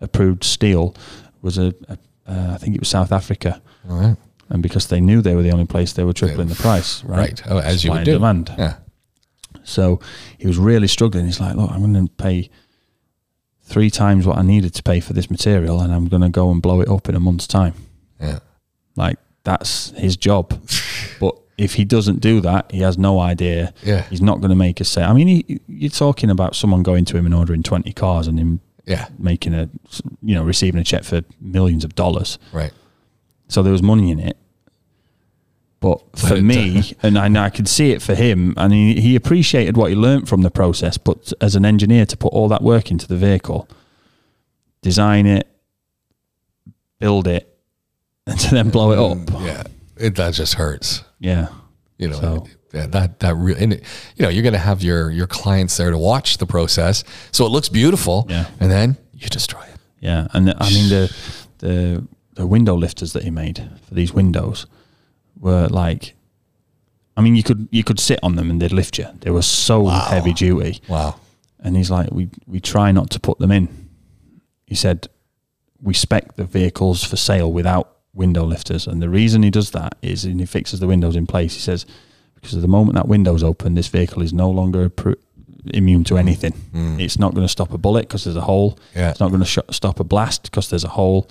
approved 0.00 0.44
steel 0.44 0.94
was 1.42 1.58
a, 1.58 1.74
a 1.88 1.98
uh, 2.26 2.52
I 2.54 2.56
think 2.56 2.74
it 2.74 2.80
was 2.80 2.88
South 2.88 3.12
Africa 3.12 3.60
right. 3.84 4.16
and 4.48 4.62
because 4.62 4.86
they 4.86 5.00
knew 5.00 5.20
they 5.20 5.34
were 5.34 5.42
the 5.42 5.52
only 5.52 5.66
place, 5.66 5.92
they 5.92 6.04
were 6.04 6.14
tripling 6.14 6.48
the 6.48 6.54
price, 6.54 7.04
right? 7.04 7.18
Right. 7.18 7.42
Oh, 7.46 7.58
as 7.58 7.84
you 7.84 7.90
would 7.90 7.98
and 7.98 8.06
do. 8.06 8.12
demand. 8.12 8.54
Yeah. 8.56 8.76
So 9.62 10.00
he 10.38 10.46
was 10.46 10.58
really 10.58 10.88
struggling. 10.88 11.26
He's 11.26 11.40
like, 11.40 11.56
"Look, 11.56 11.70
I'm 11.70 11.80
going 11.80 12.06
to 12.06 12.12
pay 12.14 12.50
three 13.62 13.90
times 13.90 14.26
what 14.26 14.38
I 14.38 14.42
needed 14.42 14.74
to 14.74 14.82
pay 14.82 15.00
for 15.00 15.12
this 15.12 15.30
material, 15.30 15.80
and 15.80 15.92
I'm 15.92 16.08
going 16.08 16.22
to 16.22 16.28
go 16.28 16.50
and 16.50 16.62
blow 16.62 16.80
it 16.80 16.88
up 16.88 17.08
in 17.08 17.14
a 17.14 17.20
month's 17.20 17.46
time." 17.46 17.74
Yeah. 18.20 18.38
Like 18.96 19.18
that's 19.44 19.90
his 19.90 20.16
job. 20.16 20.58
but 21.20 21.36
if 21.56 21.74
he 21.74 21.84
doesn't 21.84 22.20
do 22.20 22.40
that, 22.40 22.70
he 22.72 22.80
has 22.80 22.98
no 22.98 23.20
idea. 23.20 23.72
Yeah. 23.82 24.02
He's 24.02 24.20
not 24.22 24.40
going 24.40 24.50
to 24.50 24.56
make 24.56 24.80
a 24.80 24.84
sale. 24.84 25.08
I 25.08 25.12
mean, 25.12 25.28
he, 25.28 25.60
you're 25.68 25.90
talking 25.90 26.30
about 26.30 26.56
someone 26.56 26.82
going 26.82 27.04
to 27.06 27.16
him 27.16 27.26
and 27.26 27.34
ordering 27.34 27.62
20 27.62 27.92
cars 27.92 28.26
and 28.26 28.38
him 28.38 28.60
Yeah. 28.86 29.06
making 29.18 29.54
a, 29.54 29.68
you 30.22 30.34
know, 30.34 30.42
receiving 30.42 30.80
a 30.80 30.84
check 30.84 31.04
for 31.04 31.22
millions 31.40 31.84
of 31.84 31.94
dollars. 31.94 32.38
Right. 32.52 32.72
So 33.48 33.62
there 33.62 33.72
was 33.72 33.82
money 33.82 34.10
in 34.10 34.18
it. 34.18 34.36
But 35.80 36.00
for 36.16 36.40
me, 36.40 36.78
uh, 36.78 36.82
and 37.02 37.18
I, 37.18 37.44
I 37.44 37.50
could 37.50 37.68
see 37.68 37.90
it 37.92 38.00
for 38.00 38.14
him, 38.14 38.54
and 38.56 38.72
he, 38.72 38.98
he 39.00 39.14
appreciated 39.16 39.76
what 39.76 39.90
he 39.90 39.94
learned 39.96 40.28
from 40.30 40.40
the 40.40 40.50
process. 40.50 40.96
But 40.96 41.32
as 41.42 41.56
an 41.56 41.66
engineer, 41.66 42.06
to 42.06 42.16
put 42.16 42.32
all 42.32 42.48
that 42.48 42.62
work 42.62 42.90
into 42.90 43.06
the 43.06 43.16
vehicle, 43.16 43.68
design 44.80 45.26
it, 45.26 45.46
build 46.98 47.26
it, 47.26 47.54
and 48.26 48.40
to 48.40 48.50
then 48.54 48.70
blow 48.70 48.92
it 48.92 48.98
up, 48.98 49.18
mm, 49.28 49.44
Yeah. 49.46 49.62
It, 49.96 50.14
that 50.16 50.34
just 50.34 50.54
hurts. 50.54 51.04
yeah, 51.20 51.48
You 51.98 52.08
know, 52.08 52.20
So- 52.20 52.46
yeah, 52.72 52.88
that 52.88 53.20
that 53.20 53.36
really, 53.36 53.62
and 53.62 53.72
it, 53.74 53.84
you 54.16 54.24
know, 54.24 54.28
you're 54.28 54.42
going 54.42 54.52
to 54.54 54.58
have 54.58 54.82
your 54.82 55.08
your 55.10 55.28
clients 55.28 55.76
there 55.76 55.90
to 55.92 55.98
watch 55.98 56.38
the 56.38 56.46
process, 56.46 57.04
so 57.30 57.46
it 57.46 57.50
looks 57.50 57.68
beautiful. 57.68 58.26
Yeah. 58.28 58.46
And 58.58 58.68
then 58.68 58.96
you 59.12 59.28
destroy 59.28 59.60
it. 59.62 59.78
yeah. 60.00 60.26
And 60.32 60.50
I 60.58 60.70
mean 60.70 60.88
the 60.88 61.16
the 61.58 62.04
the 62.34 62.46
window 62.48 62.74
lifters 62.74 63.12
that 63.12 63.22
he 63.22 63.30
made 63.30 63.70
for 63.86 63.94
these 63.94 64.12
windows 64.12 64.66
were 65.38 65.68
like, 65.68 66.14
I 67.16 67.20
mean, 67.22 67.36
you 67.36 67.44
could 67.44 67.68
you 67.70 67.84
could 67.84 68.00
sit 68.00 68.18
on 68.24 68.34
them 68.34 68.50
and 68.50 68.60
they'd 68.60 68.72
lift 68.72 68.98
you. 68.98 69.06
They 69.20 69.30
were 69.30 69.42
so 69.42 69.86
heavy 69.86 70.32
duty. 70.32 70.80
Wow. 70.88 71.14
And 71.60 71.76
he's 71.76 71.90
like, 71.92 72.10
we 72.10 72.28
we 72.48 72.58
try 72.60 72.90
not 72.92 73.08
to 73.10 73.20
put 73.20 73.38
them 73.38 73.52
in. 73.52 73.68
He 74.66 74.74
said, 74.74 75.06
we 75.80 75.94
spec 75.94 76.34
the 76.34 76.44
vehicles 76.44 77.04
for 77.04 77.16
sale 77.16 77.52
without 77.52 77.93
window 78.14 78.44
lifters, 78.44 78.86
and 78.86 79.02
the 79.02 79.08
reason 79.08 79.42
he 79.42 79.50
does 79.50 79.70
that 79.72 79.96
is, 80.02 80.24
and 80.24 80.40
he 80.40 80.46
fixes 80.46 80.80
the 80.80 80.86
windows 80.86 81.16
in 81.16 81.26
place. 81.26 81.54
He 81.54 81.60
says, 81.60 81.84
because 82.34 82.54
at 82.54 82.62
the 82.62 82.68
moment 82.68 82.94
that 82.96 83.08
window's 83.08 83.42
open, 83.42 83.74
this 83.74 83.88
vehicle 83.88 84.22
is 84.22 84.32
no 84.32 84.50
longer 84.50 84.88
appro- 84.88 85.16
immune 85.72 86.04
to 86.04 86.18
anything. 86.18 86.52
Mm. 86.74 87.00
It's 87.00 87.18
not 87.18 87.34
going 87.34 87.44
to 87.46 87.50
stop 87.50 87.72
a 87.72 87.78
bullet 87.78 88.02
because 88.02 88.24
there's 88.24 88.36
a 88.36 88.42
hole. 88.42 88.78
Yeah. 88.94 89.10
It's 89.10 89.20
not 89.20 89.28
going 89.28 89.40
to 89.40 89.46
sh- 89.46 89.58
stop 89.70 89.98
a 90.00 90.04
blast 90.04 90.44
because 90.44 90.68
there's 90.70 90.84
a 90.84 90.88
hole. 90.88 91.26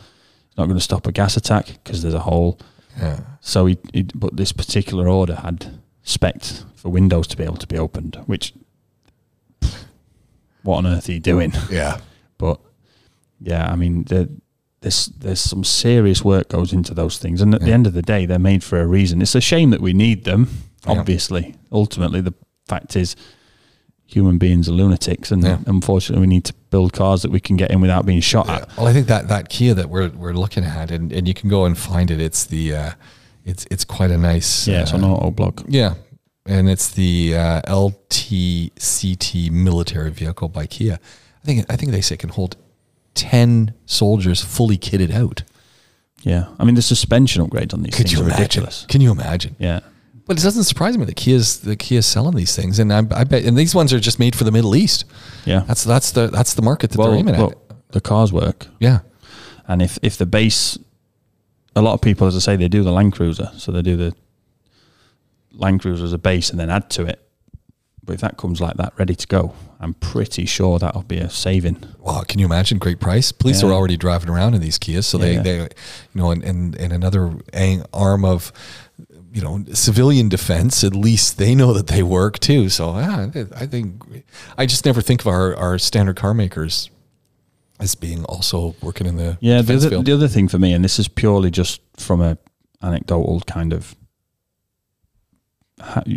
It's 0.48 0.58
not 0.58 0.66
going 0.66 0.78
to 0.78 0.84
stop 0.84 1.08
a 1.08 1.12
gas 1.12 1.38
attack 1.38 1.68
because 1.84 2.02
there's 2.02 2.14
a 2.14 2.20
hole. 2.20 2.60
Yeah. 2.98 3.22
So 3.42 3.66
he, 3.68 3.78
he, 3.94 4.04
but 4.16 4.36
this 4.38 4.52
particular 4.52 5.08
order 5.08 5.36
had 5.36 5.80
spec 6.04 6.42
for 6.76 6.90
windows 6.90 7.28
to 7.28 7.38
be 7.38 7.44
able 7.44 7.58
to 7.58 7.68
be 7.68 7.78
opened, 7.78 8.18
which, 8.26 8.54
what 10.64 10.78
on 10.78 10.88
earth 10.88 11.10
are 11.10 11.14
you 11.14 11.20
doing? 11.20 11.54
Yeah. 11.70 12.00
But 12.40 12.60
yeah, 13.40 13.72
I 13.72 13.78
mean, 13.78 14.04
the, 14.04 14.30
there's 14.84 15.08
there's 15.08 15.42
some 15.42 15.64
serious 15.64 16.24
work 16.24 16.48
goes 16.50 16.72
into 16.74 16.94
those 16.94 17.18
things, 17.18 17.42
and 17.42 17.54
at 17.56 17.62
the 17.62 17.72
end 17.74 17.88
of 17.88 17.94
the 17.94 18.02
day, 18.04 18.26
they're 18.28 18.38
made 18.40 18.64
for 18.64 18.80
a 18.80 18.86
reason. 18.86 19.22
It's 19.22 19.36
a 19.36 19.42
shame 19.42 19.72
that 19.72 19.82
we 19.82 19.94
need 19.94 20.24
them. 20.26 20.48
Yeah. 20.88 21.00
Obviously, 21.00 21.56
ultimately, 21.72 22.22
the 22.22 22.34
fact 22.68 22.96
is, 22.96 23.16
human 24.06 24.38
beings 24.38 24.68
are 24.70 24.74
lunatics, 24.74 25.32
and 25.32 25.42
Yeah. 25.44 25.58
unfortunately, 25.66 26.22
we 26.22 26.28
need 26.36 26.44
to 26.46 26.54
build 26.70 26.94
cars 26.94 27.22
that 27.24 27.32
we 27.32 27.40
can 27.40 27.56
get 27.58 27.72
in 27.72 27.82
without 27.82 28.06
being 28.06 28.22
shot 28.22 28.46
Yeah. 28.48 28.56
at. 28.58 28.78
Well, 28.78 28.88
I 28.88 28.94
think 28.94 29.08
that 29.08 29.28
that 29.30 29.50
Kia 29.50 29.74
that 29.74 29.90
we're 29.90 30.10
we're 30.10 30.34
looking 30.34 30.64
at, 30.66 30.92
and, 30.92 31.12
and 31.12 31.28
you 31.28 31.34
can 31.34 31.50
go 31.50 31.66
and 31.66 31.78
find 31.78 32.12
it. 32.12 32.20
It's 32.22 32.44
the 32.46 32.76
uh, 32.76 32.92
it's 33.46 33.66
it's 33.72 33.86
quite 33.86 34.12
a 34.12 34.18
nice. 34.18 34.68
Yeah, 34.68 34.82
it's 34.82 34.94
on 34.94 35.04
uh, 35.04 35.08
Autoblog. 35.08 35.66
Yeah, 35.68 35.94
and 36.46 36.70
it's 36.70 36.90
the 36.90 37.36
uh, 37.38 37.62
LTCT 37.68 39.50
military 39.52 40.12
vehicle 40.12 40.50
by 40.50 40.66
Kia. 40.68 41.00
I 41.42 41.46
think 41.46 41.66
I 41.72 41.76
think 41.76 41.92
they 41.92 42.02
say 42.02 42.16
it 42.16 42.20
can 42.20 42.30
hold 42.30 42.56
ten 43.14 43.74
soldiers 43.86 44.42
fully 44.42 44.78
kitted 44.78 45.12
out. 45.12 45.44
Yeah, 46.22 46.48
I 46.60 46.64
mean, 46.64 46.76
the 46.76 46.82
suspension 46.82 47.46
upgrades 47.46 47.74
on 47.74 47.84
these 47.84 47.94
Could 47.94 48.06
things 48.08 48.14
you 48.14 48.20
are 48.20 48.24
imagine? 48.24 48.42
ridiculous. 48.44 48.86
Can 48.88 49.02
you 49.02 49.12
imagine? 49.12 49.56
Yeah, 49.60 49.82
But 50.26 50.40
it 50.40 50.44
doesn't 50.44 50.64
surprise 50.64 50.98
me 50.98 51.04
that 51.06 51.16
Kia's 51.18 51.60
the 51.60 51.76
Kia's 51.76 52.06
selling 52.06 52.36
these 52.36 52.56
things, 52.56 52.80
and 52.80 52.94
I, 52.94 53.00
I 53.12 53.24
bet 53.26 53.44
and 53.44 53.58
these 53.58 53.76
ones 53.76 53.92
are 53.94 54.00
just 54.00 54.20
made 54.20 54.34
for 54.36 54.46
the 54.46 54.52
Middle 54.52 54.76
East. 54.76 55.04
yeah. 55.46 55.64
That's 55.68 55.84
that's 55.84 56.12
the 56.12 56.28
that's 56.28 56.54
the 56.54 56.62
market 56.62 56.92
that 56.92 56.98
well, 56.98 57.10
they're 57.10 57.20
aiming 57.20 57.38
look, 57.38 57.52
at. 57.70 57.92
the 57.92 58.00
cars 58.02 58.32
work. 58.32 58.68
Yeah, 58.80 59.00
And 59.68 59.82
if 59.82 60.00
if 60.02 60.16
the 60.18 60.26
base, 60.26 60.78
a 61.76 61.82
lot 61.82 61.94
of 61.94 62.02
people, 62.02 62.26
as 62.28 62.36
I 62.36 62.40
say, 62.40 62.56
they 62.56 62.70
do 62.70 62.84
the 62.84 62.92
Land 62.94 63.14
Cruiser, 63.14 63.52
so 63.58 63.72
they 63.74 63.82
do 63.82 63.98
the 63.98 64.14
Land 65.52 65.82
Cruiser 65.82 66.06
as 66.06 66.14
a 66.14 66.18
base 66.18 66.50
and 66.50 66.60
then 66.60 66.70
add 66.70 66.90
to 66.92 67.06
it. 67.06 67.20
But 68.06 68.14
if 68.14 68.22
that 68.22 68.36
comes 68.38 68.60
like 68.60 68.76
that, 68.78 68.94
ready 68.98 69.16
to 69.16 69.28
go, 69.28 69.54
I'm 69.80 69.94
pretty 69.94 70.46
sure 70.46 70.78
that'll 70.78 71.04
be 71.04 71.20
a 71.20 71.30
saving. 71.30 71.84
Wow, 72.00 72.24
can 72.28 72.40
you 72.40 72.46
imagine? 72.46 72.78
Great 72.78 73.00
price. 73.00 73.32
Police 73.32 73.62
Yeah. 73.64 73.70
are 73.70 73.74
already 73.74 73.96
driving 73.98 74.30
around 74.30 74.56
in 74.56 74.62
these 74.62 74.78
Kias, 74.78 75.06
so 75.06 75.18
they, 75.18 75.36
Yeah. 75.36 75.42
they, 75.42 75.58
you 75.60 75.68
know, 76.14 76.32
and, 76.32 76.44
and 76.44 76.76
and 76.76 76.92
another 76.92 77.34
arm 77.94 78.26
of, 78.26 78.52
you 79.34 79.42
know, 79.42 79.64
civilian 79.74 80.28
defense. 80.30 80.84
At 80.84 80.96
least 80.96 81.38
they 81.38 81.56
know 81.56 81.72
that 81.74 81.88
they 81.88 82.04
work 82.04 82.40
too. 82.40 82.68
So 82.70 82.98
yeah, 83.00 83.30
I 83.56 83.66
think 83.68 84.04
I 84.58 84.66
just 84.66 84.86
never 84.86 85.02
think 85.02 85.22
of 85.22 85.28
our 85.28 85.56
our 85.56 85.80
standard 85.80 86.18
car 86.18 86.34
makers 86.34 86.90
as 87.80 87.96
being 87.96 88.26
also 88.26 88.76
working 88.82 89.08
in 89.08 89.16
the 89.16 89.38
Yeah, 89.40 89.62
the 89.62 89.76
other, 89.76 90.02
the 90.04 90.14
other 90.14 90.28
thing 90.28 90.48
for 90.50 90.60
me, 90.60 90.74
and 90.74 90.84
this 90.84 91.00
is 91.00 91.08
purely 91.08 91.52
just 91.52 91.80
from 91.98 92.22
a 92.22 92.38
anecdotal 92.82 93.40
kind 93.48 93.72
of 93.74 93.96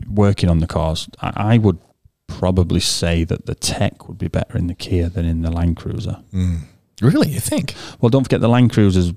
working 0.08 0.48
on 0.48 0.58
the 0.60 0.66
cars, 0.66 1.08
I, 1.20 1.54
I 1.54 1.58
would 1.58 1.78
probably 2.26 2.80
say 2.80 3.24
that 3.24 3.46
the 3.46 3.54
tech 3.54 4.08
would 4.08 4.18
be 4.18 4.28
better 4.28 4.58
in 4.58 4.66
the 4.66 4.74
Kia 4.74 5.08
than 5.08 5.24
in 5.24 5.42
the 5.42 5.50
Land 5.50 5.76
Cruiser. 5.76 6.18
Mm. 6.32 6.60
Really, 7.00 7.28
you 7.30 7.40
think? 7.40 7.74
Well, 8.00 8.10
don't 8.10 8.24
forget 8.24 8.40
the 8.40 8.48
Land 8.48 8.72
Cruiser's 8.72 9.12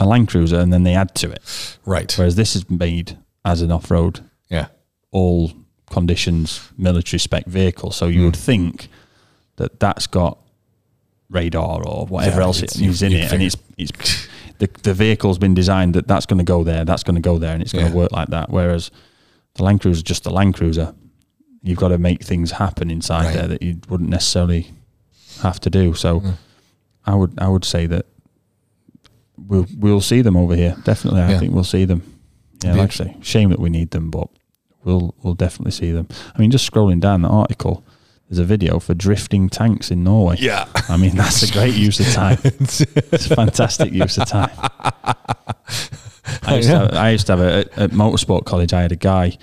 a 0.00 0.06
Land 0.06 0.28
Cruiser, 0.28 0.58
and 0.60 0.72
then 0.72 0.84
they 0.84 0.94
add 0.94 1.14
to 1.16 1.30
it, 1.30 1.42
Right. 1.84 2.12
whereas 2.16 2.36
this 2.36 2.54
is 2.54 2.68
made 2.70 3.18
as 3.44 3.62
an 3.62 3.72
off-road, 3.72 4.20
Yeah. 4.48 4.68
all 5.10 5.52
conditions, 5.90 6.60
military 6.78 7.18
spec 7.18 7.46
vehicle. 7.46 7.90
So 7.90 8.06
you 8.06 8.20
Mm. 8.20 8.24
would 8.26 8.36
think 8.36 8.88
that 9.56 9.80
that's 9.80 10.06
got 10.06 10.38
radar 11.30 11.82
or 11.86 12.06
whatever 12.06 12.38
Yeah, 12.40 12.46
else 12.46 12.62
it 12.62 12.80
is 12.80 13.02
in 13.02 13.12
it, 13.12 13.32
and 13.32 13.42
it's 13.42 13.56
it's 13.76 13.92
the 14.58 14.68
the 14.82 14.94
vehicle's 14.94 15.38
been 15.38 15.54
designed 15.54 15.94
that 15.94 16.06
that's 16.08 16.26
going 16.26 16.38
to 16.38 16.44
go 16.44 16.64
there, 16.64 16.84
that's 16.84 17.02
going 17.02 17.16
to 17.16 17.20
go 17.20 17.38
there, 17.38 17.52
and 17.52 17.62
it's 17.62 17.72
going 17.72 17.86
Yeah. 17.86 17.90
to 17.92 17.96
work 17.96 18.12
like 18.12 18.28
that. 18.28 18.50
Whereas 18.50 18.90
the 19.58 19.64
Land 19.64 19.80
Cruiser 19.82 19.98
is 19.98 20.02
just 20.02 20.24
the 20.24 20.30
Land 20.30 20.54
Cruiser. 20.54 20.94
You've 21.62 21.78
got 21.78 21.88
to 21.88 21.98
make 21.98 22.22
things 22.22 22.52
happen 22.52 22.90
inside 22.90 23.26
Right. 23.26 23.34
there 23.34 23.48
that 23.48 23.62
you 23.62 23.78
wouldn't 23.90 24.08
necessarily 24.10 24.70
have 25.42 25.60
to 25.60 25.70
do. 25.70 25.92
So 25.94 26.20
Mm. 26.20 26.34
I 27.04 27.14
would 27.14 27.32
I 27.38 27.48
would 27.48 27.64
say 27.64 27.86
that 27.86 28.06
we'll 29.36 29.66
we'll 29.76 30.00
see 30.00 30.22
them 30.22 30.36
over 30.36 30.54
here. 30.56 30.76
Definitely, 30.84 31.20
I 31.22 31.30
Yeah. 31.32 31.38
think 31.38 31.52
we'll 31.54 31.64
see 31.64 31.84
them. 31.84 32.02
Yeah, 32.64 32.74
like 32.74 32.90
I 32.90 32.94
say, 32.94 33.16
shame 33.22 33.50
that 33.50 33.60
we 33.60 33.70
need 33.70 33.90
them, 33.90 34.10
but 34.10 34.28
we'll 34.84 35.14
we'll 35.22 35.34
definitely 35.34 35.72
see 35.72 35.92
them. 35.92 36.08
I 36.34 36.40
mean, 36.40 36.50
just 36.50 36.70
scrolling 36.70 37.00
down 37.00 37.22
the 37.22 37.28
article, 37.28 37.84
there's 38.28 38.38
a 38.40 38.44
video 38.44 38.78
for 38.78 38.94
drifting 38.94 39.48
tanks 39.48 39.90
in 39.90 40.02
Norway. 40.04 40.36
Yeah. 40.38 40.66
I 40.88 40.96
mean, 40.96 41.16
that's 41.16 41.42
a 41.42 41.52
great 41.52 41.74
use 41.74 42.00
of 42.00 42.06
time. 42.12 42.38
It's 42.44 43.30
a 43.30 43.36
fantastic 43.36 43.92
use 43.92 44.18
of 44.18 44.26
time. 44.28 44.50
I 46.48 46.56
used, 46.56 46.68
to 46.68 46.78
have, 46.78 46.94
I 46.94 47.10
used 47.10 47.26
to 47.26 47.36
have 47.36 47.40
a, 47.40 47.58
at, 47.58 47.78
at 47.78 47.90
motorsport 47.90 48.44
college. 48.44 48.72
I 48.72 48.82
had 48.82 48.92
a 48.92 48.96
guy, 48.96 49.38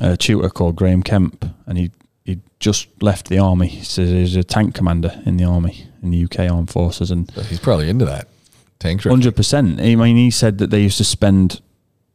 a 0.00 0.16
tutor 0.16 0.48
called 0.48 0.76
Graham 0.76 1.02
Kemp, 1.02 1.44
and 1.66 1.78
he 1.78 1.90
he 2.24 2.40
just 2.60 2.88
left 3.02 3.28
the 3.28 3.38
army. 3.38 3.68
He 3.68 3.84
says 3.84 4.10
he 4.10 4.20
was 4.20 4.36
a 4.36 4.44
tank 4.44 4.74
commander 4.74 5.20
in 5.26 5.36
the 5.36 5.44
army 5.44 5.86
in 6.02 6.10
the 6.10 6.24
UK 6.24 6.50
Armed 6.50 6.70
Forces, 6.70 7.10
and 7.10 7.30
He's 7.48 7.58
probably 7.58 7.88
into 7.88 8.04
that 8.04 8.28
tank 8.78 9.00
drift. 9.00 9.12
Hundred 9.12 9.36
percent. 9.36 9.80
I 9.80 9.94
mean, 9.94 10.16
he 10.16 10.30
said 10.30 10.58
that 10.58 10.70
they 10.70 10.82
used 10.82 10.98
to 10.98 11.04
spend 11.04 11.60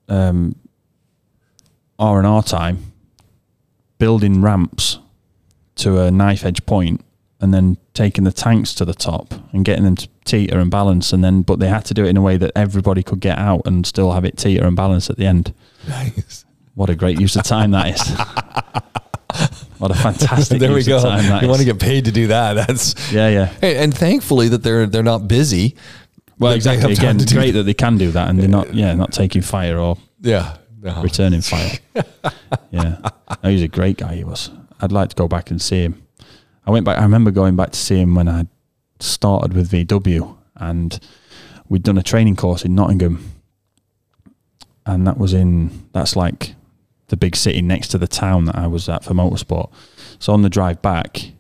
um, 0.07 0.55
R 1.99 2.17
and 2.17 2.27
R 2.27 2.43
time 2.43 2.93
building 3.97 4.41
ramps 4.41 4.99
to 5.75 5.99
a 5.99 6.11
knife 6.11 6.45
edge 6.45 6.65
point, 6.65 7.01
and 7.39 7.53
then 7.53 7.77
taking 7.93 8.23
the 8.23 8.31
tanks 8.31 8.73
to 8.75 8.85
the 8.85 8.93
top 8.93 9.33
and 9.51 9.65
getting 9.65 9.83
them 9.83 9.95
to 9.95 10.07
teeter 10.27 10.59
and 10.59 10.69
balance, 10.69 11.13
and 11.13 11.23
then 11.23 11.41
but 11.41 11.59
they 11.59 11.67
had 11.69 11.85
to 11.85 11.93
do 11.93 12.05
it 12.05 12.09
in 12.09 12.17
a 12.17 12.21
way 12.21 12.37
that 12.37 12.51
everybody 12.55 13.01
could 13.01 13.19
get 13.19 13.37
out 13.39 13.61
and 13.65 13.85
still 13.87 14.11
have 14.11 14.25
it 14.25 14.37
teeter 14.37 14.65
and 14.67 14.75
balance 14.75 15.09
at 15.09 15.17
the 15.17 15.25
end. 15.25 15.53
Nice. 15.87 16.45
What 16.75 16.89
a 16.91 16.95
great 16.95 17.19
use 17.19 17.35
of 17.35 17.43
time 17.43 17.71
that 17.71 17.95
is! 17.95 18.07
what 19.79 19.89
a 19.91 19.95
fantastic 19.95 20.59
there 20.59 20.73
we 20.73 20.83
go. 20.83 20.97
of 20.97 21.03
time 21.03 21.23
that 21.27 21.41
You 21.41 21.47
want 21.47 21.59
to 21.59 21.65
get 21.65 21.79
paid 21.79 22.05
to 22.05 22.11
do 22.11 22.27
that. 22.27 22.53
That's 22.53 23.11
yeah, 23.11 23.29
yeah. 23.29 23.45
Hey, 23.61 23.77
and 23.77 23.91
thankfully 23.95 24.47
that 24.49 24.61
they're 24.63 24.85
they're 24.85 25.01
not 25.03 25.27
busy. 25.27 25.75
Well, 26.39 26.51
exactly. 26.53 26.93
Again, 26.93 27.17
do 27.17 27.33
great 27.35 27.51
that 27.51 27.63
they 27.63 27.73
can 27.73 27.97
do 27.97 28.11
that, 28.11 28.29
and 28.29 28.39
they're 28.39 28.47
not, 28.47 28.71
yeah, 28.73 28.93
not 28.93 29.11
taking 29.11 29.41
fire 29.41 29.79
or 29.79 29.97
Yeah. 30.21 30.57
No. 30.79 31.01
returning 31.01 31.41
fire. 31.41 31.71
yeah, 32.71 32.97
no, 33.43 33.49
he's 33.49 33.63
a 33.63 33.67
great 33.67 33.97
guy. 33.97 34.13
He 34.15 34.23
was. 34.23 34.51
I'd 34.79 34.91
like 34.91 35.09
to 35.09 35.15
go 35.15 35.27
back 35.27 35.49
and 35.49 35.59
see 35.59 35.81
him. 35.81 36.03
I 36.67 36.69
went 36.71 36.85
back. 36.85 36.99
I 36.99 37.01
remember 37.01 37.31
going 37.31 37.55
back 37.55 37.71
to 37.71 37.79
see 37.79 37.99
him 37.99 38.13
when 38.13 38.29
I 38.29 38.45
started 38.99 39.53
with 39.53 39.71
VW, 39.71 40.37
and 40.55 40.99
we'd 41.69 41.83
done 41.83 41.97
a 41.97 42.03
training 42.03 42.35
course 42.35 42.63
in 42.63 42.75
Nottingham, 42.75 43.31
and 44.85 45.05
that 45.05 45.17
was 45.17 45.33
in 45.33 45.87
that's 45.93 46.15
like 46.15 46.55
the 47.07 47.17
big 47.17 47.35
city 47.35 47.61
next 47.61 47.89
to 47.89 47.97
the 47.97 48.07
town 48.07 48.45
that 48.45 48.55
I 48.55 48.67
was 48.67 48.89
at 48.89 49.03
for 49.03 49.13
motorsport. 49.13 49.71
So 50.19 50.33
on 50.33 50.41
the 50.41 50.49
drive 50.49 50.81
back, 50.81 51.31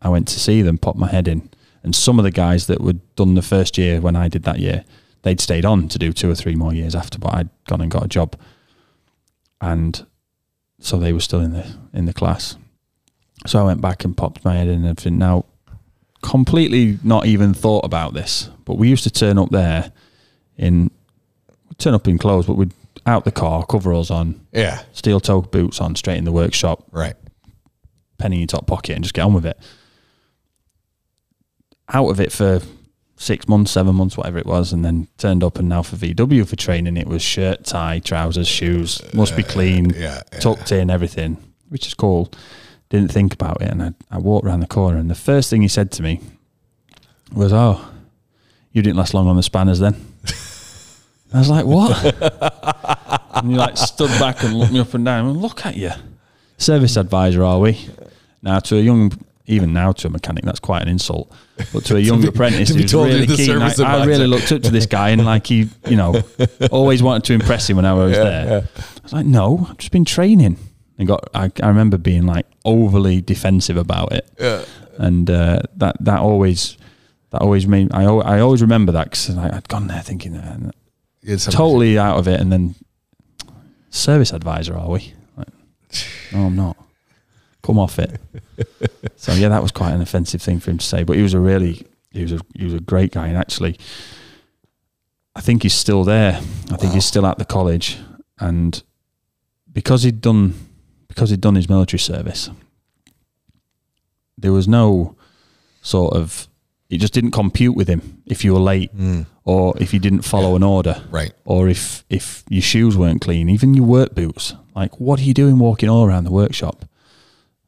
I 0.00 0.08
went 0.08 0.28
to 0.28 0.40
see 0.40 0.62
them, 0.62 0.78
popped 0.78 0.98
my 0.98 1.08
head 1.08 1.28
in, 1.28 1.50
and 1.82 1.94
some 1.94 2.18
of 2.18 2.24
the 2.24 2.30
guys 2.30 2.66
that 2.66 2.80
were 2.80 2.94
done 3.16 3.34
the 3.34 3.42
first 3.42 3.78
year 3.78 4.00
when 4.00 4.16
I 4.16 4.28
did 4.28 4.44
that 4.44 4.58
year, 4.58 4.84
they'd 5.22 5.40
stayed 5.40 5.64
on 5.64 5.88
to 5.88 5.98
do 5.98 6.12
two 6.12 6.30
or 6.30 6.34
three 6.34 6.54
more 6.54 6.74
years 6.74 6.94
after, 6.94 7.18
but 7.18 7.34
I'd 7.34 7.48
gone 7.66 7.80
and 7.80 7.90
got 7.90 8.04
a 8.04 8.08
job, 8.08 8.36
and 9.60 10.04
so 10.78 10.98
they 10.98 11.12
were 11.12 11.20
still 11.20 11.40
in 11.40 11.52
the 11.52 11.66
in 11.92 12.06
the 12.06 12.14
class. 12.14 12.56
So 13.46 13.60
I 13.60 13.64
went 13.64 13.80
back 13.80 14.04
and 14.04 14.16
popped 14.16 14.44
my 14.44 14.56
head 14.56 14.68
in 14.68 14.74
and 14.74 14.86
everything. 14.86 15.18
Now, 15.18 15.46
completely 16.22 16.98
not 17.02 17.26
even 17.26 17.52
thought 17.54 17.84
about 17.84 18.14
this, 18.14 18.48
but 18.64 18.76
we 18.78 18.88
used 18.88 19.04
to 19.04 19.10
turn 19.10 19.38
up 19.38 19.50
there 19.50 19.92
in 20.56 20.90
turn 21.78 21.94
up 21.94 22.06
in 22.06 22.16
clothes, 22.18 22.46
but 22.46 22.54
we'd 22.56 22.72
out 23.06 23.24
the 23.24 23.32
car, 23.32 23.64
coveralls 23.66 24.10
on, 24.10 24.40
Yeah. 24.52 24.82
steel 24.92 25.18
toe 25.18 25.40
boots 25.42 25.80
on, 25.80 25.96
straight 25.96 26.18
in 26.18 26.24
the 26.24 26.30
workshop, 26.32 26.84
Right. 26.92 27.16
penny 28.18 28.36
in 28.36 28.40
your 28.42 28.46
top 28.46 28.66
pocket 28.68 28.94
and 28.94 29.02
just 29.02 29.14
get 29.14 29.22
on 29.22 29.32
with 29.34 29.44
it. 29.46 29.58
Out 31.92 32.08
of 32.08 32.20
it 32.20 32.30
for 32.32 32.60
six 33.16 33.48
months, 33.48 33.70
seven 33.72 33.94
months, 33.96 34.16
whatever 34.16 34.38
it 34.38 34.46
was, 34.46 34.72
and 34.72 34.84
then 34.84 35.08
turned 35.18 35.42
up 35.42 35.58
and 35.58 35.68
now 35.68 35.82
for 35.82 35.96
VW 35.96 36.44
for 36.44 36.56
training, 36.56 36.96
it 36.96 37.06
was 37.06 37.22
shirt, 37.22 37.64
tie, 37.64 37.98
trousers, 37.98 38.48
shoes, 38.48 39.00
must 39.12 39.36
be 39.36 39.42
uh, 39.44 39.48
clean, 39.48 39.90
Yeah. 39.90 40.22
yeah. 40.32 40.38
tucked 40.38 40.70
in, 40.72 40.90
everything, 40.90 41.36
which 41.68 41.86
is 41.86 41.94
cool. 41.94 42.30
Didn't 42.92 43.10
think 43.10 43.32
about 43.32 43.62
it, 43.62 43.70
and 43.70 43.82
I, 43.82 43.92
I 44.10 44.18
walked 44.18 44.46
around 44.46 44.60
the 44.60 44.66
corner, 44.66 44.98
and 44.98 45.08
the 45.10 45.14
first 45.14 45.48
thing 45.48 45.62
he 45.62 45.68
said 45.68 45.90
to 45.92 46.02
me 46.02 46.20
was, 47.34 47.50
"Oh, 47.50 47.82
you 48.72 48.82
didn't 48.82 48.98
last 48.98 49.14
long 49.14 49.26
on 49.28 49.36
the 49.36 49.42
spanners 49.42 49.78
then." 49.78 49.96
I 51.32 51.38
was 51.38 51.48
like, 51.48 51.64
"What?" 51.64 51.90
and 53.36 53.50
he 53.50 53.56
like 53.56 53.78
stood 53.78 54.10
back 54.20 54.42
and 54.44 54.52
looked 54.58 54.72
me 54.72 54.80
up 54.80 54.92
and 54.92 55.06
down. 55.06 55.26
and 55.26 55.40
Look 55.40 55.64
at 55.64 55.74
you, 55.74 55.92
service 56.58 56.98
advisor, 56.98 57.42
are 57.42 57.58
we? 57.60 57.78
Now 58.42 58.58
to 58.58 58.76
a 58.76 58.80
young, 58.82 59.10
even 59.46 59.72
now 59.72 59.92
to 59.92 60.08
a 60.08 60.10
mechanic, 60.10 60.44
that's 60.44 60.60
quite 60.60 60.82
an 60.82 60.88
insult. 60.88 61.32
But 61.72 61.86
to 61.86 61.96
a 61.96 61.98
young 62.10 62.20
be- 62.20 62.28
apprentice 62.28 62.68
to 62.72 62.74
who's 62.78 62.92
really 62.92 63.26
keen, 63.26 63.56
I, 63.62 63.72
I 63.78 64.04
really 64.04 64.26
looked 64.26 64.52
up 64.52 64.60
to 64.64 64.70
this 64.70 64.84
guy 64.84 65.10
and 65.10 65.24
like 65.24 65.46
he, 65.46 65.70
you 65.88 65.96
know, 65.96 66.22
always 66.70 67.02
wanted 67.02 67.24
to 67.24 67.32
impress 67.32 67.70
him 67.70 67.76
when 67.76 67.86
I 67.86 67.94
was 67.94 68.12
Yeah, 68.14 68.22
there. 68.22 68.46
yeah. 68.46 68.66
I 68.76 69.02
was 69.02 69.12
like, 69.14 69.24
no, 69.24 69.66
I've 69.70 69.78
just 69.78 69.92
been 69.92 70.04
training. 70.04 70.58
And 71.02 71.08
got, 71.08 71.28
I, 71.34 71.50
I 71.62 71.68
remember 71.68 71.98
being 71.98 72.24
like 72.26 72.46
overly 72.64 73.20
defensive 73.20 73.76
about 73.76 74.12
it, 74.12 74.28
Yeah. 74.40 74.64
and 74.98 75.28
uh, 75.28 75.60
that 75.76 75.96
that 76.00 76.20
always 76.20 76.76
that 77.30 77.42
always 77.42 77.66
made 77.66 77.92
I 77.92 78.04
I 78.04 78.40
always 78.40 78.62
remember 78.62 78.92
that 78.92 79.10
because 79.10 79.36
I'd 79.36 79.68
gone 79.68 79.86
there 79.88 80.02
thinking 80.02 80.32
that 80.34 80.44
and 80.56 80.72
totally 81.50 81.98
out 81.98 82.18
of 82.18 82.26
it, 82.28 82.40
and 82.40 82.50
then 82.52 82.74
service 83.90 84.32
advisor 84.32 84.76
are 84.76 84.88
we? 84.88 85.12
Like, 85.36 85.48
no, 86.32 86.46
I'm 86.46 86.56
not. 86.56 86.76
Come 87.62 87.78
off 87.78 87.98
it. 87.98 88.20
so 89.16 89.32
yeah, 89.32 89.48
that 89.48 89.62
was 89.62 89.72
quite 89.72 89.92
an 89.92 90.00
offensive 90.00 90.42
thing 90.42 90.60
for 90.60 90.70
him 90.70 90.78
to 90.78 90.84
say, 90.86 91.04
but 91.04 91.16
he 91.16 91.22
was 91.22 91.34
a 91.34 91.40
really 91.40 91.86
he 92.10 92.22
was 92.22 92.32
a 92.32 92.40
he 92.56 92.64
was 92.64 92.74
a 92.74 92.80
great 92.80 93.12
guy, 93.12 93.26
and 93.28 93.36
actually, 93.36 93.78
I 95.34 95.40
think 95.40 95.62
he's 95.62 95.74
still 95.74 96.04
there. 96.04 96.34
I 96.34 96.76
think 96.76 96.82
Wow. 96.82 96.92
he's 96.94 97.04
still 97.06 97.26
at 97.26 97.38
the 97.38 97.44
college, 97.44 97.98
and 98.38 98.82
because 99.72 100.02
he'd 100.02 100.20
done 100.20 100.54
because 101.12 101.30
he'd 101.30 101.40
done 101.40 101.54
his 101.56 101.68
military 101.68 101.98
service, 102.00 102.48
there 104.38 104.52
was 104.52 104.66
no 104.66 105.14
sort 105.82 106.14
of 106.14 106.48
it 106.88 106.98
just 107.00 107.14
didn't 107.14 107.30
compute 107.32 107.74
with 107.74 107.88
him 107.88 108.22
if 108.26 108.44
you 108.44 108.52
were 108.52 108.60
late 108.60 108.94
Mm, 108.96 109.26
or 109.44 109.74
if 109.78 109.92
you 109.94 110.00
didn't 110.00 110.22
follow 110.22 110.56
an 110.56 110.62
order 110.62 111.02
right. 111.10 111.32
or 111.44 111.68
if 111.68 112.04
if 112.10 112.44
your 112.48 112.62
shoes 112.62 112.96
weren't 112.96 113.20
clean, 113.22 113.48
even 113.48 113.74
your 113.74 113.86
work 113.86 114.14
boots. 114.14 114.54
Like, 114.74 114.98
what 115.00 115.20
are 115.20 115.22
you 115.24 115.34
doing 115.34 115.58
walking 115.58 115.88
all 115.88 116.04
around 116.06 116.24
the 116.24 116.30
workshop? 116.30 116.84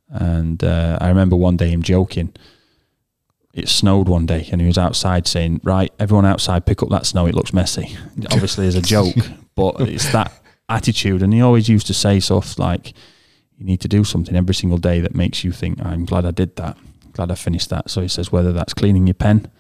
And 0.08 0.62
uh, 0.62 0.98
I 1.00 1.08
remember 1.08 1.36
one 1.36 1.56
day 1.56 1.68
him 1.70 1.82
joking. 1.82 2.32
It 3.52 3.68
snowed 3.68 4.08
one 4.08 4.26
day, 4.26 4.48
and 4.50 4.60
he 4.60 4.66
was 4.66 4.78
outside 4.78 5.26
saying, 5.26 5.60
"Right, 5.62 5.92
everyone 5.98 6.26
outside, 6.26 6.66
pick 6.66 6.82
up 6.82 6.88
that 6.90 7.06
snow. 7.06 7.26
It 7.26 7.34
looks 7.34 7.52
messy." 7.52 7.96
Obviously, 8.30 8.66
as 8.66 8.74
a 8.74 8.82
joke, 8.82 9.14
but 9.54 9.80
it's 9.80 10.10
that 10.12 10.32
attitude. 10.68 11.22
And 11.22 11.32
he 11.32 11.40
always 11.40 11.68
used 11.68 11.86
to 11.86 11.94
say 11.94 12.20
stuff 12.20 12.58
like, 12.58 12.94
"You 13.58 13.64
need 13.64 13.80
to 13.80 13.88
do 13.88 14.04
something 14.04 14.36
every 14.36 14.54
single 14.54 14.78
day 14.78 15.00
that 15.00 15.14
makes 15.14 15.44
you 15.44 15.52
think, 15.52 15.84
I'm 15.84 16.04
glad 16.04 16.24
I 16.24 16.30
did 16.30 16.56
that. 16.56 16.76
Glad 17.12 17.30
I 17.30 17.34
finished 17.34 17.70
that." 17.70 17.90
So 17.90 18.00
he 18.00 18.08
says, 18.08 18.32
whether 18.32 18.52
that's 18.52 18.74
cleaning 18.74 19.06
your 19.06 19.14
pen, 19.14 19.50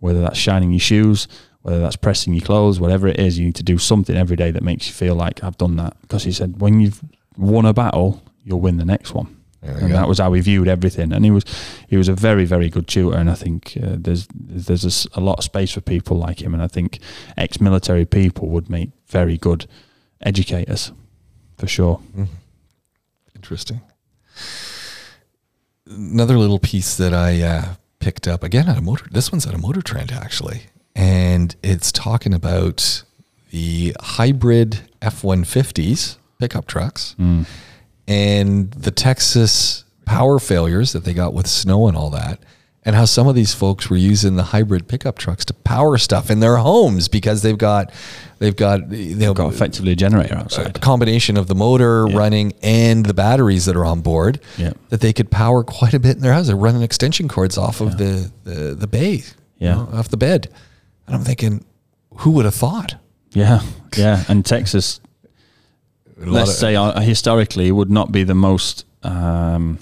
whether 0.00 0.20
that's 0.20 0.38
shining 0.38 0.70
your 0.70 0.80
shoes, 0.80 1.28
whether 1.62 1.80
that's 1.80 1.96
pressing 1.96 2.34
your 2.34 2.44
clothes, 2.44 2.80
whatever 2.80 3.08
it 3.08 3.18
is, 3.18 3.38
you 3.38 3.46
need 3.46 3.56
to 3.56 3.62
do 3.62 3.78
something 3.78 4.16
every 4.16 4.36
day 4.36 4.50
that 4.50 4.62
makes 4.62 4.86
you 4.86 4.94
feel 4.94 5.14
like 5.14 5.42
I've 5.42 5.58
done 5.58 5.76
that. 5.76 5.96
Because 6.02 6.24
he 6.24 6.32
said 6.32 6.60
when 6.60 6.80
you've 6.80 7.02
won 7.36 7.66
a 7.66 7.72
battle, 7.72 8.22
you'll 8.44 8.60
win 8.60 8.76
the 8.76 8.84
next 8.84 9.14
one. 9.14 9.36
And 9.60 9.88
go. 9.88 9.88
that 9.88 10.08
was 10.08 10.18
how 10.18 10.32
he 10.32 10.40
viewed 10.40 10.68
everything. 10.68 11.12
And 11.12 11.24
he 11.24 11.30
was 11.30 11.44
he 11.88 11.96
was 11.96 12.08
a 12.08 12.14
very 12.14 12.44
very 12.44 12.68
good 12.68 12.86
tutor. 12.86 13.16
And 13.16 13.28
I 13.28 13.34
think 13.34 13.76
uh, 13.82 13.96
there's 13.98 14.28
there's 14.32 15.06
a, 15.06 15.18
a 15.18 15.20
lot 15.20 15.38
of 15.38 15.44
space 15.44 15.72
for 15.72 15.80
people 15.80 16.16
like 16.16 16.40
him. 16.42 16.54
And 16.54 16.62
I 16.62 16.68
think 16.68 17.00
ex-military 17.36 18.04
people 18.04 18.48
would 18.48 18.70
make 18.70 18.90
very 19.08 19.36
good 19.36 19.66
educators, 20.20 20.92
for 21.56 21.66
sure. 21.66 22.00
Interesting. 23.38 23.80
Another 25.86 26.36
little 26.36 26.58
piece 26.58 26.96
that 26.96 27.14
I 27.14 27.40
uh, 27.40 27.74
picked 28.00 28.26
up 28.28 28.42
again 28.42 28.68
at 28.68 28.76
a 28.76 28.80
motor. 28.82 29.06
This 29.10 29.30
one's 29.32 29.46
at 29.46 29.54
a 29.54 29.58
MotorTrend 29.58 30.12
actually, 30.12 30.64
and 30.94 31.54
it's 31.62 31.90
talking 31.92 32.34
about 32.34 33.04
the 33.50 33.96
hybrid 34.00 34.80
F 35.00 35.24
one 35.24 35.44
fifties 35.44 36.18
pickup 36.38 36.66
trucks 36.66 37.14
and 38.06 38.70
the 38.72 38.90
Texas 38.90 39.84
power 40.04 40.38
failures 40.38 40.92
that 40.92 41.04
they 41.04 41.14
got 41.14 41.32
with 41.32 41.46
snow 41.46 41.88
and 41.88 41.96
all 41.96 42.10
that, 42.10 42.40
and 42.88 42.96
how 42.96 43.04
some 43.04 43.28
of 43.28 43.34
these 43.34 43.52
folks 43.52 43.90
were 43.90 43.98
using 43.98 44.36
the 44.36 44.42
hybrid 44.44 44.88
pickup 44.88 45.18
trucks 45.18 45.44
to 45.44 45.52
power 45.52 45.98
stuff 45.98 46.30
in 46.30 46.40
their 46.40 46.56
homes 46.56 47.06
because 47.06 47.42
they've 47.42 47.58
got 47.58 47.92
they've 48.38 48.56
got 48.56 48.90
you 48.90 49.14
know, 49.14 49.34
Got 49.34 49.52
effectively 49.52 49.92
a 49.92 49.94
generator 49.96 50.34
a 50.36 50.38
outside. 50.38 50.80
combination 50.80 51.36
of 51.36 51.48
the 51.48 51.54
motor 51.54 52.06
running 52.06 52.54
and 52.62 53.04
the 53.04 53.12
batteries 53.12 53.66
that 53.66 53.76
are 53.76 53.84
on 53.84 54.00
board 54.00 54.40
Yeah. 54.56 54.72
that 54.88 55.02
they 55.02 55.12
could 55.12 55.30
power 55.30 55.62
quite 55.62 55.92
a 55.92 55.98
bit 55.98 56.16
in 56.16 56.22
their 56.22 56.32
house. 56.32 56.46
They're 56.46 56.56
running 56.56 56.80
extension 56.80 57.28
cords 57.28 57.58
off 57.58 57.82
of 57.82 57.98
the, 57.98 58.30
the, 58.44 58.74
the 58.74 58.86
bay, 58.86 59.10
you 59.16 59.22
Yeah. 59.58 59.74
know, 59.74 59.88
off 59.92 60.08
the 60.08 60.16
bed. 60.16 60.48
And 61.06 61.14
I'm 61.14 61.24
thinking, 61.24 61.66
who 62.20 62.30
would 62.30 62.46
have 62.46 62.54
thought? 62.54 62.94
Yeah, 63.32 63.60
yeah. 63.98 64.24
And 64.28 64.46
Texas, 64.46 65.00
let's 66.16 66.50
of- 66.52 66.56
say 66.56 66.74
uh, 66.74 67.00
historically, 67.00 67.70
would 67.70 67.90
not 67.90 68.12
be 68.12 68.24
the 68.24 68.34
most, 68.34 68.86
um, 69.02 69.78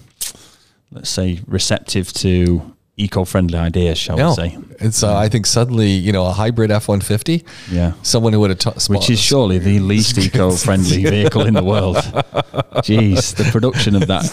let's 0.90 1.09
say, 1.11 1.40
receptive 1.46 2.12
to 2.14 2.72
eco-friendly 2.99 3.59
ideas, 3.59 3.99
shall 3.99 4.16
no, 4.16 4.30
we 4.30 4.34
say? 4.34 4.59
it's, 4.80 5.03
uh, 5.03 5.14
I 5.16 5.28
think 5.28 5.44
suddenly, 5.47 5.90
you 5.90 6.12
know, 6.12 6.24
a 6.26 6.32
hybrid 6.32 6.70
F 6.70 6.88
150, 6.88 7.44
Yeah. 7.70 7.92
someone 8.03 8.32
who 8.32 8.40
would 8.40 8.51
have, 8.51 8.59
ta- 8.59 8.74
Which 8.88 9.11
is 9.11 9.18
surely 9.20 9.59
the 9.59 9.80
least 9.80 10.16
eco-friendly 10.16 11.05
vehicle 11.11 11.42
in 11.42 11.55
the 11.55 11.62
world. 11.64 11.97
Jeez, 11.97 13.34
the 13.34 13.44
production 13.51 13.97
of 13.97 14.07
that, 14.09 14.24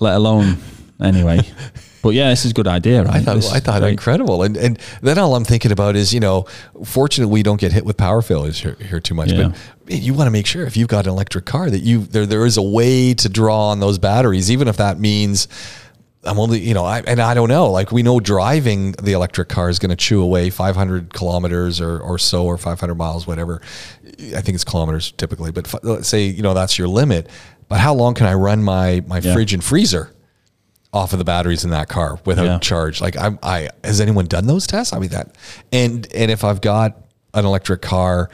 let 0.00 0.16
alone 0.16 0.58
anyway. 1.00 1.40
But 2.02 2.10
yeah, 2.14 2.28
this 2.30 2.44
is 2.44 2.52
a 2.52 2.54
good 2.54 2.68
idea, 2.68 3.02
right? 3.02 3.16
I 3.16 3.20
thought, 3.20 3.52
I 3.52 3.58
thought 3.60 3.82
incredible. 3.82 4.42
And, 4.44 4.56
and 4.56 4.78
then 5.02 5.18
all 5.18 5.34
I'm 5.34 5.44
thinking 5.44 5.72
about 5.72 5.96
is, 5.96 6.14
you 6.14 6.20
know, 6.20 6.46
fortunately 6.84 7.32
we 7.32 7.42
don't 7.42 7.60
get 7.60 7.72
hit 7.72 7.84
with 7.84 7.96
power 7.96 8.22
failures 8.22 8.60
here, 8.60 8.76
here 8.80 9.00
too 9.00 9.14
much, 9.14 9.32
Yeah. 9.32 9.52
but 9.84 9.94
you 9.94 10.14
want 10.14 10.26
to 10.28 10.30
make 10.30 10.46
sure 10.46 10.64
if 10.66 10.76
you've 10.76 10.86
got 10.88 11.06
an 11.06 11.12
electric 11.12 11.46
car 11.46 11.68
that 11.68 11.80
you, 11.80 12.02
there, 12.04 12.24
there 12.26 12.46
is 12.46 12.56
a 12.56 12.62
way 12.62 13.12
to 13.14 13.28
draw 13.28 13.70
on 13.70 13.80
those 13.80 13.98
batteries, 13.98 14.52
even 14.52 14.68
if 14.68 14.76
that 14.76 15.00
means 15.00 15.48
I'm 16.26 16.38
only, 16.38 16.60
you 16.60 16.74
know, 16.74 16.84
I, 16.84 17.00
and 17.06 17.20
I 17.20 17.34
don't 17.34 17.48
know, 17.48 17.70
like 17.70 17.92
we 17.92 18.02
know 18.02 18.20
driving 18.20 18.92
the 18.92 19.12
electric 19.12 19.48
car 19.48 19.68
is 19.68 19.78
going 19.78 19.90
to 19.90 19.96
chew 19.96 20.20
away 20.22 20.50
500 20.50 21.12
kilometers 21.14 21.80
or, 21.80 21.98
or 22.00 22.18
so, 22.18 22.44
or 22.44 22.58
500 22.58 22.94
miles, 22.96 23.26
whatever. 23.26 23.60
I 24.34 24.40
think 24.40 24.54
it's 24.54 24.64
kilometers 24.64 25.12
typically, 25.12 25.52
but 25.52 25.66
fi- 25.66 25.78
let's 25.82 26.08
say, 26.08 26.24
you 26.26 26.42
know, 26.42 26.54
that's 26.54 26.78
your 26.78 26.88
limit. 26.88 27.28
But 27.68 27.80
how 27.80 27.94
long 27.94 28.14
can 28.14 28.26
I 28.26 28.34
run 28.34 28.62
my, 28.62 29.02
my 29.06 29.18
Yeah. 29.18 29.32
fridge 29.34 29.54
and 29.54 29.62
freezer? 29.64 30.12
off 30.92 31.12
of 31.12 31.18
the 31.18 31.24
batteries 31.26 31.62
in 31.62 31.70
that 31.70 31.88
car 31.90 32.18
without 32.24 32.44
Yeah. 32.46 32.58
charge. 32.58 33.02
Like 33.02 33.18
I'm, 33.18 33.38
I 33.42 33.68
has 33.84 34.00
anyone 34.00 34.24
done 34.24 34.46
those 34.46 34.66
tests? 34.66 34.94
I 34.94 34.98
mean 34.98 35.10
that, 35.10 35.34
and 35.70 36.06
and 36.14 36.30
if 36.30 36.42
I've 36.42 36.62
got 36.62 36.96
an 37.34 37.44
electric 37.44 37.82
car, 37.82 38.30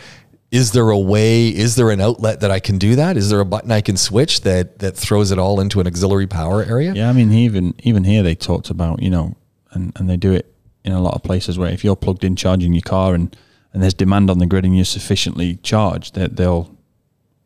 is 0.52 0.72
there 0.72 0.90
a 0.90 0.98
way? 0.98 1.48
Is 1.48 1.76
there 1.76 1.90
an 1.90 2.00
outlet 2.00 2.40
that 2.40 2.50
I 2.50 2.60
can 2.60 2.76
do 2.76 2.94
that? 2.96 3.16
Is 3.16 3.30
there 3.30 3.40
a 3.40 3.44
button 3.44 3.72
I 3.72 3.80
can 3.80 3.96
switch 3.96 4.42
that 4.42 4.78
that 4.80 4.96
throws 4.96 5.30
it 5.32 5.38
all 5.38 5.58
into 5.60 5.80
an 5.80 5.86
auxiliary 5.86 6.26
power 6.26 6.62
area? 6.62 6.92
Yeah, 6.92 7.08
I 7.08 7.12
mean, 7.14 7.32
even 7.32 7.74
even 7.82 8.04
here 8.04 8.22
they 8.22 8.34
talked 8.34 8.68
about 8.70 9.02
you 9.02 9.10
know, 9.10 9.34
and 9.72 9.92
and 9.98 10.08
they 10.08 10.18
do 10.18 10.32
it 10.32 10.54
in 10.84 10.92
a 10.92 11.00
lot 11.00 11.14
of 11.14 11.22
places 11.22 11.58
where 11.58 11.70
if 11.72 11.82
you're 11.82 11.96
plugged 11.96 12.22
in 12.22 12.36
charging 12.36 12.74
your 12.74 12.82
car 12.82 13.14
and 13.14 13.34
and 13.72 13.82
there's 13.82 13.94
demand 13.94 14.28
on 14.30 14.38
the 14.38 14.46
grid 14.46 14.66
and 14.66 14.76
you're 14.76 14.84
sufficiently 14.84 15.56
charged, 15.62 16.14
that 16.14 16.36
they'll 16.36 16.76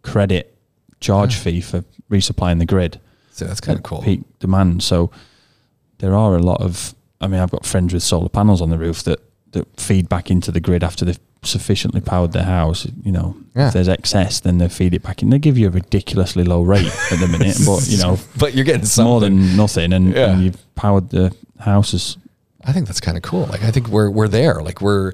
credit 0.02 0.58
charge 0.98 1.36
fee 1.36 1.60
for 1.60 1.84
resupplying 2.10 2.58
the 2.58 2.66
grid 2.66 3.00
So 3.30 3.44
that's 3.44 3.60
kind 3.60 3.78
of 3.78 3.84
cool. 3.84 4.02
peak 4.02 4.22
demand. 4.40 4.82
So 4.82 5.10
there 5.98 6.14
are 6.14 6.34
a 6.36 6.40
lot 6.42 6.60
of. 6.60 6.94
I 7.20 7.28
mean, 7.28 7.40
I've 7.40 7.50
got 7.50 7.64
friends 7.64 7.94
with 7.94 8.02
solar 8.02 8.28
panels 8.28 8.60
on 8.60 8.70
the 8.70 8.78
roof 8.78 9.04
that 9.04 9.20
that 9.52 9.80
feed 9.80 10.08
back 10.08 10.28
into 10.30 10.50
the 10.50 10.60
grid 10.60 10.82
after 10.82 11.04
they've 11.04 11.20
sufficiently 11.46 12.00
powered 12.00 12.32
their 12.32 12.44
house. 12.44 12.86
You 13.04 13.12
know, 13.12 13.36
Yeah. 13.54 13.68
if 13.68 13.72
there's 13.74 13.88
excess, 13.88 14.40
then 14.40 14.58
they 14.58 14.68
feed 14.68 14.92
it 14.94 15.02
back 15.02 15.22
in. 15.22 15.30
They 15.30 15.38
give 15.38 15.56
you 15.56 15.68
a 15.68 15.70
ridiculously 15.70 16.44
low 16.44 16.62
rate 16.62 16.86
at 17.12 17.18
the 17.20 17.28
minute, 17.28 17.56
but 17.64 17.88
you 17.88 17.98
know, 17.98 18.18
But 18.38 18.54
you're 18.54 18.64
getting 18.64 18.84
something. 18.86 19.10
more 19.10 19.20
than 19.20 19.56
nothing, 19.56 19.92
and, 19.92 20.12
Yeah. 20.12 20.32
and 20.32 20.42
you've 20.42 20.74
powered 20.74 21.10
the 21.10 21.32
houses. 21.60 22.16
I 22.64 22.72
think 22.72 22.86
that's 22.86 23.00
kind 23.00 23.16
of 23.16 23.22
cool. 23.22 23.46
Like 23.46 23.62
I 23.62 23.70
think 23.70 23.88
we're 23.88 24.10
we're 24.10 24.28
there. 24.28 24.60
Like 24.60 24.80
we're 24.80 25.12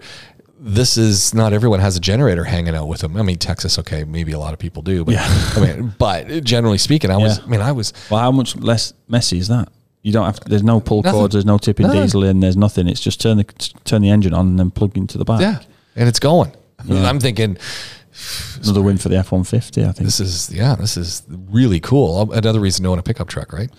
this 0.59 0.97
is 0.97 1.35
not 1.35 1.53
everyone 1.53 1.81
has 1.81 1.97
a 1.97 2.01
generator 2.01 2.45
hanging 2.45 2.75
out 2.75 2.87
with 2.89 3.01
them. 3.01 3.17
I 3.17 3.23
mean, 3.23 3.37
Texas, 3.39 3.79
okay, 3.81 4.05
maybe 4.05 4.33
a 4.33 4.39
lot 4.39 4.53
of 4.53 4.59
people 4.59 4.81
do, 4.83 5.05
but 5.05 5.15
Yeah. 5.15 5.27
I 5.57 5.61
mean, 5.61 5.93
but 5.99 6.45
generally 6.45 6.79
speaking, 6.79 7.11
I 7.11 7.17
was. 7.17 7.39
Yeah. 7.39 7.45
I 7.45 7.47
mean, 7.49 7.61
I 7.61 7.73
was. 7.73 7.93
Well, 8.11 8.21
how 8.21 8.31
much 8.33 8.57
less 8.57 8.93
messy 9.09 9.39
is 9.39 9.49
that? 9.49 9.69
You 10.03 10.13
don't 10.13 10.25
have. 10.25 10.41
To, 10.41 10.49
there's 10.49 10.63
no 10.63 10.81
pull 10.81 11.03
Nothing. 11.03 11.19
cords. 11.19 11.33
There's 11.33 11.45
no 11.45 11.59
tipping 11.59 11.87
None. 11.89 11.97
diesel 11.97 12.25
in. 12.25 12.41
There's 12.41 12.57
nothing. 12.57 12.89
It's 12.89 13.01
just 13.01 13.21
turn 13.21 13.37
the 13.39 13.45
turn 13.85 14.03
the 14.03 14.11
engine 14.11 14.35
on 14.35 14.47
and 14.49 14.59
then 14.59 14.71
plug 14.71 14.97
into 14.97 15.19
the 15.19 15.25
back. 15.25 15.41
Yeah, 15.41 15.59
and 15.97 16.09
it's 16.09 16.21
going. 16.21 16.55
Yeah. 16.85 17.09
I'm 17.09 17.21
thinking 17.21 17.59
Another 18.63 18.83
win 18.83 18.99
for 18.99 19.09
the 19.09 19.17
F 19.17 19.33
one 19.33 19.45
fifty. 19.45 19.83
I 19.83 19.93
think. 19.93 20.05
this 20.07 20.21
is 20.21 20.53
yeah, 20.53 20.75
this 20.75 20.97
is 20.97 21.23
really 21.29 21.81
cool. 21.81 22.31
Another 22.33 22.61
reason 22.61 22.85
to 22.85 22.91
own 22.91 22.99
a 22.99 23.03
pickup 23.03 23.29
truck, 23.29 23.53
right? 23.53 23.71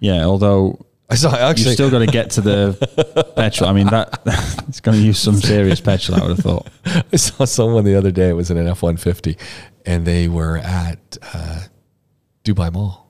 yeah. 0.00 0.24
Although 0.24 0.84
I 1.08 1.14
saw 1.14 1.34
actually. 1.34 1.66
you've 1.66 1.74
still 1.74 1.90
got 1.90 2.00
to 2.00 2.06
get 2.06 2.30
to 2.30 2.40
the 2.40 3.32
petrol. 3.36 3.70
I 3.70 3.72
mean 3.72 3.86
that 3.86 4.20
it's 4.68 4.80
going 4.80 4.98
to 4.98 5.04
use 5.04 5.18
some 5.18 5.36
serious 5.36 5.80
petrol. 5.80 6.18
I 6.18 6.26
would 6.26 6.36
have 6.36 6.44
thought. 6.44 6.68
I 7.12 7.16
saw 7.16 7.44
someone 7.44 7.84
the 7.84 7.94
other 7.94 8.10
day. 8.10 8.30
It 8.30 8.34
was 8.34 8.50
in 8.50 8.56
an 8.56 8.66
F 8.66 8.82
one 8.82 8.96
fifty, 8.96 9.38
and 9.86 10.04
they 10.04 10.26
were 10.26 10.58
at 10.58 11.16
uh, 11.32 11.62
Dubai 12.44 12.72
Mall. 12.72 13.08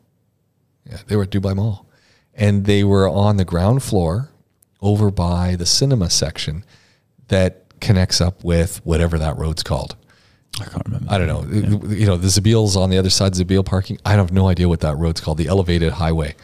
Yeah, 0.84 0.99
they 1.07 1.16
were 1.16 1.22
at 1.22 1.30
Dubai 1.30 1.57
Mall, 1.57 1.86
and 2.34 2.66
they 2.66 2.84
were 2.84 3.09
on 3.09 3.38
the 3.38 3.45
ground 3.47 3.82
floor, 3.82 4.28
over 4.82 5.11
by 5.11 5.57
the 5.57 5.66
cinema 5.66 6.11
section, 6.11 6.64
that 7.28 7.59
connects 7.81 8.20
up 8.20 8.43
with 8.45 8.85
whatever 8.85 9.18
that 9.18 9.37
road's 9.37 9.62
called. 9.62 9.97
I 10.61 10.64
can't 10.64 10.85
remember. 10.85 11.07
I 11.11 11.18
don't 11.18 11.26
know. 11.26 11.89
You 11.89 12.07
know, 12.07 12.16
the 12.16 12.28
Zabeel's 12.28 12.76
on 12.76 12.91
the 12.91 12.99
other 12.99 13.11
side, 13.11 13.33
Zabil 13.35 13.64
parking. 13.64 13.99
I 14.05 14.12
have 14.12 14.33
no 14.33 14.49
idea 14.49 14.68
what 14.68 14.81
that 14.81 14.97
road's 14.97 15.20
called. 15.20 15.39
The 15.39 15.47
elevated 15.47 15.93
highway. 15.93 16.35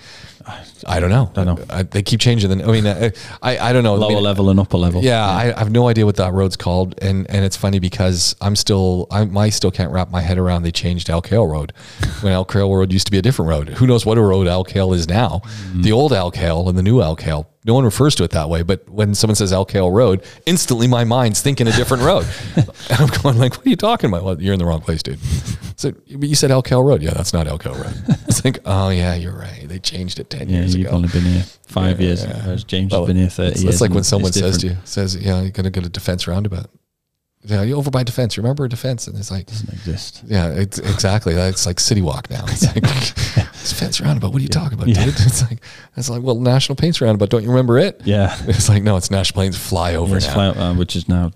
I 0.87 1.01
don't 1.01 1.11
know. 1.11 1.33
I 1.35 1.45
don't 1.45 1.59
know. 1.59 1.65
I, 1.75 1.83
they 1.83 2.03
keep 2.03 2.21
changing 2.21 2.57
the. 2.57 2.65
I 2.65 2.71
mean, 2.71 2.87
I 2.87 3.13
I, 3.43 3.71
I 3.71 3.73
don't 3.73 3.83
know. 3.83 3.95
I 3.95 3.99
Lower 3.99 4.11
mean, 4.11 4.23
level 4.23 4.49
and 4.49 4.61
upper 4.61 4.77
level. 4.77 5.03
Yeah, 5.03 5.25
I, 5.25 5.53
I 5.55 5.59
have 5.59 5.73
no 5.73 5.89
idea 5.89 6.07
what 6.07 6.17
that 6.17 6.33
road's 6.33 6.57
called, 6.57 6.95
and 7.03 7.29
and 7.29 7.45
it's 7.45 7.57
funny 7.57 7.81
because 7.81 8.37
I'm 8.41 8.55
still 8.55 9.09
I, 9.11 9.23
I 9.23 9.49
still 9.51 9.73
can't 9.73 9.91
wrap 9.91 10.11
my 10.11 10.21
head 10.21 10.39
around 10.39 10.63
they 10.63 10.71
changed 10.71 11.11
Al 11.11 11.21
Khail 11.21 11.51
Road 11.51 11.73
when 12.21 12.33
Al 12.33 12.45
Khail 12.45 12.73
Road 12.77 12.93
used 12.93 13.07
to 13.07 13.11
be 13.11 13.19
a 13.19 13.23
different 13.23 13.49
road. 13.49 13.71
Who 13.71 13.89
knows 13.89 14.07
what 14.07 14.19
a 14.19 14.23
road 14.23 14.47
Al 14.47 14.65
Khail 14.65 14.95
is 14.95 15.09
now? 15.09 15.41
Mm. 15.73 15.83
The 15.83 15.91
old 15.91 16.13
Al 16.13 16.31
Khail 16.31 16.69
and 16.69 16.79
the 16.79 16.83
new 16.83 17.01
Al 17.01 17.17
Khail. 17.17 17.49
No 17.67 17.75
one 17.75 17.85
refers 17.85 18.15
to 18.15 18.23
it 18.25 18.31
that 18.31 18.49
way, 18.49 18.63
but 18.63 18.89
when 18.89 19.13
someone 19.15 19.35
says 19.35 19.53
Al 19.53 19.67
Khail 19.67 19.93
Road, 19.93 20.23
instantly 20.47 20.87
my 20.87 21.03
mind's 21.03 21.43
thinking 21.43 21.67
a 21.67 21.73
different 21.73 22.05
road. 22.05 22.25
and 22.57 22.69
I'm 23.01 23.09
going 23.23 23.39
like, 23.39 23.57
what 23.57 23.67
are 23.67 23.71
you 23.71 23.75
talking 23.77 24.09
about? 24.09 24.23
Well, 24.23 24.41
you're 24.41 24.53
in 24.53 24.61
the 24.61 24.65
wrong 24.65 24.81
place, 24.81 25.03
dude. 25.03 25.19
So, 25.75 25.91
but 25.91 26.29
you 26.29 26.37
said 26.37 26.53
Al 26.53 26.63
Khail 26.63 26.85
Road. 26.87 27.03
Yeah, 27.03 27.11
that's 27.13 27.33
not 27.33 27.49
Al 27.49 27.59
Khail 27.59 27.75
Road. 27.75 28.17
It's 28.29 28.45
like, 28.45 28.59
oh 28.67 28.91
yeah, 28.91 29.15
you're 29.15 29.33
right. 29.37 29.65
They 29.67 29.79
changed 29.79 30.21
it 30.21 30.31
ten 30.31 30.49
Yeah, 30.49 30.59
years 30.61 30.77
you've 30.77 30.87
ago. 30.89 30.97
only 30.97 31.09
been 31.09 31.23
here 31.23 31.43
five 31.67 32.01
Yeah, 32.01 32.07
years, 32.09 32.25
yeah. 32.25 32.45
whereas 32.45 32.65
James 32.65 32.93
Well, 32.93 33.01
has 33.03 33.07
been 33.09 33.17
here 33.17 33.29
thirty 33.31 33.51
it's, 33.53 33.63
years. 33.63 33.75
It's 33.75 33.81
like 33.81 33.91
when 33.93 34.05
someone 34.05 34.33
says 34.33 34.59
to 34.59 34.69
you, 34.69 34.77
says, 34.85 35.17
"Yeah, 35.17 35.41
you're 35.41 35.51
gonna 35.51 35.71
go 35.71 35.81
to 35.81 35.89
defense 35.89 36.27
roundabout." 36.29 36.69
Yeah, 37.47 37.63
you 37.63 37.77
over 37.77 37.91
by 37.91 38.03
defense. 38.03 38.37
Remember 38.37 38.67
defense, 38.69 39.07
and 39.07 39.17
it's 39.17 39.31
like, 39.31 39.47
doesn't 39.47 39.73
exist. 39.73 40.23
yeah, 40.27 40.49
it's 40.49 40.79
exactly. 40.95 41.35
It's 41.35 41.65
like 41.67 41.79
City 41.81 42.03
Walk 42.03 42.29
now. 42.29 42.45
It's 42.49 42.67
like 42.67 42.77
it's 42.85 43.71
defense 43.71 44.01
roundabout. 44.01 44.33
What 44.33 44.41
are 44.41 44.43
you 44.43 44.49
talking 44.49 44.75
about, 44.75 44.89
Yeah. 44.89 45.05
dude? 45.05 45.15
It's 45.21 45.43
like 45.43 45.59
it's 45.97 46.11
like 46.11 46.23
well, 46.23 46.37
National 46.41 46.75
Paints 46.77 47.01
roundabout. 47.01 47.31
Don't 47.31 47.43
you 47.45 47.49
remember 47.51 47.79
it? 47.79 48.01
Yeah, 48.05 48.37
It's 48.49 48.69
like 48.69 48.83
no, 48.83 48.97
it's 48.97 49.11
National 49.11 49.43
Paints 49.43 49.57
flyover 49.59 50.17
it's 50.17 50.27
now. 50.27 50.35
fly, 50.35 50.47
uh, 50.49 50.75
which 50.75 50.97
is 50.97 51.09
now 51.09 51.31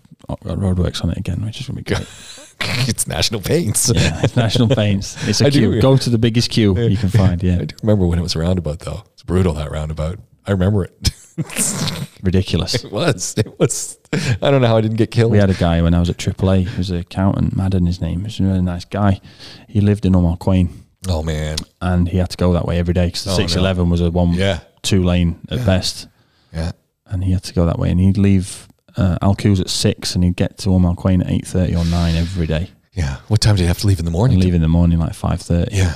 roadworks 0.45 1.03
on 1.05 1.11
it 1.11 1.17
again, 1.19 1.45
which 1.45 1.61
is 1.61 1.67
to 1.67 1.73
be 1.73 1.83
great. 1.83 2.01
it's 2.89 3.07
National 3.07 3.41
Paints. 3.41 3.91
yeah, 3.95 4.21
it's 4.23 4.37
National 4.37 4.69
Paints. 4.69 5.17
It's 5.29 5.41
a 5.41 5.47
I 5.47 5.51
do. 5.51 5.71
queue. 5.73 5.81
Go 5.81 5.97
to 5.97 6.11
the 6.11 6.19
biggest 6.19 6.51
queue 6.51 6.77
you 6.79 6.97
can 6.97 7.09
find. 7.09 7.43
Yeah, 7.43 7.59
I 7.61 7.65
do 7.67 7.77
remember 7.83 8.07
when 8.07 8.19
it 8.19 8.23
was 8.23 8.35
roundabout 8.37 8.81
though. 8.81 9.05
It's 9.15 9.23
brutal 9.23 9.55
that 9.55 9.71
roundabout. 9.71 10.19
I 10.47 10.51
remember 10.53 10.85
it. 10.85 11.11
ridiculous. 12.23 12.85
it 12.85 12.93
was. 12.93 13.35
It 13.37 13.59
was. 13.59 13.99
I 14.13 14.51
don't 14.51 14.61
know 14.63 14.69
how 14.69 14.77
I 14.77 14.81
didn't 14.81 14.97
get 14.99 15.11
killed. 15.11 15.33
We 15.33 15.39
had 15.39 15.51
a 15.51 15.55
guy 15.55 15.81
when 15.83 15.95
I 15.95 16.01
was 16.01 16.11
at 16.11 16.17
AAA. 16.17 16.67
He 16.69 16.77
was 16.79 16.91
an 16.91 16.99
accountant, 16.99 17.57
Madden, 17.57 17.87
his 17.87 18.01
name. 18.01 18.21
He 18.21 18.25
was 18.25 18.41
a 18.41 18.45
really 18.45 18.61
nice 18.63 18.85
guy. 18.85 19.21
He 19.69 19.81
lived 19.81 20.05
in 20.05 20.15
Omar 20.17 20.37
Queen 20.37 20.85
oh 21.09 21.23
man. 21.23 21.57
and 21.81 22.09
he 22.09 22.19
had 22.19 22.31
to 22.31 22.37
go 22.37 22.53
that 22.55 22.67
way 22.67 22.79
every 22.79 22.95
day 22.95 23.07
because 23.07 23.25
the 23.25 23.31
Oh, 23.31 23.35
no. 23.35 23.47
611 23.47 23.91
was 23.91 24.01
a 24.01 24.11
one, 24.11 24.33
Yeah. 24.35 24.61
two 24.83 25.03
lane 25.05 25.39
at 25.51 25.65
best. 25.65 26.09
Yeah. 26.53 26.73
And 27.07 27.25
he 27.25 27.33
had 27.33 27.43
to 27.45 27.55
go 27.55 27.67
that 27.67 27.79
way. 27.79 27.91
And 27.91 27.99
he'd 28.01 28.19
leave 28.19 28.69
uh, 28.97 29.19
at 29.23 29.71
six 29.71 30.15
and 30.15 30.25
he'd 30.25 30.37
get 30.37 30.59
to 30.59 30.71
Omar 30.75 30.95
Queen 30.97 31.21
at 31.23 31.29
8.30 31.29 31.77
or 31.79 31.85
9 31.85 32.15
every 32.17 32.47
day. 32.47 32.71
Yeah. 32.93 33.17
What 33.29 33.41
time 33.41 33.55
did 33.57 33.63
you 33.63 33.69
have 33.69 33.79
to 33.79 33.87
leave 33.87 33.99
in 34.01 34.05
the 34.05 34.11
And 34.11 34.17
morning? 34.17 34.41
leave 34.41 34.55
in 34.55 34.61
the 34.63 34.69
morning 34.69 34.99
like 34.99 35.13
5.30. 35.13 35.69
Yeah. 35.73 35.95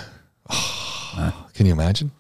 Can 1.54 1.66
you 1.66 1.72
imagine? 1.72 2.10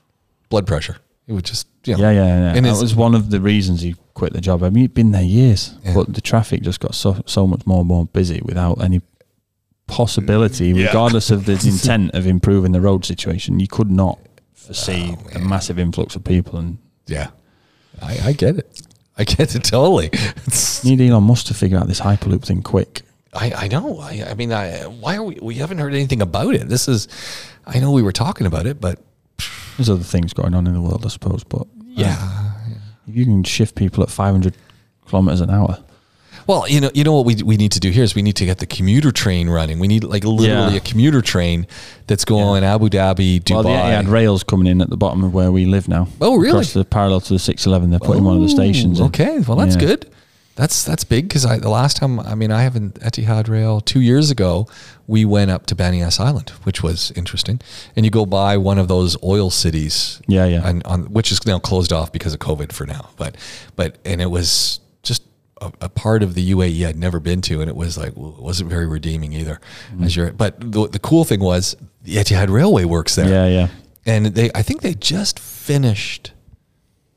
Blood 0.48 0.66
pressure. 0.66 0.96
It 1.26 1.32
would 1.32 1.44
just, 1.44 1.66
you 1.84 1.96
know, 1.96 2.02
Yeah, 2.02 2.10
yeah, 2.10 2.26
yeah. 2.26 2.54
And 2.56 2.66
that 2.66 2.80
was 2.80 2.94
one 2.94 3.14
of 3.14 3.30
the 3.30 3.40
reasons 3.40 3.80
he 3.80 3.96
quit 4.12 4.32
the 4.34 4.40
job. 4.40 4.62
I 4.62 4.68
mean, 4.70 4.82
he'd 4.82 4.94
been 4.94 5.12
there 5.12 5.22
years, 5.22 5.74
Yeah. 5.84 5.94
but 5.94 6.12
the 6.12 6.20
traffic 6.20 6.62
just 6.62 6.80
got 6.80 6.94
so 6.94 7.22
so 7.26 7.46
much 7.46 7.66
more 7.66 7.78
and 7.80 7.88
more 7.88 8.04
busy 8.06 8.40
without 8.44 8.82
any 8.82 9.00
possibility, 9.86 10.72
mm, 10.72 10.78
Yeah. 10.78 10.86
regardless 10.86 11.30
of 11.30 11.46
the 11.46 11.52
intent 11.64 12.14
of 12.14 12.26
improving 12.26 12.72
the 12.72 12.80
road 12.80 13.04
situation. 13.04 13.60
You 13.60 13.68
could 13.68 13.90
not 13.90 14.18
foresee 14.54 15.16
Oh, 15.16 15.36
a 15.36 15.38
massive 15.38 15.78
influx 15.78 16.16
of 16.16 16.24
people, 16.24 16.58
and 16.58 16.78
yeah. 17.06 17.28
I, 18.02 18.18
I 18.28 18.32
get 18.32 18.56
it. 18.56 18.82
I 19.16 19.24
get 19.24 19.54
it 19.54 19.64
totally. 19.64 20.10
It's, 20.46 20.82
need 20.84 21.00
Elon 21.00 21.22
Musk 21.24 21.46
to 21.46 21.54
figure 21.54 21.78
out 21.78 21.86
this 21.86 22.00
hyperloop 22.00 22.44
thing 22.44 22.62
quick. 22.62 23.02
I, 23.32 23.52
I 23.56 23.68
know. 23.68 23.98
I, 24.00 24.24
I 24.30 24.34
mean, 24.34 24.52
I, 24.52 24.82
why 24.86 25.16
are 25.16 25.22
we, 25.22 25.38
we 25.40 25.54
haven't 25.56 25.78
heard 25.78 25.94
anything 25.94 26.22
about 26.22 26.54
it. 26.54 26.68
This 26.68 26.88
is, 26.88 27.08
I 27.66 27.78
know 27.78 27.90
we 27.92 28.02
were 28.02 28.12
talking 28.12 28.46
about 28.46 28.66
it, 28.66 28.80
but 28.80 29.00
There's 29.76 29.90
other 29.90 30.02
things 30.04 30.32
going 30.32 30.54
on 30.54 30.66
in 30.66 30.74
the 30.74 30.80
world, 30.80 31.04
I 31.04 31.08
suppose, 31.08 31.44
but 31.44 31.62
uh, 31.62 31.64
yeah. 31.86 32.52
if 33.08 33.14
you 33.16 33.24
can 33.24 33.42
shift 33.44 33.74
people 33.74 34.02
at 34.02 34.10
500 34.10 34.56
kilometers 35.08 35.40
an 35.40 35.50
hour, 35.50 35.78
Well, 36.46 36.68
you 36.68 36.80
know, 36.80 36.90
you 36.94 37.04
know 37.04 37.14
what 37.14 37.24
we 37.26 37.36
we 37.42 37.56
need 37.56 37.72
to 37.72 37.80
do 37.80 37.90
here 37.90 38.04
is 38.04 38.14
we 38.14 38.20
need 38.22 38.36
to 38.36 38.44
get 38.44 38.58
the 38.58 38.66
commuter 38.66 39.10
train 39.12 39.48
running. 39.48 39.78
We 39.78 39.88
need 39.88 40.04
like 40.04 40.24
literally 40.24 40.74
Yeah. 40.74 40.76
a 40.76 40.80
commuter 40.80 41.22
train 41.22 41.66
that's 42.06 42.24
going 42.26 42.62
Abu 42.64 42.88
Dhabi, 42.90 43.40
Dubai. 43.40 43.54
well, 43.54 43.62
the 43.62 43.70
Etihad 43.70 44.10
rails 44.10 44.44
coming 44.44 44.66
in 44.66 44.80
at 44.82 44.90
the 44.90 44.96
bottom 44.96 45.24
of 45.24 45.32
where 45.32 45.50
we 45.50 45.64
live 45.64 45.88
now. 45.88 46.06
Oh, 46.20 46.36
really? 46.36 46.50
Across 46.50 46.74
the 46.74 46.84
parallel 46.84 47.20
to 47.22 47.32
the 47.32 47.38
611, 47.38 47.90
they're 47.90 47.98
putting 48.00 48.24
one 48.24 48.36
of 48.36 48.42
the 48.42 48.48
stations. 48.50 49.00
in. 49.00 49.06
Okay, 49.06 49.38
well 49.40 49.56
that's 49.56 49.76
Yeah. 49.76 49.86
good. 49.88 50.06
That's 50.56 50.84
that's 50.84 51.02
big 51.02 51.26
because 51.28 51.44
I 51.44 51.58
the 51.58 51.68
last 51.68 51.96
time 51.96 52.20
I 52.20 52.34
mean 52.36 52.52
I 52.52 52.62
haven't 52.62 53.00
Etihad 53.00 53.48
Rail 53.48 53.80
two 53.80 54.00
years 54.00 54.30
ago 54.30 54.68
we 55.06 55.24
went 55.24 55.50
up 55.50 55.66
to 55.66 55.74
Bani 55.74 55.98
Yas 55.98 56.20
Island, 56.20 56.50
which 56.62 56.82
was 56.82 57.10
interesting, 57.16 57.60
and 57.96 58.04
you 58.06 58.10
go 58.10 58.24
by 58.24 58.56
one 58.56 58.78
of 58.78 58.86
those 58.88 59.16
oil 59.22 59.50
cities, 59.50 60.22
Yeah, 60.28 60.46
yeah. 60.46 60.66
and 60.68 60.82
on 60.84 61.12
which 61.12 61.32
is 61.32 61.44
now 61.44 61.58
closed 61.58 61.92
off 61.92 62.12
because 62.12 62.32
of 62.34 62.40
COVID 62.40 62.72
for 62.72 62.86
now, 62.86 63.10
but 63.16 63.36
but 63.74 63.98
and 64.04 64.22
it 64.22 64.30
was 64.30 64.78
just 65.02 65.22
a, 65.60 65.72
a 65.80 65.88
part 65.88 66.22
of 66.22 66.34
the 66.34 66.52
UAE 66.52 66.86
I'd 66.86 66.96
never 66.96 67.18
been 67.18 67.40
to, 67.42 67.60
and 67.60 67.68
it 67.68 67.76
was 67.76 67.98
like 67.98 68.12
well, 68.16 68.34
it 68.38 68.42
wasn't 68.42 68.70
very 68.70 68.86
redeeming 68.86 69.32
either. 69.32 69.60
Mm-hmm. 69.92 70.04
As 70.04 70.14
you're, 70.16 70.32
but 70.32 70.58
the, 70.60 70.86
the 70.88 71.00
cool 71.00 71.24
thing 71.24 71.40
was 71.40 71.76
the 72.02 72.14
Etihad 72.14 72.48
Railway 72.48 72.84
works 72.84 73.16
there 73.16 73.28
Yeah, 73.28 73.46
yeah. 73.48 73.68
and 74.06 74.26
they 74.26 74.50
I 74.54 74.62
think 74.62 74.82
they 74.82 74.94
just 74.94 75.40
finished 75.40 76.30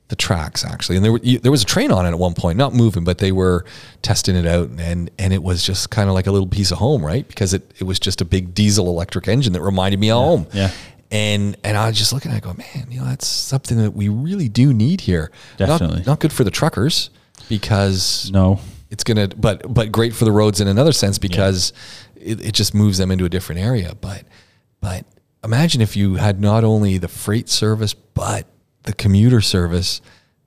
the 0.10 0.16
tracks 0.16 0.64
actually, 0.64 0.96
and 0.96 1.04
there 1.04 1.12
were, 1.12 1.20
you, 1.22 1.38
there 1.40 1.52
was 1.52 1.62
a 1.64 1.66
train 1.66 1.92
on 1.92 2.06
it 2.06 2.10
at 2.10 2.20
one 2.20 2.34
point, 2.34 2.58
not 2.58 2.74
moving, 2.74 3.04
but 3.04 3.18
they 3.18 3.32
were 3.32 3.66
testing 4.02 4.36
it 4.36 4.46
out, 4.46 4.70
and 4.80 5.10
and 5.20 5.34
it 5.34 5.44
was 5.44 5.64
just 5.64 5.90
kind 5.90 6.08
of 6.10 6.16
like 6.16 6.28
a 6.28 6.32
little 6.32 6.48
piece 6.48 6.72
of 6.72 6.78
home, 6.78 7.06
right? 7.06 7.28
Because 7.28 7.54
it, 7.54 7.70
it 7.80 7.84
was 7.84 8.00
just 8.00 8.22
a 8.22 8.26
big 8.26 8.54
diesel 8.54 8.88
electric 8.88 9.28
engine 9.28 9.54
that 9.54 9.62
reminded 9.62 10.00
me 10.00 10.10
of 10.12 10.18
home. 10.24 10.48
yeah. 10.54 10.72
And 11.12 11.56
and 11.64 11.78
I 11.78 11.88
was 11.88 11.98
just 11.98 12.12
looking 12.14 12.32
at 12.32 12.36
it, 12.36 12.38
I 12.46 12.52
go, 12.52 12.54
man, 12.54 12.88
you 12.92 13.00
know, 13.00 13.06
that's 13.06 13.28
something 13.28 13.78
that 13.78 13.92
we 13.92 14.10
really 14.10 14.50
do 14.50 14.74
need 14.74 15.02
here. 15.02 15.32
Definitely. 15.58 15.98
Not, 16.00 16.08
not 16.08 16.20
good 16.20 16.34
for 16.34 16.44
the 16.44 16.52
truckers 16.52 17.10
because 17.50 18.30
No. 18.32 18.60
it's 18.90 19.04
gonna 19.04 19.28
but 19.30 19.74
but 19.74 19.92
great 19.92 20.14
for 20.14 20.26
the 20.26 20.32
roads 20.32 20.60
in 20.62 20.68
another 20.68 20.92
sense 20.92 21.18
because 21.18 21.72
it, 22.16 22.46
it 22.48 22.52
just 22.54 22.74
moves 22.74 22.98
them 22.98 23.10
into 23.12 23.24
a 23.26 23.30
different 23.30 23.62
area 23.62 23.94
but 24.02 24.24
but 24.82 25.06
imagine 25.44 25.80
if 25.82 25.96
you 25.96 26.16
had 26.16 26.42
not 26.42 26.64
only 26.64 26.98
the 26.98 27.08
freight 27.08 27.48
service 27.48 27.94
but 27.94 28.46
the 28.88 28.94
commuter 28.94 29.42
service 29.42 30.02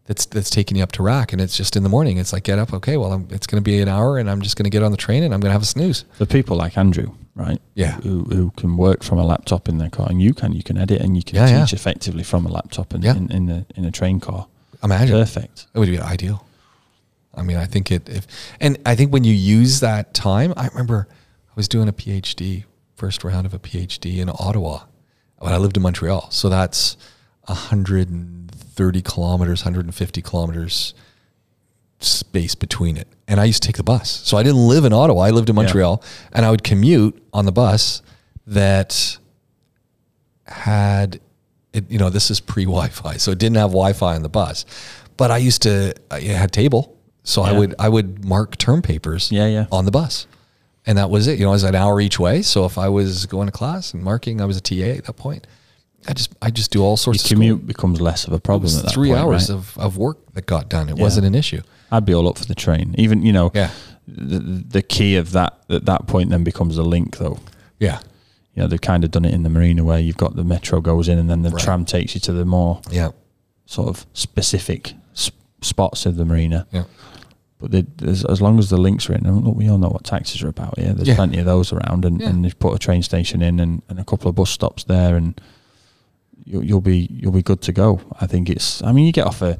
that's 0.06 0.26
that's 0.26 0.50
taking 0.50 0.76
you 0.78 0.82
up 0.82 0.92
to 0.92 1.02
RAK 1.02 1.32
and 1.32 1.40
it's 1.40 1.56
just 1.56 1.76
in 1.76 1.82
the 1.82 1.88
morning 1.88 2.16
it's 2.18 2.32
like 2.32 2.42
get 2.44 2.58
up 2.58 2.72
okay 2.74 2.96
well 2.96 3.12
I'm, 3.12 3.28
it's 3.30 3.46
going 3.46 3.62
to 3.62 3.68
be 3.70 3.80
an 3.80 3.88
hour 3.88 4.18
and 4.18 4.28
i'm 4.30 4.40
just 4.40 4.56
going 4.56 4.64
to 4.64 4.70
get 4.76 4.82
on 4.82 4.90
the 4.90 4.96
train 5.06 5.22
and 5.22 5.32
i'm 5.32 5.40
going 5.40 5.50
to 5.50 5.58
have 5.58 5.62
a 5.62 5.72
snooze 5.76 6.04
For 6.18 6.26
people 6.26 6.56
like 6.56 6.76
Andrew, 6.76 7.08
right? 7.36 7.60
Yeah. 7.74 7.92
Who, 8.00 8.24
who 8.24 8.50
can 8.60 8.76
work 8.76 9.02
from 9.04 9.18
a 9.18 9.24
laptop 9.32 9.68
in 9.68 9.78
their 9.78 9.90
car, 9.90 10.06
and 10.10 10.20
you 10.20 10.32
can, 10.34 10.52
you 10.52 10.62
can 10.64 10.76
edit 10.76 11.00
and 11.00 11.16
you 11.16 11.22
can 11.22 11.36
Yeah, 11.36 11.46
teach 11.62 11.72
yeah. 11.72 11.76
effectively 11.80 12.24
from 12.24 12.44
a 12.46 12.50
laptop 12.50 12.92
in, 12.94 13.02
Yeah. 13.02 13.14
in, 13.16 13.30
in, 13.30 13.50
a, 13.50 13.66
in 13.76 13.84
a 13.84 13.92
train 13.92 14.18
car. 14.20 14.46
imagine 14.82 15.16
Perfect. 15.16 15.66
it 15.74 15.78
would 15.78 15.88
be 15.96 16.00
ideal 16.00 16.44
i 17.36 17.42
mean 17.42 17.56
i 17.64 17.66
think 17.72 17.92
it 17.92 18.08
if 18.08 18.26
and 18.60 18.72
i 18.86 18.96
think 18.96 19.12
when 19.12 19.22
you 19.22 19.34
use 19.60 19.78
that 19.80 20.12
time 20.14 20.52
i 20.56 20.66
remember 20.72 21.06
i 21.52 21.54
was 21.54 21.68
doing 21.68 21.88
a 21.88 21.92
phd 21.92 22.64
first 22.96 23.22
round 23.22 23.44
of 23.46 23.54
a 23.54 23.58
phd 23.58 24.04
in 24.22 24.28
ottawa 24.28 24.74
when 25.38 25.52
i 25.52 25.58
lived 25.64 25.76
in 25.76 25.82
montreal 25.82 26.28
so 26.30 26.48
that's 26.48 26.96
130 27.50 29.02
kilometers 29.02 29.62
150 29.64 30.22
kilometers 30.22 30.94
space 31.98 32.54
between 32.54 32.96
it 32.96 33.06
and 33.28 33.38
i 33.40 33.44
used 33.44 33.62
to 33.62 33.66
take 33.68 33.76
the 33.76 33.82
bus 33.82 34.08
so 34.08 34.36
i 34.38 34.42
didn't 34.42 34.66
live 34.66 34.84
in 34.84 34.92
ottawa 34.92 35.22
i 35.22 35.30
lived 35.30 35.50
in 35.50 35.56
Yeah. 35.56 35.62
montreal 35.62 36.02
and 36.32 36.46
i 36.46 36.50
would 36.50 36.62
commute 36.64 37.20
on 37.32 37.44
the 37.44 37.52
bus 37.52 38.00
that 38.46 39.18
had 40.46 41.20
it, 41.72 41.88
you 41.90 41.98
know, 41.98 42.10
this 42.10 42.30
is 42.32 42.40
pre 42.40 42.64
Wi-Fi, 42.64 43.16
so 43.18 43.30
it 43.30 43.38
didn't 43.38 43.56
have 43.56 43.70
Wi-Fi 43.70 44.16
on 44.16 44.22
the 44.22 44.28
bus. 44.28 44.64
But 45.16 45.30
I 45.30 45.36
used 45.36 45.62
to, 45.62 45.94
I 46.10 46.18
had 46.20 46.50
table, 46.50 46.96
so 47.22 47.42
I 47.42 47.52
would 47.56 47.76
I 47.78 47.88
would 47.88 48.24
mark 48.24 48.56
term 48.58 48.82
papers, 48.82 49.30
Yeah, 49.30 49.46
yeah. 49.46 49.66
on 49.70 49.84
the 49.84 49.92
bus, 49.92 50.26
and 50.84 50.98
that 50.98 51.10
was 51.10 51.28
it. 51.28 51.38
You 51.38 51.44
know, 51.44 51.50
it 51.50 51.52
was 51.52 51.62
an 51.62 51.76
hour 51.76 52.00
each 52.00 52.18
way. 52.18 52.42
So 52.42 52.64
if 52.64 52.76
I 52.76 52.88
was 52.88 53.26
going 53.26 53.46
to 53.46 53.52
class 53.52 53.94
and 53.94 54.02
marking, 54.02 54.40
I 54.40 54.46
was 54.46 54.56
a 54.56 54.60
TA 54.60 54.96
at 54.98 55.04
that 55.04 55.12
point. 55.16 55.46
I 56.08 56.12
just 56.14 56.34
I 56.40 56.50
just 56.50 56.70
do 56.70 56.82
all 56.82 56.96
sorts 56.96 57.18
Your 57.18 57.22
of 57.22 57.26
school. 57.26 57.36
commute 57.36 57.66
becomes 57.66 58.00
less 58.00 58.26
of 58.26 58.32
a 58.32 58.40
problem 58.40 58.74
at 58.74 58.84
that 58.84 58.92
three 58.92 59.08
point, 59.10 59.20
hours 59.20 59.50
right? 59.50 59.56
of, 59.58 59.76
of 59.78 59.96
work 59.98 60.32
that 60.34 60.46
got 60.46 60.68
done. 60.68 60.88
It 60.88 60.96
Yeah. 60.96 61.02
wasn't 61.02 61.26
an 61.26 61.34
issue. 61.34 61.60
I'd 61.92 62.04
be 62.06 62.14
all 62.14 62.28
up 62.28 62.38
for 62.38 62.44
the 62.46 62.54
train. 62.54 62.94
Even 62.98 63.22
you 63.22 63.32
know, 63.32 63.50
Yeah. 63.54 63.70
the, 64.08 64.38
the 64.38 64.82
key 64.82 65.16
of 65.16 65.32
that 65.32 65.58
at 65.68 65.84
that 65.86 66.06
point 66.06 66.30
then 66.30 66.42
becomes 66.44 66.76
the 66.76 66.84
link, 66.84 67.18
though. 67.18 67.38
Yeah, 67.78 68.00
You 68.54 68.62
know, 68.62 68.68
they've 68.68 68.80
kind 68.80 69.04
of 69.04 69.10
done 69.10 69.24
it 69.24 69.32
in 69.34 69.42
the 69.42 69.50
marina 69.50 69.84
where 69.84 69.98
you've 69.98 70.16
got 70.16 70.36
the 70.36 70.44
metro 70.44 70.80
goes 70.80 71.08
in 71.08 71.18
and 71.18 71.28
then 71.30 71.42
the 71.42 71.50
Right. 71.50 71.62
tram 71.62 71.84
takes 71.84 72.14
you 72.14 72.20
to 72.22 72.32
the 72.32 72.44
more 72.44 72.80
yeah, 72.90 73.10
sort 73.66 73.88
of 73.88 74.06
specific 74.14 74.94
sp- 75.14 75.36
spots 75.62 76.06
of 76.06 76.16
the 76.16 76.24
marina. 76.24 76.66
yeah. 76.72 76.84
But 77.58 77.72
they, 77.72 77.84
there's, 77.98 78.24
as 78.24 78.40
long 78.40 78.58
as 78.58 78.70
the 78.70 78.78
links 78.78 79.10
are 79.10 79.14
in, 79.14 79.26
and 79.26 79.44
look, 79.44 79.54
we 79.54 79.68
all 79.68 79.76
know 79.76 79.90
what 79.90 80.02
taxis 80.04 80.42
are 80.42 80.48
about 80.48 80.78
here. 80.78 80.94
There's 80.94 81.08
Yeah. 81.08 81.14
plenty 81.16 81.38
of 81.38 81.44
those 81.44 81.74
around, 81.74 82.06
and, 82.06 82.18
Yeah. 82.20 82.30
and 82.30 82.42
they've 82.44 82.58
put 82.58 82.74
a 82.74 82.78
train 82.78 83.02
station 83.02 83.42
in 83.42 83.60
and, 83.60 83.82
and 83.90 83.98
a 83.98 84.04
couple 84.04 84.30
of 84.30 84.34
bus 84.34 84.48
stops 84.50 84.84
there, 84.84 85.14
and 85.16 85.38
you'll, 86.44 86.64
you'll 86.64 86.80
be 86.80 87.08
you'll 87.10 87.32
be 87.32 87.42
good 87.42 87.60
to 87.62 87.72
go. 87.72 88.00
I 88.20 88.26
think 88.26 88.48
it's. 88.50 88.82
I 88.82 88.92
mean, 88.92 89.06
you 89.06 89.12
get 89.12 89.26
off 89.26 89.42
a 89.42 89.58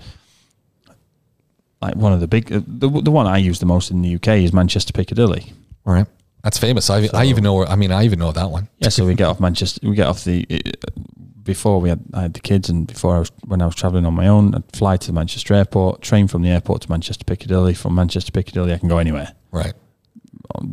like 1.80 1.96
one 1.96 2.12
of 2.12 2.20
the 2.20 2.28
big 2.28 2.52
uh, 2.52 2.60
the 2.66 2.88
the 2.88 3.10
one 3.10 3.26
I 3.26 3.38
use 3.38 3.58
the 3.58 3.66
most 3.66 3.90
in 3.90 4.02
the 4.02 4.14
UK 4.16 4.28
is 4.28 4.52
Manchester 4.52 4.92
Piccadilly. 4.92 5.52
All 5.86 5.94
right, 5.94 6.06
that's 6.42 6.58
famous. 6.58 6.90
I, 6.90 7.08
I 7.14 7.24
even 7.26 7.42
know. 7.44 7.54
Where, 7.54 7.66
I 7.68 7.76
mean, 7.76 7.90
I 7.92 8.04
even 8.04 8.18
know 8.18 8.32
that 8.32 8.50
one. 8.50 8.68
Yeah, 8.78 8.90
so 8.90 9.06
we 9.06 9.14
get 9.14 9.28
off 9.28 9.40
Manchester. 9.40 9.80
We 9.88 9.94
get 9.94 10.06
off 10.06 10.24
the 10.24 10.46
uh, 10.50 11.00
before 11.42 11.80
we 11.80 11.88
had 11.88 12.00
I 12.12 12.22
had 12.22 12.34
the 12.34 12.40
kids, 12.40 12.68
and 12.68 12.86
before 12.86 13.16
I 13.16 13.18
was 13.20 13.32
when 13.46 13.62
I 13.62 13.66
was 13.66 13.74
traveling 13.74 14.04
on 14.04 14.14
my 14.14 14.28
own, 14.28 14.54
I'd 14.54 14.76
fly 14.76 14.96
to 14.98 15.12
Manchester 15.12 15.54
Airport, 15.54 16.02
train 16.02 16.28
from 16.28 16.42
the 16.42 16.50
airport 16.50 16.82
to 16.82 16.90
Manchester 16.90 17.24
Piccadilly. 17.24 17.74
From 17.74 17.94
Manchester 17.94 18.30
Piccadilly, 18.32 18.74
I 18.74 18.78
can 18.78 18.88
go 18.88 18.98
anywhere. 18.98 19.32
Right. 19.50 19.72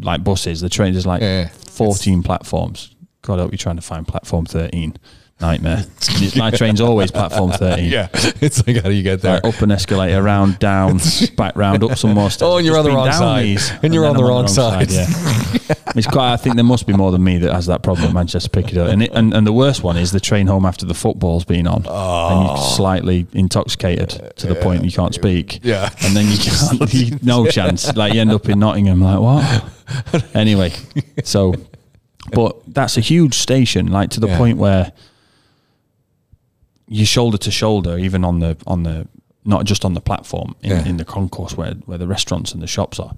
Like 0.01 0.24
buses, 0.24 0.60
the 0.60 0.70
train 0.70 0.93
is 0.95 1.05
like 1.05 1.22
Yeah, 1.22 1.43
yeah. 1.43 1.47
fourteen 1.49 2.22
platforms. 2.24 2.95
God 3.22 3.39
help 3.39 3.51
you 3.51 3.58
trying 3.58 3.76
to 3.78 3.82
find 3.82 4.08
platform 4.08 4.45
thirteen. 4.45 4.97
Nightmare. 5.40 5.80
It's- 5.80 6.36
my 6.36 6.50
train's 6.50 6.82
always 6.82 7.12
platform 7.12 7.52
thirteen. 7.60 7.92
Yeah, 7.92 8.08
it's 8.42 8.66
like 8.66 8.78
how 8.78 8.90
do 8.90 8.96
you 8.96 9.04
get 9.04 9.22
there? 9.22 9.36
Like 9.36 9.46
up 9.46 9.62
an 9.62 9.70
escalator, 9.72 10.24
round, 10.24 10.58
down, 10.58 11.00
back 11.36 11.56
round, 11.56 11.84
up 11.84 11.96
some 11.98 12.14
more 12.16 12.32
steps. 12.32 12.42
Oh, 12.42 12.58
and 12.58 12.66
you're 12.66 12.78
on 12.78 12.84
the 12.84 12.92
wrong 12.92 13.12
side. 13.12 13.46
these, 13.46 13.72
And 13.84 13.94
you're 13.94 14.06
on 14.08 14.16
the 14.16 14.24
I'm 14.24 14.30
wrong 14.30 14.48
side. 14.48 14.90
yeah, 14.90 15.06
it's 15.96 16.08
quite. 16.08 16.34
I 16.34 16.38
think 16.38 16.56
there 16.56 16.64
must 16.66 16.88
be 16.88 16.94
more 16.94 17.12
than 17.12 17.24
me 17.24 17.38
that 17.38 17.54
has 17.54 17.68
that 17.68 17.84
problem 17.84 18.08
at 18.08 18.14
Manchester 18.14 18.50
Piccadilly. 18.50 18.92
And, 18.98 19.04
it, 19.04 19.12
and 19.14 19.32
and 19.34 19.46
the 19.46 19.54
worst 19.54 19.84
one 19.84 19.96
is 19.96 20.12
the 20.12 20.20
train 20.20 20.48
home 20.48 20.66
after 20.66 20.88
the 20.88 20.96
football's 20.96 21.46
been 21.46 21.68
on, 21.68 21.76
and 21.78 21.86
you're 21.86 21.94
ah. 21.94 22.56
slightly 22.76 23.28
intoxicated 23.34 24.32
to 24.38 24.48
the 24.48 24.56
point 24.56 24.84
you 24.86 24.92
can't 24.92 25.14
speak. 25.14 25.60
Yeah. 25.64 25.90
and 26.02 26.16
then 26.16 26.28
you 26.32 26.38
can't. 26.40 26.94
You, 26.94 27.20
no 27.22 27.46
chance. 27.46 27.96
Like 27.96 28.14
you 28.14 28.22
end 28.22 28.32
up 28.32 28.50
in 28.50 28.58
Nottingham. 28.60 29.02
Like 29.02 29.20
what? 29.20 30.26
anyway, 30.36 30.74
so, 31.24 31.54
but 32.32 32.56
that's 32.68 32.98
a 32.98 33.02
huge 33.02 33.36
station. 33.36 33.88
Like 33.92 34.10
to 34.12 34.20
the 34.20 34.28
Yeah. 34.28 34.38
point 34.38 34.58
where 34.58 34.94
you 36.88 37.06
shoulder 37.06 37.38
to 37.38 37.52
shoulder, 37.52 37.98
even 37.98 38.24
on 38.24 38.40
the 38.40 38.58
on 38.66 38.84
the 38.84 39.08
not 39.46 39.66
just 39.66 39.86
on 39.86 39.94
the 39.94 40.02
platform 40.02 40.56
in, 40.62 40.72
Yeah. 40.72 40.86
in 40.86 40.98
the 40.98 41.06
concourse 41.06 41.56
where 41.58 41.74
where 41.86 41.98
the 41.98 42.08
restaurants 42.08 42.52
and 42.54 42.62
the 42.62 42.68
shops 42.68 43.00
are, 43.00 43.14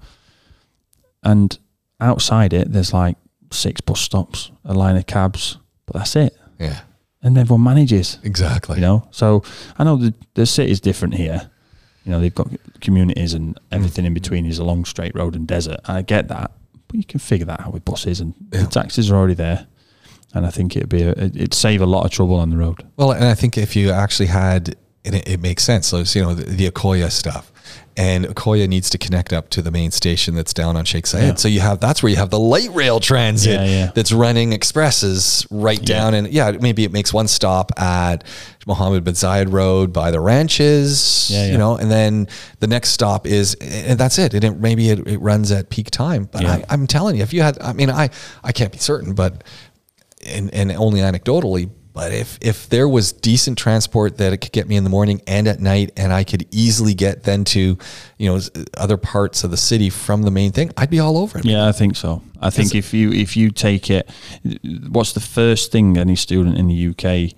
and 1.22 1.58
outside 2.00 2.52
it 2.52 2.72
there's 2.72 2.92
like 2.92 3.16
six 3.52 3.80
bus 3.80 4.00
stops, 4.00 4.50
a 4.64 4.74
line 4.74 4.96
of 4.96 5.06
cabs, 5.06 5.58
but 5.86 5.96
that's 5.96 6.16
it, 6.16 6.36
Yeah, 6.58 6.80
and 7.22 7.36
everyone 7.38 7.64
manages. 7.64 8.18
exactly. 8.22 8.76
You 8.76 8.82
know, 8.82 9.08
so 9.10 9.42
I 9.78 9.84
know 9.84 9.96
the 9.96 10.14
the 10.34 10.46
city's 10.46 10.80
different 10.80 11.14
here. 11.14 11.50
You 12.04 12.12
know, 12.12 12.20
they've 12.20 12.34
got 12.34 12.48
communities 12.80 13.34
and 13.34 13.58
everything 13.70 14.06
in 14.06 14.12
mm. 14.12 14.14
between 14.14 14.46
is 14.46 14.58
a 14.58 14.64
long 14.64 14.84
straight 14.86 15.14
road 15.14 15.36
and 15.36 15.46
desert. 15.46 15.80
I 15.84 16.00
get 16.02 16.28
that, 16.28 16.50
but 16.88 16.96
you 16.96 17.04
can 17.04 17.20
figure 17.20 17.44
that 17.46 17.60
out 17.60 17.74
with 17.74 17.84
buses 17.84 18.20
and 18.20 18.34
Yeah. 18.52 18.62
the 18.62 18.66
taxis 18.68 19.10
are 19.10 19.16
already 19.16 19.34
there. 19.34 19.66
And 20.34 20.46
I 20.46 20.50
think 20.50 20.76
it'd 20.76 20.88
be 20.88 21.02
a, 21.02 21.10
it'd 21.10 21.54
save 21.54 21.82
a 21.82 21.86
lot 21.86 22.04
of 22.04 22.12
trouble 22.12 22.36
on 22.36 22.50
the 22.50 22.56
road. 22.56 22.86
Well, 22.96 23.12
and 23.12 23.24
I 23.24 23.34
think 23.34 23.58
if 23.58 23.74
you 23.74 23.90
actually 23.90 24.28
had 24.28 24.76
and 25.04 25.14
it, 25.14 25.28
it 25.28 25.40
makes 25.40 25.64
sense. 25.64 25.86
So 25.86 25.98
it's, 25.98 26.14
you 26.14 26.22
know 26.22 26.34
the, 26.34 26.44
the 26.44 26.70
Akoya 26.70 27.10
stuff, 27.10 27.50
and 27.96 28.26
Akoya 28.26 28.68
needs 28.68 28.90
to 28.90 28.98
connect 28.98 29.32
up 29.32 29.48
to 29.50 29.62
the 29.62 29.70
main 29.70 29.90
station 29.90 30.34
that's 30.34 30.52
down 30.52 30.76
on 30.76 30.84
Sheikh 30.84 31.04
Zayed. 31.04 31.22
Yeah. 31.22 31.34
So 31.34 31.48
you 31.48 31.60
have 31.60 31.80
that's 31.80 32.02
where 32.02 32.10
you 32.10 32.16
have 32.16 32.30
the 32.30 32.38
light 32.38 32.68
rail 32.72 33.00
transit 33.00 33.54
Yeah, 33.54 33.64
yeah. 33.64 33.90
that's 33.94 34.12
running 34.12 34.52
expresses 34.52 35.46
right 35.50 35.82
down, 35.82 36.14
and 36.14 36.28
yeah, 36.28 36.52
maybe 36.52 36.84
it 36.84 36.92
makes 36.92 37.12
one 37.14 37.28
stop 37.28 37.72
at 37.80 38.24
Mohammed 38.66 39.04
bin 39.04 39.14
Zayed 39.14 39.50
Road 39.50 39.92
by 39.92 40.10
the 40.10 40.20
ranches, 40.20 41.30
Yeah, 41.32 41.50
you 41.50 41.58
know, 41.58 41.76
and 41.76 41.90
then 41.90 42.28
the 42.60 42.66
next 42.66 42.90
stop 42.90 43.26
is, 43.26 43.54
and 43.54 43.98
that's 43.98 44.18
it. 44.18 44.34
And 44.34 44.44
it, 44.44 44.60
maybe 44.60 44.90
it, 44.90 45.06
it 45.06 45.18
runs 45.18 45.50
at 45.50 45.70
peak 45.70 45.90
time, 45.90 46.28
but. 46.30 46.44
I, 46.44 46.64
I'm 46.68 46.86
telling 46.86 47.16
you, 47.16 47.22
if 47.22 47.32
you 47.32 47.42
had, 47.42 47.60
I 47.60 47.72
mean, 47.72 47.90
I 47.90 48.10
I 48.42 48.52
can't 48.52 48.72
be 48.72 48.78
certain, 48.78 49.14
but 49.14 49.44
and 50.24 50.52
and 50.54 50.72
only 50.72 51.00
anecdotally. 51.00 51.70
But 51.92 52.12
if 52.12 52.38
if 52.40 52.68
there 52.68 52.88
was 52.88 53.12
decent 53.12 53.58
transport 53.58 54.18
that 54.18 54.32
it 54.32 54.38
could 54.38 54.52
get 54.52 54.68
me 54.68 54.76
in 54.76 54.84
the 54.84 54.90
morning 54.90 55.22
and 55.26 55.48
at 55.48 55.60
night, 55.60 55.92
and 55.96 56.12
I 56.12 56.24
could 56.24 56.46
easily 56.52 56.94
get 56.94 57.24
then 57.24 57.44
to, 57.46 57.76
you 58.16 58.28
know, 58.28 58.40
other 58.76 58.96
parts 58.96 59.42
of 59.42 59.50
the 59.50 59.56
city 59.56 59.90
from 59.90 60.22
the 60.22 60.30
main 60.30 60.52
thing, 60.52 60.70
I'd 60.76 60.90
be 60.90 61.00
all 61.00 61.18
over 61.18 61.38
it. 61.38 61.44
Yeah, 61.44 61.66
I 61.66 61.72
think 61.72 61.96
so. 61.96 62.22
I 62.40 62.50
think 62.50 62.74
if 62.74 62.94
you 62.94 63.12
if 63.12 63.36
you 63.36 63.50
take 63.50 63.90
it, 63.90 64.08
what's 64.88 65.12
the 65.12 65.20
first 65.20 65.72
thing 65.72 65.98
any 65.98 66.16
student 66.16 66.56
in 66.58 66.68
the 66.68 66.88
UK? 66.88 67.34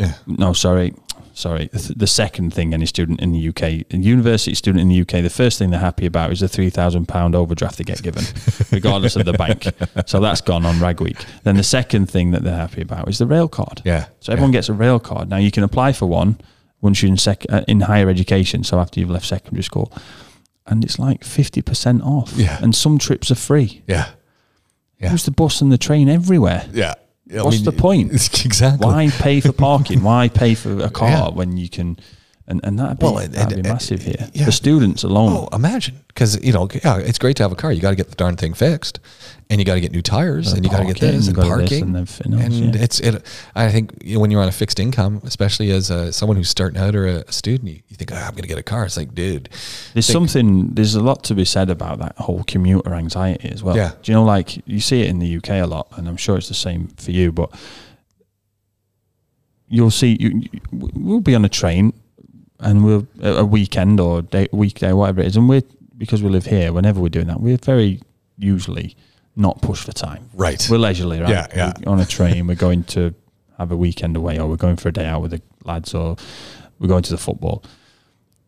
Yeah. 0.00 0.14
No, 0.26 0.52
sorry, 0.54 0.94
sorry. 1.34 1.68
th- 1.68 1.92
The 1.96 2.06
second 2.06 2.52
thing 2.54 2.72
any 2.74 2.86
student 2.86 3.20
in 3.20 3.32
the 3.32 3.48
UK, 3.48 3.62
a 3.62 3.96
university 3.96 4.54
student 4.54 4.80
in 4.82 4.88
the 4.88 5.00
UK, 5.02 5.22
the 5.22 5.28
first 5.30 5.58
thing 5.58 5.70
they're 5.70 5.78
happy 5.90 6.06
about 6.06 6.32
is 6.32 6.40
the 6.40 6.48
three 6.48 6.70
thousand 6.70 7.06
pound 7.06 7.34
overdraft 7.34 7.76
they 7.78 7.84
get 7.84 8.02
given, 8.02 8.24
regardless 8.72 9.16
of 9.16 9.24
the 9.26 9.32
bank. 9.34 9.66
So 10.06 10.18
that's 10.20 10.40
gone 10.40 10.64
on 10.66 10.80
rag 10.80 11.00
week. 11.00 11.24
Then 11.44 11.56
the 11.56 11.62
second 11.62 12.06
thing 12.10 12.30
that 12.32 12.42
they're 12.42 12.56
happy 12.56 12.80
about 12.82 13.08
is 13.08 13.18
the 13.18 13.26
rail 13.26 13.48
card. 13.48 13.82
Yeah. 13.84 14.06
So 14.20 14.32
everyone 14.32 14.52
gets 14.52 14.68
a 14.68 14.74
rail 14.74 14.98
card. 14.98 15.28
Now 15.28 15.36
you 15.38 15.50
can 15.50 15.62
apply 15.64 15.92
for 15.92 16.06
one 16.06 16.38
once 16.80 17.02
you're 17.02 17.10
in 17.10 17.18
sec- 17.18 17.46
uh, 17.50 17.62
in 17.68 17.82
higher 17.82 18.08
education. 18.08 18.64
So 18.64 18.78
after 18.80 19.00
you've 19.00 19.10
left 19.10 19.26
secondary 19.26 19.62
school, 19.64 19.92
and 20.66 20.82
it's 20.84 20.98
like 20.98 21.24
fifty 21.24 21.62
percent 21.62 22.02
off. 22.02 22.32
Yeah. 22.36 22.58
And 22.62 22.74
some 22.74 22.96
trips 22.98 23.30
are 23.30 23.34
free. 23.36 23.82
Yeah. 23.86 24.06
Yeah. 24.98 25.12
Use 25.12 25.24
the 25.24 25.30
bus 25.30 25.60
and 25.62 25.70
the 25.72 25.78
train 25.78 26.08
everywhere. 26.08 26.68
Yeah. 26.72 26.94
I 27.32 27.42
What's 27.42 27.62
the 27.62 27.72
point? 27.72 28.12
Exactly. 28.44 28.86
Why 28.86 29.08
pay 29.08 29.40
for 29.40 29.52
parking? 29.52 30.02
Why 30.10 30.28
pay 30.28 30.54
for 30.54 30.80
a 30.80 30.90
car 30.90 31.08
Yeah. 31.08 31.28
when 31.28 31.56
you 31.56 31.68
can? 31.68 31.98
And 32.50 32.60
and 32.64 32.78
that'd 32.78 32.98
be, 32.98 33.04
Well, 33.06 33.18
and- 33.18 33.32
that'd 33.32 33.52
and- 33.52 33.62
be 33.62 33.68
massive 33.68 34.02
here. 34.02 34.28
yeah. 34.34 34.44
The 34.44 34.52
students 34.52 35.04
alone. 35.04 35.32
Oh, 35.52 35.56
imagine 35.56 35.94
because 36.08 36.42
you 36.44 36.52
know, 36.52 36.68
yeah, 36.84 36.98
it's 36.98 37.18
great 37.18 37.36
to 37.36 37.44
have 37.44 37.52
a 37.52 37.56
car. 37.56 37.70
You 37.72 37.80
got 37.80 37.90
to 37.90 37.96
get 37.96 38.08
the 38.10 38.16
darn 38.16 38.36
thing 38.36 38.54
fixed, 38.54 38.98
and 39.48 39.60
you 39.60 39.64
got 39.64 39.74
to 39.74 39.80
get 39.80 39.92
new 39.92 40.02
tires, 40.02 40.46
Gotta 40.46 40.56
and 40.56 40.64
you 40.64 40.70
got 40.70 40.80
to 40.80 40.86
get 40.86 40.98
this 40.98 41.26
and 41.28 41.36
gotta 41.36 41.48
this 41.48 41.70
parking, 41.70 41.82
and 41.84 41.96
else, 41.98 42.20
and 42.20 42.74
yeah. 42.74 42.82
it's 42.82 42.98
it. 43.00 43.24
I 43.54 43.70
think 43.70 43.92
you 44.04 44.14
know, 44.14 44.20
when 44.20 44.30
you're 44.32 44.42
on 44.42 44.48
a 44.48 44.52
fixed 44.52 44.80
income, 44.80 45.20
especially 45.24 45.70
as 45.70 45.90
a, 45.90 46.12
someone 46.12 46.36
who's 46.36 46.48
starting 46.50 46.80
out 46.80 46.96
or 46.96 47.06
a, 47.06 47.32
student, 47.32 47.68
you, 47.70 47.80
you 47.88 47.96
think, 47.96 48.10
oh, 48.12 48.16
I'm 48.16 48.32
going 48.32 48.42
to 48.42 48.48
get 48.48 48.58
a 48.58 48.62
car. 48.64 48.84
It's 48.84 48.96
like, 48.96 49.14
dude, 49.14 49.48
There's 49.94 50.06
think- 50.08 50.12
something. 50.28 50.74
There's 50.74 50.96
a 50.96 51.02
lot 51.02 51.22
to 51.24 51.34
be 51.34 51.44
said 51.44 51.70
about 51.70 52.00
that 52.00 52.16
whole 52.18 52.42
commuter 52.48 52.92
anxiety 52.94 53.48
as 53.48 53.62
well. 53.62 53.76
Yeah. 53.76 53.92
Do 54.02 54.10
you 54.10 54.16
know, 54.16 54.24
like 54.24 54.66
you 54.66 54.80
see 54.80 55.02
it 55.02 55.08
in 55.08 55.20
the 55.20 55.36
UK 55.36 55.50
a 55.50 55.66
lot, 55.66 55.86
and 55.96 56.08
I'm 56.08 56.16
sure 56.16 56.36
it's 56.36 56.48
the 56.48 56.54
same 56.54 56.88
for 56.96 57.12
you. 57.12 57.30
But 57.30 57.50
you'll 59.68 59.90
see, 59.90 60.16
you, 60.18 60.42
you- 60.52 60.60
we'll 60.72 61.20
be 61.20 61.34
on 61.34 61.44
a 61.44 61.48
train, 61.48 61.92
and 62.60 62.84
we're 62.84 63.06
a 63.22 63.36
a 63.38 63.44
weekend 63.44 64.00
or 64.00 64.22
day, 64.22 64.48
weekday, 64.52 64.92
whatever 64.92 65.20
it 65.20 65.26
is, 65.28 65.36
and 65.36 65.48
we're 65.48 65.62
because 65.98 66.22
we 66.22 66.30
live 66.30 66.46
here. 66.46 66.72
Whenever 66.72 67.00
we're 67.00 67.08
doing 67.08 67.26
that, 67.26 67.40
we're 67.40 67.56
very 67.58 68.00
usually 68.38 68.96
not 69.36 69.60
pushed 69.62 69.84
for 69.84 69.92
time. 69.92 70.28
right? 70.34 70.66
We're 70.70 70.78
leisurely, 70.78 71.20
right? 71.20 71.30
Yeah, 71.30 71.46
yeah. 71.54 71.72
We're 71.84 71.92
on 71.92 72.00
a 72.00 72.06
train, 72.06 72.46
we're 72.46 72.54
going 72.56 72.84
to 72.84 73.14
have 73.58 73.70
a 73.70 73.76
weekend 73.76 74.16
away, 74.16 74.38
or 74.38 74.48
we're 74.48 74.56
going 74.56 74.76
for 74.76 74.88
a 74.88 74.92
day 74.92 75.06
out 75.06 75.22
with 75.22 75.30
the 75.32 75.42
lads, 75.64 75.94
or 75.94 76.16
we're 76.78 76.88
going 76.88 77.02
to 77.04 77.10
the 77.10 77.18
football. 77.18 77.62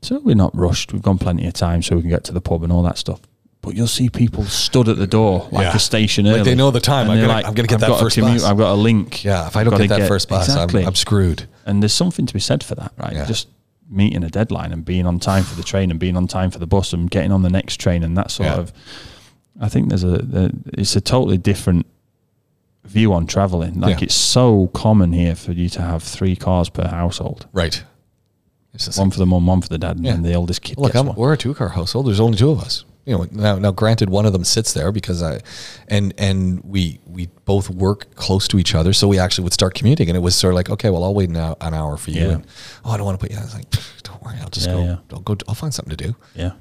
So 0.02 0.18
we're 0.18 0.34
not 0.34 0.56
rushed. 0.56 0.92
We've 0.92 1.02
gone 1.02 1.18
plenty 1.18 1.46
of 1.46 1.52
time 1.54 1.82
so 1.82 1.94
we 1.96 2.02
can 2.02 2.10
get 2.10 2.24
to 2.24 2.32
the 2.32 2.40
pub 2.40 2.62
and 2.64 2.72
all 2.72 2.82
that 2.82 2.98
stuff. 2.98 3.20
But 3.60 3.76
you'll 3.76 3.86
see 3.86 4.08
people 4.10 4.44
stood 4.44 4.88
at 4.88 4.96
the 4.96 5.06
door 5.06 5.46
like 5.52 5.64
Yeah. 5.66 5.76
a 5.76 5.78
station 5.78 6.24
Like 6.24 6.34
early. 6.36 6.42
they 6.42 6.54
know 6.56 6.72
the 6.72 6.80
time. 6.80 7.08
I'm 7.08 7.20
gonna- 7.20 7.32
I'm 7.46 7.54
gonna 7.54 7.68
get 7.68 7.74
"I've 7.74 7.80
that 7.82 7.88
got 7.88 8.00
first 8.00 8.18
bus." 8.18 8.42
I've 8.42 8.56
got 8.58 8.72
a 8.72 8.74
link. 8.74 9.22
yeah, 9.24 9.46
if 9.46 9.56
I 9.56 9.62
don't 9.62 9.78
get 9.78 9.88
that 9.90 10.08
first 10.08 10.28
bus, 10.28 10.48
exactly. 10.48 10.82
I'm, 10.82 10.88
I'm 10.88 10.94
screwed. 10.96 11.44
and 11.64 11.80
there's 11.82 11.92
something 11.94 12.26
to 12.26 12.34
be 12.34 12.40
said 12.40 12.64
for 12.64 12.74
that, 12.74 12.92
right? 12.98 13.12
Yeah. 13.12 13.24
Just 13.26 13.46
meeting 13.92 14.24
a 14.24 14.28
deadline 14.30 14.72
and 14.72 14.84
being 14.84 15.06
on 15.06 15.18
time 15.18 15.44
for 15.44 15.54
the 15.54 15.62
train 15.62 15.90
and 15.90 16.00
being 16.00 16.16
on 16.16 16.26
time 16.26 16.50
for 16.50 16.58
the 16.58 16.66
bus 16.66 16.92
and 16.92 17.10
getting 17.10 17.30
on 17.30 17.42
the 17.42 17.50
next 17.50 17.76
train 17.78 18.02
and 18.02 18.16
that 18.16 18.30
sort 18.30 18.48
Yeah. 18.48 18.56
of. 18.56 18.72
I 19.60 19.68
think 19.68 19.88
there's 19.90 20.04
a, 20.04 20.14
a 20.32 20.50
it's 20.78 20.96
a 20.96 21.00
totally 21.00 21.36
different 21.38 21.86
view 22.84 23.12
on 23.12 23.26
traveling. 23.26 23.80
Like 23.80 23.98
Yeah. 23.98 24.04
it's 24.04 24.14
so 24.14 24.68
common 24.68 25.12
here 25.12 25.34
for 25.34 25.52
you 25.52 25.68
to 25.70 25.82
have 25.82 26.02
three 26.02 26.34
cars 26.36 26.68
per 26.68 26.88
household, 26.88 27.46
Right. 27.52 27.82
One 28.96 29.10
for 29.10 29.18
the 29.18 29.26
mum, 29.26 29.46
one 29.46 29.60
for 29.60 29.68
the 29.68 29.76
dad, 29.78 29.96
and 29.96 30.06
Yeah. 30.06 30.12
then 30.14 30.22
the 30.22 30.32
oldest 30.34 30.62
kid 30.62 30.78
Look, 30.78 30.94
I'm, 30.96 31.06
one. 31.08 31.16
we're 31.16 31.34
a 31.34 31.36
two 31.36 31.52
car 31.54 31.68
household. 31.68 32.06
There's 32.06 32.18
only 32.20 32.38
two 32.38 32.50
of 32.50 32.60
us. 32.60 32.84
You 33.04 33.18
know, 33.18 33.26
now, 33.32 33.58
now 33.58 33.72
granted, 33.72 34.10
one 34.10 34.26
of 34.26 34.32
them 34.32 34.44
sits 34.44 34.72
there 34.74 34.92
because 34.92 35.22
I, 35.22 35.40
and 35.88 36.14
and 36.18 36.62
we 36.62 37.00
we 37.04 37.26
both 37.44 37.68
work 37.68 38.14
close 38.14 38.46
to 38.48 38.58
each 38.58 38.74
other, 38.76 38.92
so 38.92 39.08
we 39.08 39.18
actually 39.18 39.42
would 39.44 39.52
start 39.52 39.74
commuting, 39.74 40.08
and 40.08 40.16
it 40.16 40.20
was 40.20 40.36
sort 40.36 40.52
of 40.52 40.56
like, 40.56 40.70
okay, 40.70 40.88
well, 40.88 41.02
I'll 41.02 41.14
wait 41.14 41.28
an 41.28 41.36
hour, 41.36 41.56
an 41.60 41.74
hour 41.74 41.96
for 41.96 42.10
you. 42.12 42.20
Yeah. 42.22 42.32
And, 42.34 42.46
oh, 42.84 42.92
I 42.92 42.96
don't 42.96 43.06
want 43.06 43.18
to 43.18 43.24
put 43.26 43.32
you. 43.32 43.38
I 43.38 43.42
was 43.42 43.54
like, 43.54 43.68
don't 44.04 44.22
worry, 44.22 44.36
I'll 44.40 44.50
just 44.50 44.66
Yeah, 44.68 44.72
go. 44.74 44.84
yeah. 44.84 44.96
I'll 45.12 45.20
go. 45.20 45.36
I'll 45.48 45.54
find 45.56 45.74
something 45.74 45.96
to 45.96 46.04
do. 46.08 46.14
Yeah, 46.36 46.52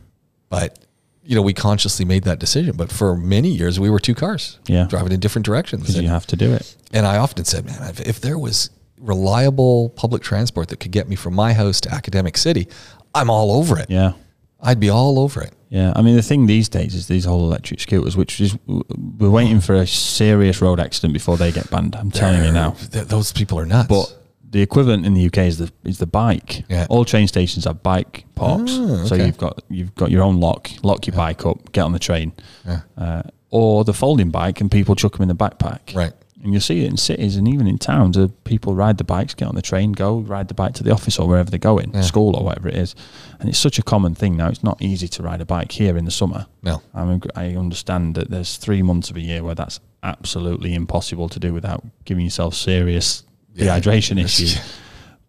But 0.49 0.79
you 1.23 1.35
know, 1.35 1.43
we 1.43 1.53
consciously 1.53 2.03
made 2.05 2.23
that 2.23 2.39
decision. 2.39 2.75
But 2.75 2.91
for 2.91 3.15
many 3.15 3.49
years, 3.49 3.79
we 3.79 3.91
were 3.91 3.99
two 3.99 4.15
cars, 4.15 4.57
Yeah. 4.65 4.85
driving 4.89 5.11
in 5.11 5.19
different 5.19 5.45
directions. 5.45 5.83
because 5.83 5.95
And, 5.97 6.03
you 6.05 6.09
have 6.09 6.25
to 6.27 6.35
do 6.35 6.51
it. 6.53 6.75
and 6.91 7.05
I 7.05 7.17
often 7.17 7.45
said, 7.45 7.63
man, 7.65 7.77
if, 7.91 7.99
if 8.01 8.19
there 8.19 8.39
was 8.39 8.71
reliable 8.97 9.89
public 9.89 10.23
transport 10.23 10.69
that 10.69 10.77
could 10.79 10.91
get 10.91 11.07
me 11.07 11.15
from 11.15 11.35
my 11.35 11.53
house 11.53 11.79
to 11.81 11.93
Academic 11.93 12.37
City, 12.37 12.67
I'm 13.13 13.29
all 13.29 13.51
over 13.51 13.77
it. 13.77 13.89
Yeah. 13.89 14.13
I'd 14.61 14.79
be 14.79 14.89
all 14.89 15.19
over 15.19 15.41
it. 15.41 15.53
Yeah, 15.69 15.93
I 15.95 16.01
mean 16.01 16.15
the 16.15 16.21
thing 16.21 16.45
these 16.47 16.67
days 16.69 16.93
is 16.95 17.07
these 17.07 17.25
whole 17.25 17.43
electric 17.45 17.79
scooters, 17.79 18.17
which 18.17 18.41
is 18.41 18.57
we're 18.67 19.29
waiting 19.29 19.61
for 19.61 19.73
a 19.75 19.87
serious 19.87 20.61
road 20.61 20.79
accident 20.79 21.13
before 21.13 21.37
they 21.37 21.51
get 21.51 21.69
banned. 21.71 21.95
I'm 21.95 22.11
telling 22.11 22.43
you 22.43 22.51
now. 22.51 22.71
Th- 22.71 23.05
those 23.05 23.31
people 23.31 23.57
are 23.59 23.65
nuts. 23.65 23.87
But 23.87 24.17
the 24.49 24.61
equivalent 24.61 25.05
in 25.05 25.13
the 25.13 25.25
UK 25.27 25.37
is 25.47 25.57
the 25.59 25.71
is 25.85 25.97
the 25.97 26.05
bike. 26.07 26.65
Yeah. 26.69 26.87
All 26.89 27.05
train 27.05 27.27
stations 27.27 27.63
have 27.65 27.81
bike 27.81 28.25
parks, 28.35 28.71
Ah, 28.75 29.05
so 29.05 29.15
you've 29.15 29.37
got 29.37 29.63
you've 29.69 29.95
got 29.95 30.11
your 30.11 30.23
own 30.23 30.41
lock. 30.41 30.69
Lock 30.83 31.07
your 31.07 31.15
bike 31.15 31.45
up, 31.45 31.71
get 31.71 31.81
on 31.83 31.93
the 31.93 31.99
train, 31.99 32.33
Yeah. 32.67 32.81
uh, 32.97 33.21
or 33.49 33.85
the 33.85 33.93
folding 33.93 34.29
bike, 34.29 34.59
and 34.59 34.69
people 34.69 34.93
chuck 34.95 35.13
them 35.13 35.21
in 35.23 35.29
the 35.29 35.35
backpack. 35.35 35.95
Right. 35.95 36.11
And 36.43 36.53
you 36.53 36.59
see 36.59 36.83
it 36.83 36.89
in 36.89 36.97
cities 36.97 37.35
and 37.35 37.47
even 37.47 37.67
in 37.67 37.77
towns. 37.77 38.17
Uh, 38.17 38.27
people 38.45 38.73
ride 38.73 38.97
the 38.97 39.03
bikes, 39.03 39.35
get 39.35 39.47
on 39.47 39.53
the 39.53 39.61
train, 39.61 39.91
go 39.91 40.19
ride 40.21 40.47
the 40.47 40.55
bike 40.55 40.73
to 40.73 40.83
the 40.83 40.91
office 40.91 41.19
or 41.19 41.27
wherever 41.27 41.49
they're 41.51 41.59
going, 41.59 41.91
Yeah. 41.93 42.01
school 42.01 42.35
or 42.35 42.43
whatever 42.43 42.67
it 42.67 42.75
is. 42.75 42.95
And 43.39 43.47
it's 43.47 43.59
such 43.59 43.77
a 43.77 43.83
common 43.83 44.15
thing 44.15 44.37
now. 44.37 44.47
It's 44.47 44.63
not 44.63 44.81
easy 44.81 45.07
to 45.09 45.21
ride 45.23 45.39
a 45.41 45.45
bike 45.45 45.71
here 45.71 45.95
in 45.97 46.05
the 46.05 46.11
summer. 46.11 46.47
No. 46.63 46.81
I 46.95 47.05
mean, 47.05 47.21
I 47.35 47.55
understand 47.55 48.15
that 48.15 48.31
there's 48.31 48.57
three 48.57 48.81
months 48.81 49.11
of 49.11 49.17
a 49.17 49.21
year 49.21 49.43
where 49.43 49.53
that's 49.53 49.79
absolutely 50.01 50.73
impossible 50.73 51.29
to 51.29 51.39
do 51.39 51.53
without 51.53 51.85
giving 52.05 52.23
yourself 52.23 52.55
serious 52.55 53.23
Yeah. 53.53 53.79
dehydration 53.79 54.19
issues. 54.19 54.57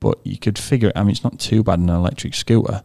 But 0.00 0.18
you 0.24 0.38
could 0.38 0.58
figure. 0.58 0.92
I 0.96 1.02
mean, 1.02 1.10
it's 1.10 1.22
not 1.24 1.38
too 1.38 1.62
bad 1.62 1.78
in 1.78 1.90
an 1.90 1.94
electric 1.96 2.34
scooter. 2.34 2.82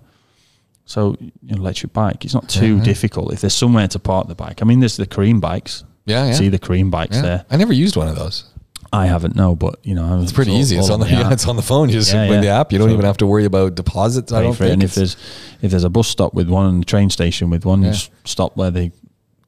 So, 0.85 1.15
you 1.19 1.31
know, 1.55 1.61
electric 1.61 1.93
bike, 1.93 2.23
it's 2.25 2.33
not 2.33 2.47
too 2.49 2.77
Yeah. 2.77 2.83
difficult 2.83 3.33
if 3.33 3.41
there's 3.41 3.53
somewhere 3.53 3.87
to 3.87 3.99
park 3.99 4.27
the 4.27 4.35
bike. 4.35 4.61
I 4.61 4.65
mean, 4.65 4.79
there's 4.81 4.97
the 4.97 5.05
Careem 5.07 5.39
bikes. 5.39 5.83
Yeah, 6.07 6.27
yeah. 6.27 6.33
See 6.33 6.49
the 6.49 6.57
Careem 6.57 6.89
bikes 6.89 7.17
yeah. 7.17 7.21
there. 7.21 7.45
I 7.49 7.57
never 7.57 7.73
used 7.73 7.95
one 7.95 8.07
of 8.07 8.15
those. 8.15 8.45
I 8.93 9.05
haven't 9.07 9.35
no, 9.35 9.53
but 9.55 9.79
you 9.83 9.93
know, 9.93 10.21
It's 10.21 10.31
pretty 10.31 10.53
easy. 10.53 10.77
It's 10.77 10.89
on 10.89 11.01
the 11.01 11.07
yeah, 11.09 11.31
it's 11.33 11.45
on 11.45 11.57
the 11.57 11.61
phone. 11.61 11.89
You 11.89 11.95
just 11.95 12.13
Yeah, 12.13 12.29
with 12.29 12.35
yeah. 12.35 12.41
the 12.41 12.47
app. 12.47 12.71
You 12.71 12.79
don't 12.79 12.87
So- 12.87 12.93
even 12.93 13.05
have 13.05 13.17
to 13.17 13.27
worry 13.27 13.43
about 13.43 13.75
deposits. 13.75 14.31
I 14.31 14.41
don't 14.41 14.55
think. 14.55 14.71
And 14.71 14.83
if 14.83 14.95
there's 14.95 15.17
if 15.61 15.71
there's 15.71 15.83
a 15.83 15.89
bus 15.89 16.07
stop 16.07 16.33
with 16.33 16.49
one 16.49 16.65
and 16.67 16.83
a 16.83 16.85
train 16.85 17.09
station 17.09 17.49
with 17.49 17.65
one, 17.65 17.93
stop 18.23 18.55
where 18.55 18.71
they 18.71 18.91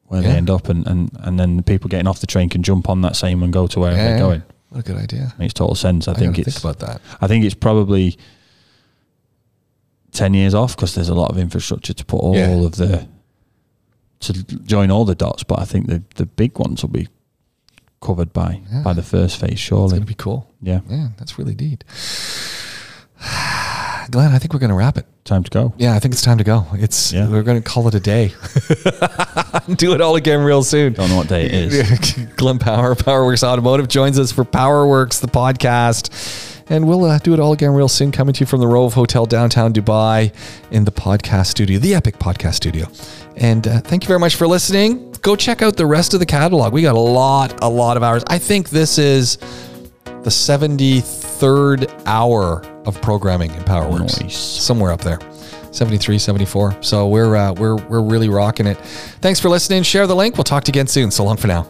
where 0.04 0.20
they 0.20 0.28
end 0.28 0.50
up, 0.50 0.68
and, 0.68 0.86
and 0.86 1.10
and 1.20 1.40
then 1.40 1.56
the 1.56 1.62
people 1.62 1.88
getting 1.88 2.06
off 2.06 2.20
the 2.20 2.26
train 2.26 2.48
can 2.48 2.62
jump 2.62 2.88
on 2.88 3.00
that 3.00 3.16
same 3.16 3.42
and 3.42 3.52
go 3.52 3.66
to 3.66 3.80
wherever 3.80 3.96
yeah, 3.96 4.08
they're 4.10 4.18
going. 4.18 4.42
What 4.68 4.80
a 4.80 4.82
good 4.82 4.96
idea. 4.98 5.32
Makes 5.38 5.54
total 5.54 5.74
sense. 5.74 6.06
I, 6.06 6.12
I, 6.12 6.14
think 6.16 6.38
it's 6.38 6.60
think 6.60 6.64
about 6.64 6.86
that. 6.86 7.00
I 7.20 7.26
think 7.26 7.44
it's 7.44 7.54
probably 7.54 8.18
ten 10.12 10.34
years 10.34 10.52
off 10.52 10.76
because 10.76 10.94
there's 10.94 11.08
a 11.08 11.14
lot 11.14 11.30
of 11.30 11.38
infrastructure 11.38 11.94
to 11.94 12.04
put 12.04 12.18
all 12.18 12.66
of 12.66 12.76
the 12.76 13.08
to 14.20 14.32
join 14.64 14.90
all 14.90 15.04
the 15.04 15.14
dots, 15.14 15.42
but 15.44 15.58
I 15.58 15.64
think 15.64 15.86
the 15.88 16.02
the 16.16 16.26
big 16.26 16.58
ones 16.58 16.82
will 16.82 16.90
be 16.90 17.08
covered 18.02 18.32
by 18.32 18.60
Yeah. 18.72 18.82
by 18.82 18.92
the 18.94 19.02
first 19.02 19.36
phase, 19.38 19.52
It's 19.52 19.60
surely. 19.60 19.92
gonna 19.94 20.04
be 20.06 20.14
cool. 20.14 20.48
yeah, 20.62 20.80
Yeah, 20.88 21.08
that's 21.18 21.38
really 21.38 21.54
neat. 21.54 21.84
Glenn, 24.10 24.32
I 24.32 24.38
think 24.38 24.52
we're 24.52 24.58
gonna 24.60 24.74
wrap 24.74 24.96
it. 24.98 25.06
time 25.24 25.44
to 25.44 25.50
go. 25.50 25.72
Yeah, 25.78 25.94
I 25.94 26.00
think 26.00 26.14
it's 26.14 26.22
time 26.22 26.38
to 26.38 26.44
go. 26.44 26.66
It's 26.72 27.12
Yeah. 27.12 27.28
we're 27.28 27.42
gonna 27.44 27.60
call 27.60 27.86
it 27.88 27.94
a 27.94 28.00
day. 28.00 28.32
Do 29.76 29.92
it 29.94 30.00
all 30.00 30.16
again 30.16 30.40
real 30.40 30.64
soon. 30.64 30.94
Don't 30.94 31.08
know 31.10 31.16
what 31.16 31.28
day 31.28 31.44
it 31.46 31.52
is. 31.52 32.12
Glenn 32.36 32.58
Power, 32.58 32.94
PowerWorks 32.96 33.44
Automotive, 33.44 33.86
joins 33.88 34.18
us 34.18 34.32
for 34.32 34.44
PowerWorks, 34.44 35.20
the 35.20 35.28
podcast. 35.28 36.10
And 36.68 36.86
we'll 36.88 37.04
uh, 37.04 37.18
do 37.18 37.34
it 37.34 37.40
all 37.40 37.52
again 37.52 37.70
real 37.72 37.88
soon, 37.88 38.12
coming 38.12 38.32
to 38.32 38.40
you 38.40 38.46
from 38.46 38.60
the 38.60 38.66
Rove 38.68 38.94
Hotel 38.94 39.26
downtown 39.26 39.72
Dubai 39.72 40.32
in 40.70 40.84
the 40.84 40.92
podcast 40.92 41.46
studio, 41.48 41.78
the 41.80 41.94
Epic 41.96 42.18
Podcast 42.20 42.54
Studio. 42.54 42.86
And 43.40 43.66
uh, 43.66 43.80
thank 43.80 44.04
you 44.04 44.08
very 44.08 44.20
much 44.20 44.36
for 44.36 44.46
listening. 44.46 45.12
Go 45.22 45.34
check 45.34 45.62
out 45.62 45.76
the 45.76 45.86
rest 45.86 46.14
of 46.14 46.20
the 46.20 46.26
catalog. 46.26 46.72
We 46.72 46.82
got 46.82 46.94
a 46.94 46.98
lot, 46.98 47.62
a 47.62 47.68
lot 47.68 47.96
of 47.96 48.02
hours. 48.02 48.22
I 48.28 48.38
think 48.38 48.68
this 48.68 48.98
is 48.98 49.38
the 50.04 50.30
73rd 50.30 52.02
hour 52.06 52.62
of 52.86 53.00
programming 53.00 53.50
in 53.52 53.62
PowerWorks. 53.62 54.20
Nice. 54.20 54.36
Somewhere 54.36 54.92
up 54.92 55.00
there. 55.00 55.18
73, 55.72 56.18
74. 56.18 56.82
So 56.82 57.08
we're 57.08 57.36
uh, 57.36 57.52
we're 57.52 57.76
we're 57.76 58.02
really 58.02 58.28
rocking 58.28 58.66
it. 58.66 58.76
Thanks 59.20 59.40
for 59.40 59.48
listening. 59.48 59.84
Share 59.84 60.06
the 60.06 60.16
link. 60.16 60.36
We'll 60.36 60.44
talk 60.44 60.64
to 60.64 60.68
you 60.68 60.72
again 60.72 60.88
soon. 60.88 61.10
So 61.10 61.24
long 61.24 61.36
for 61.36 61.46
now. 61.46 61.62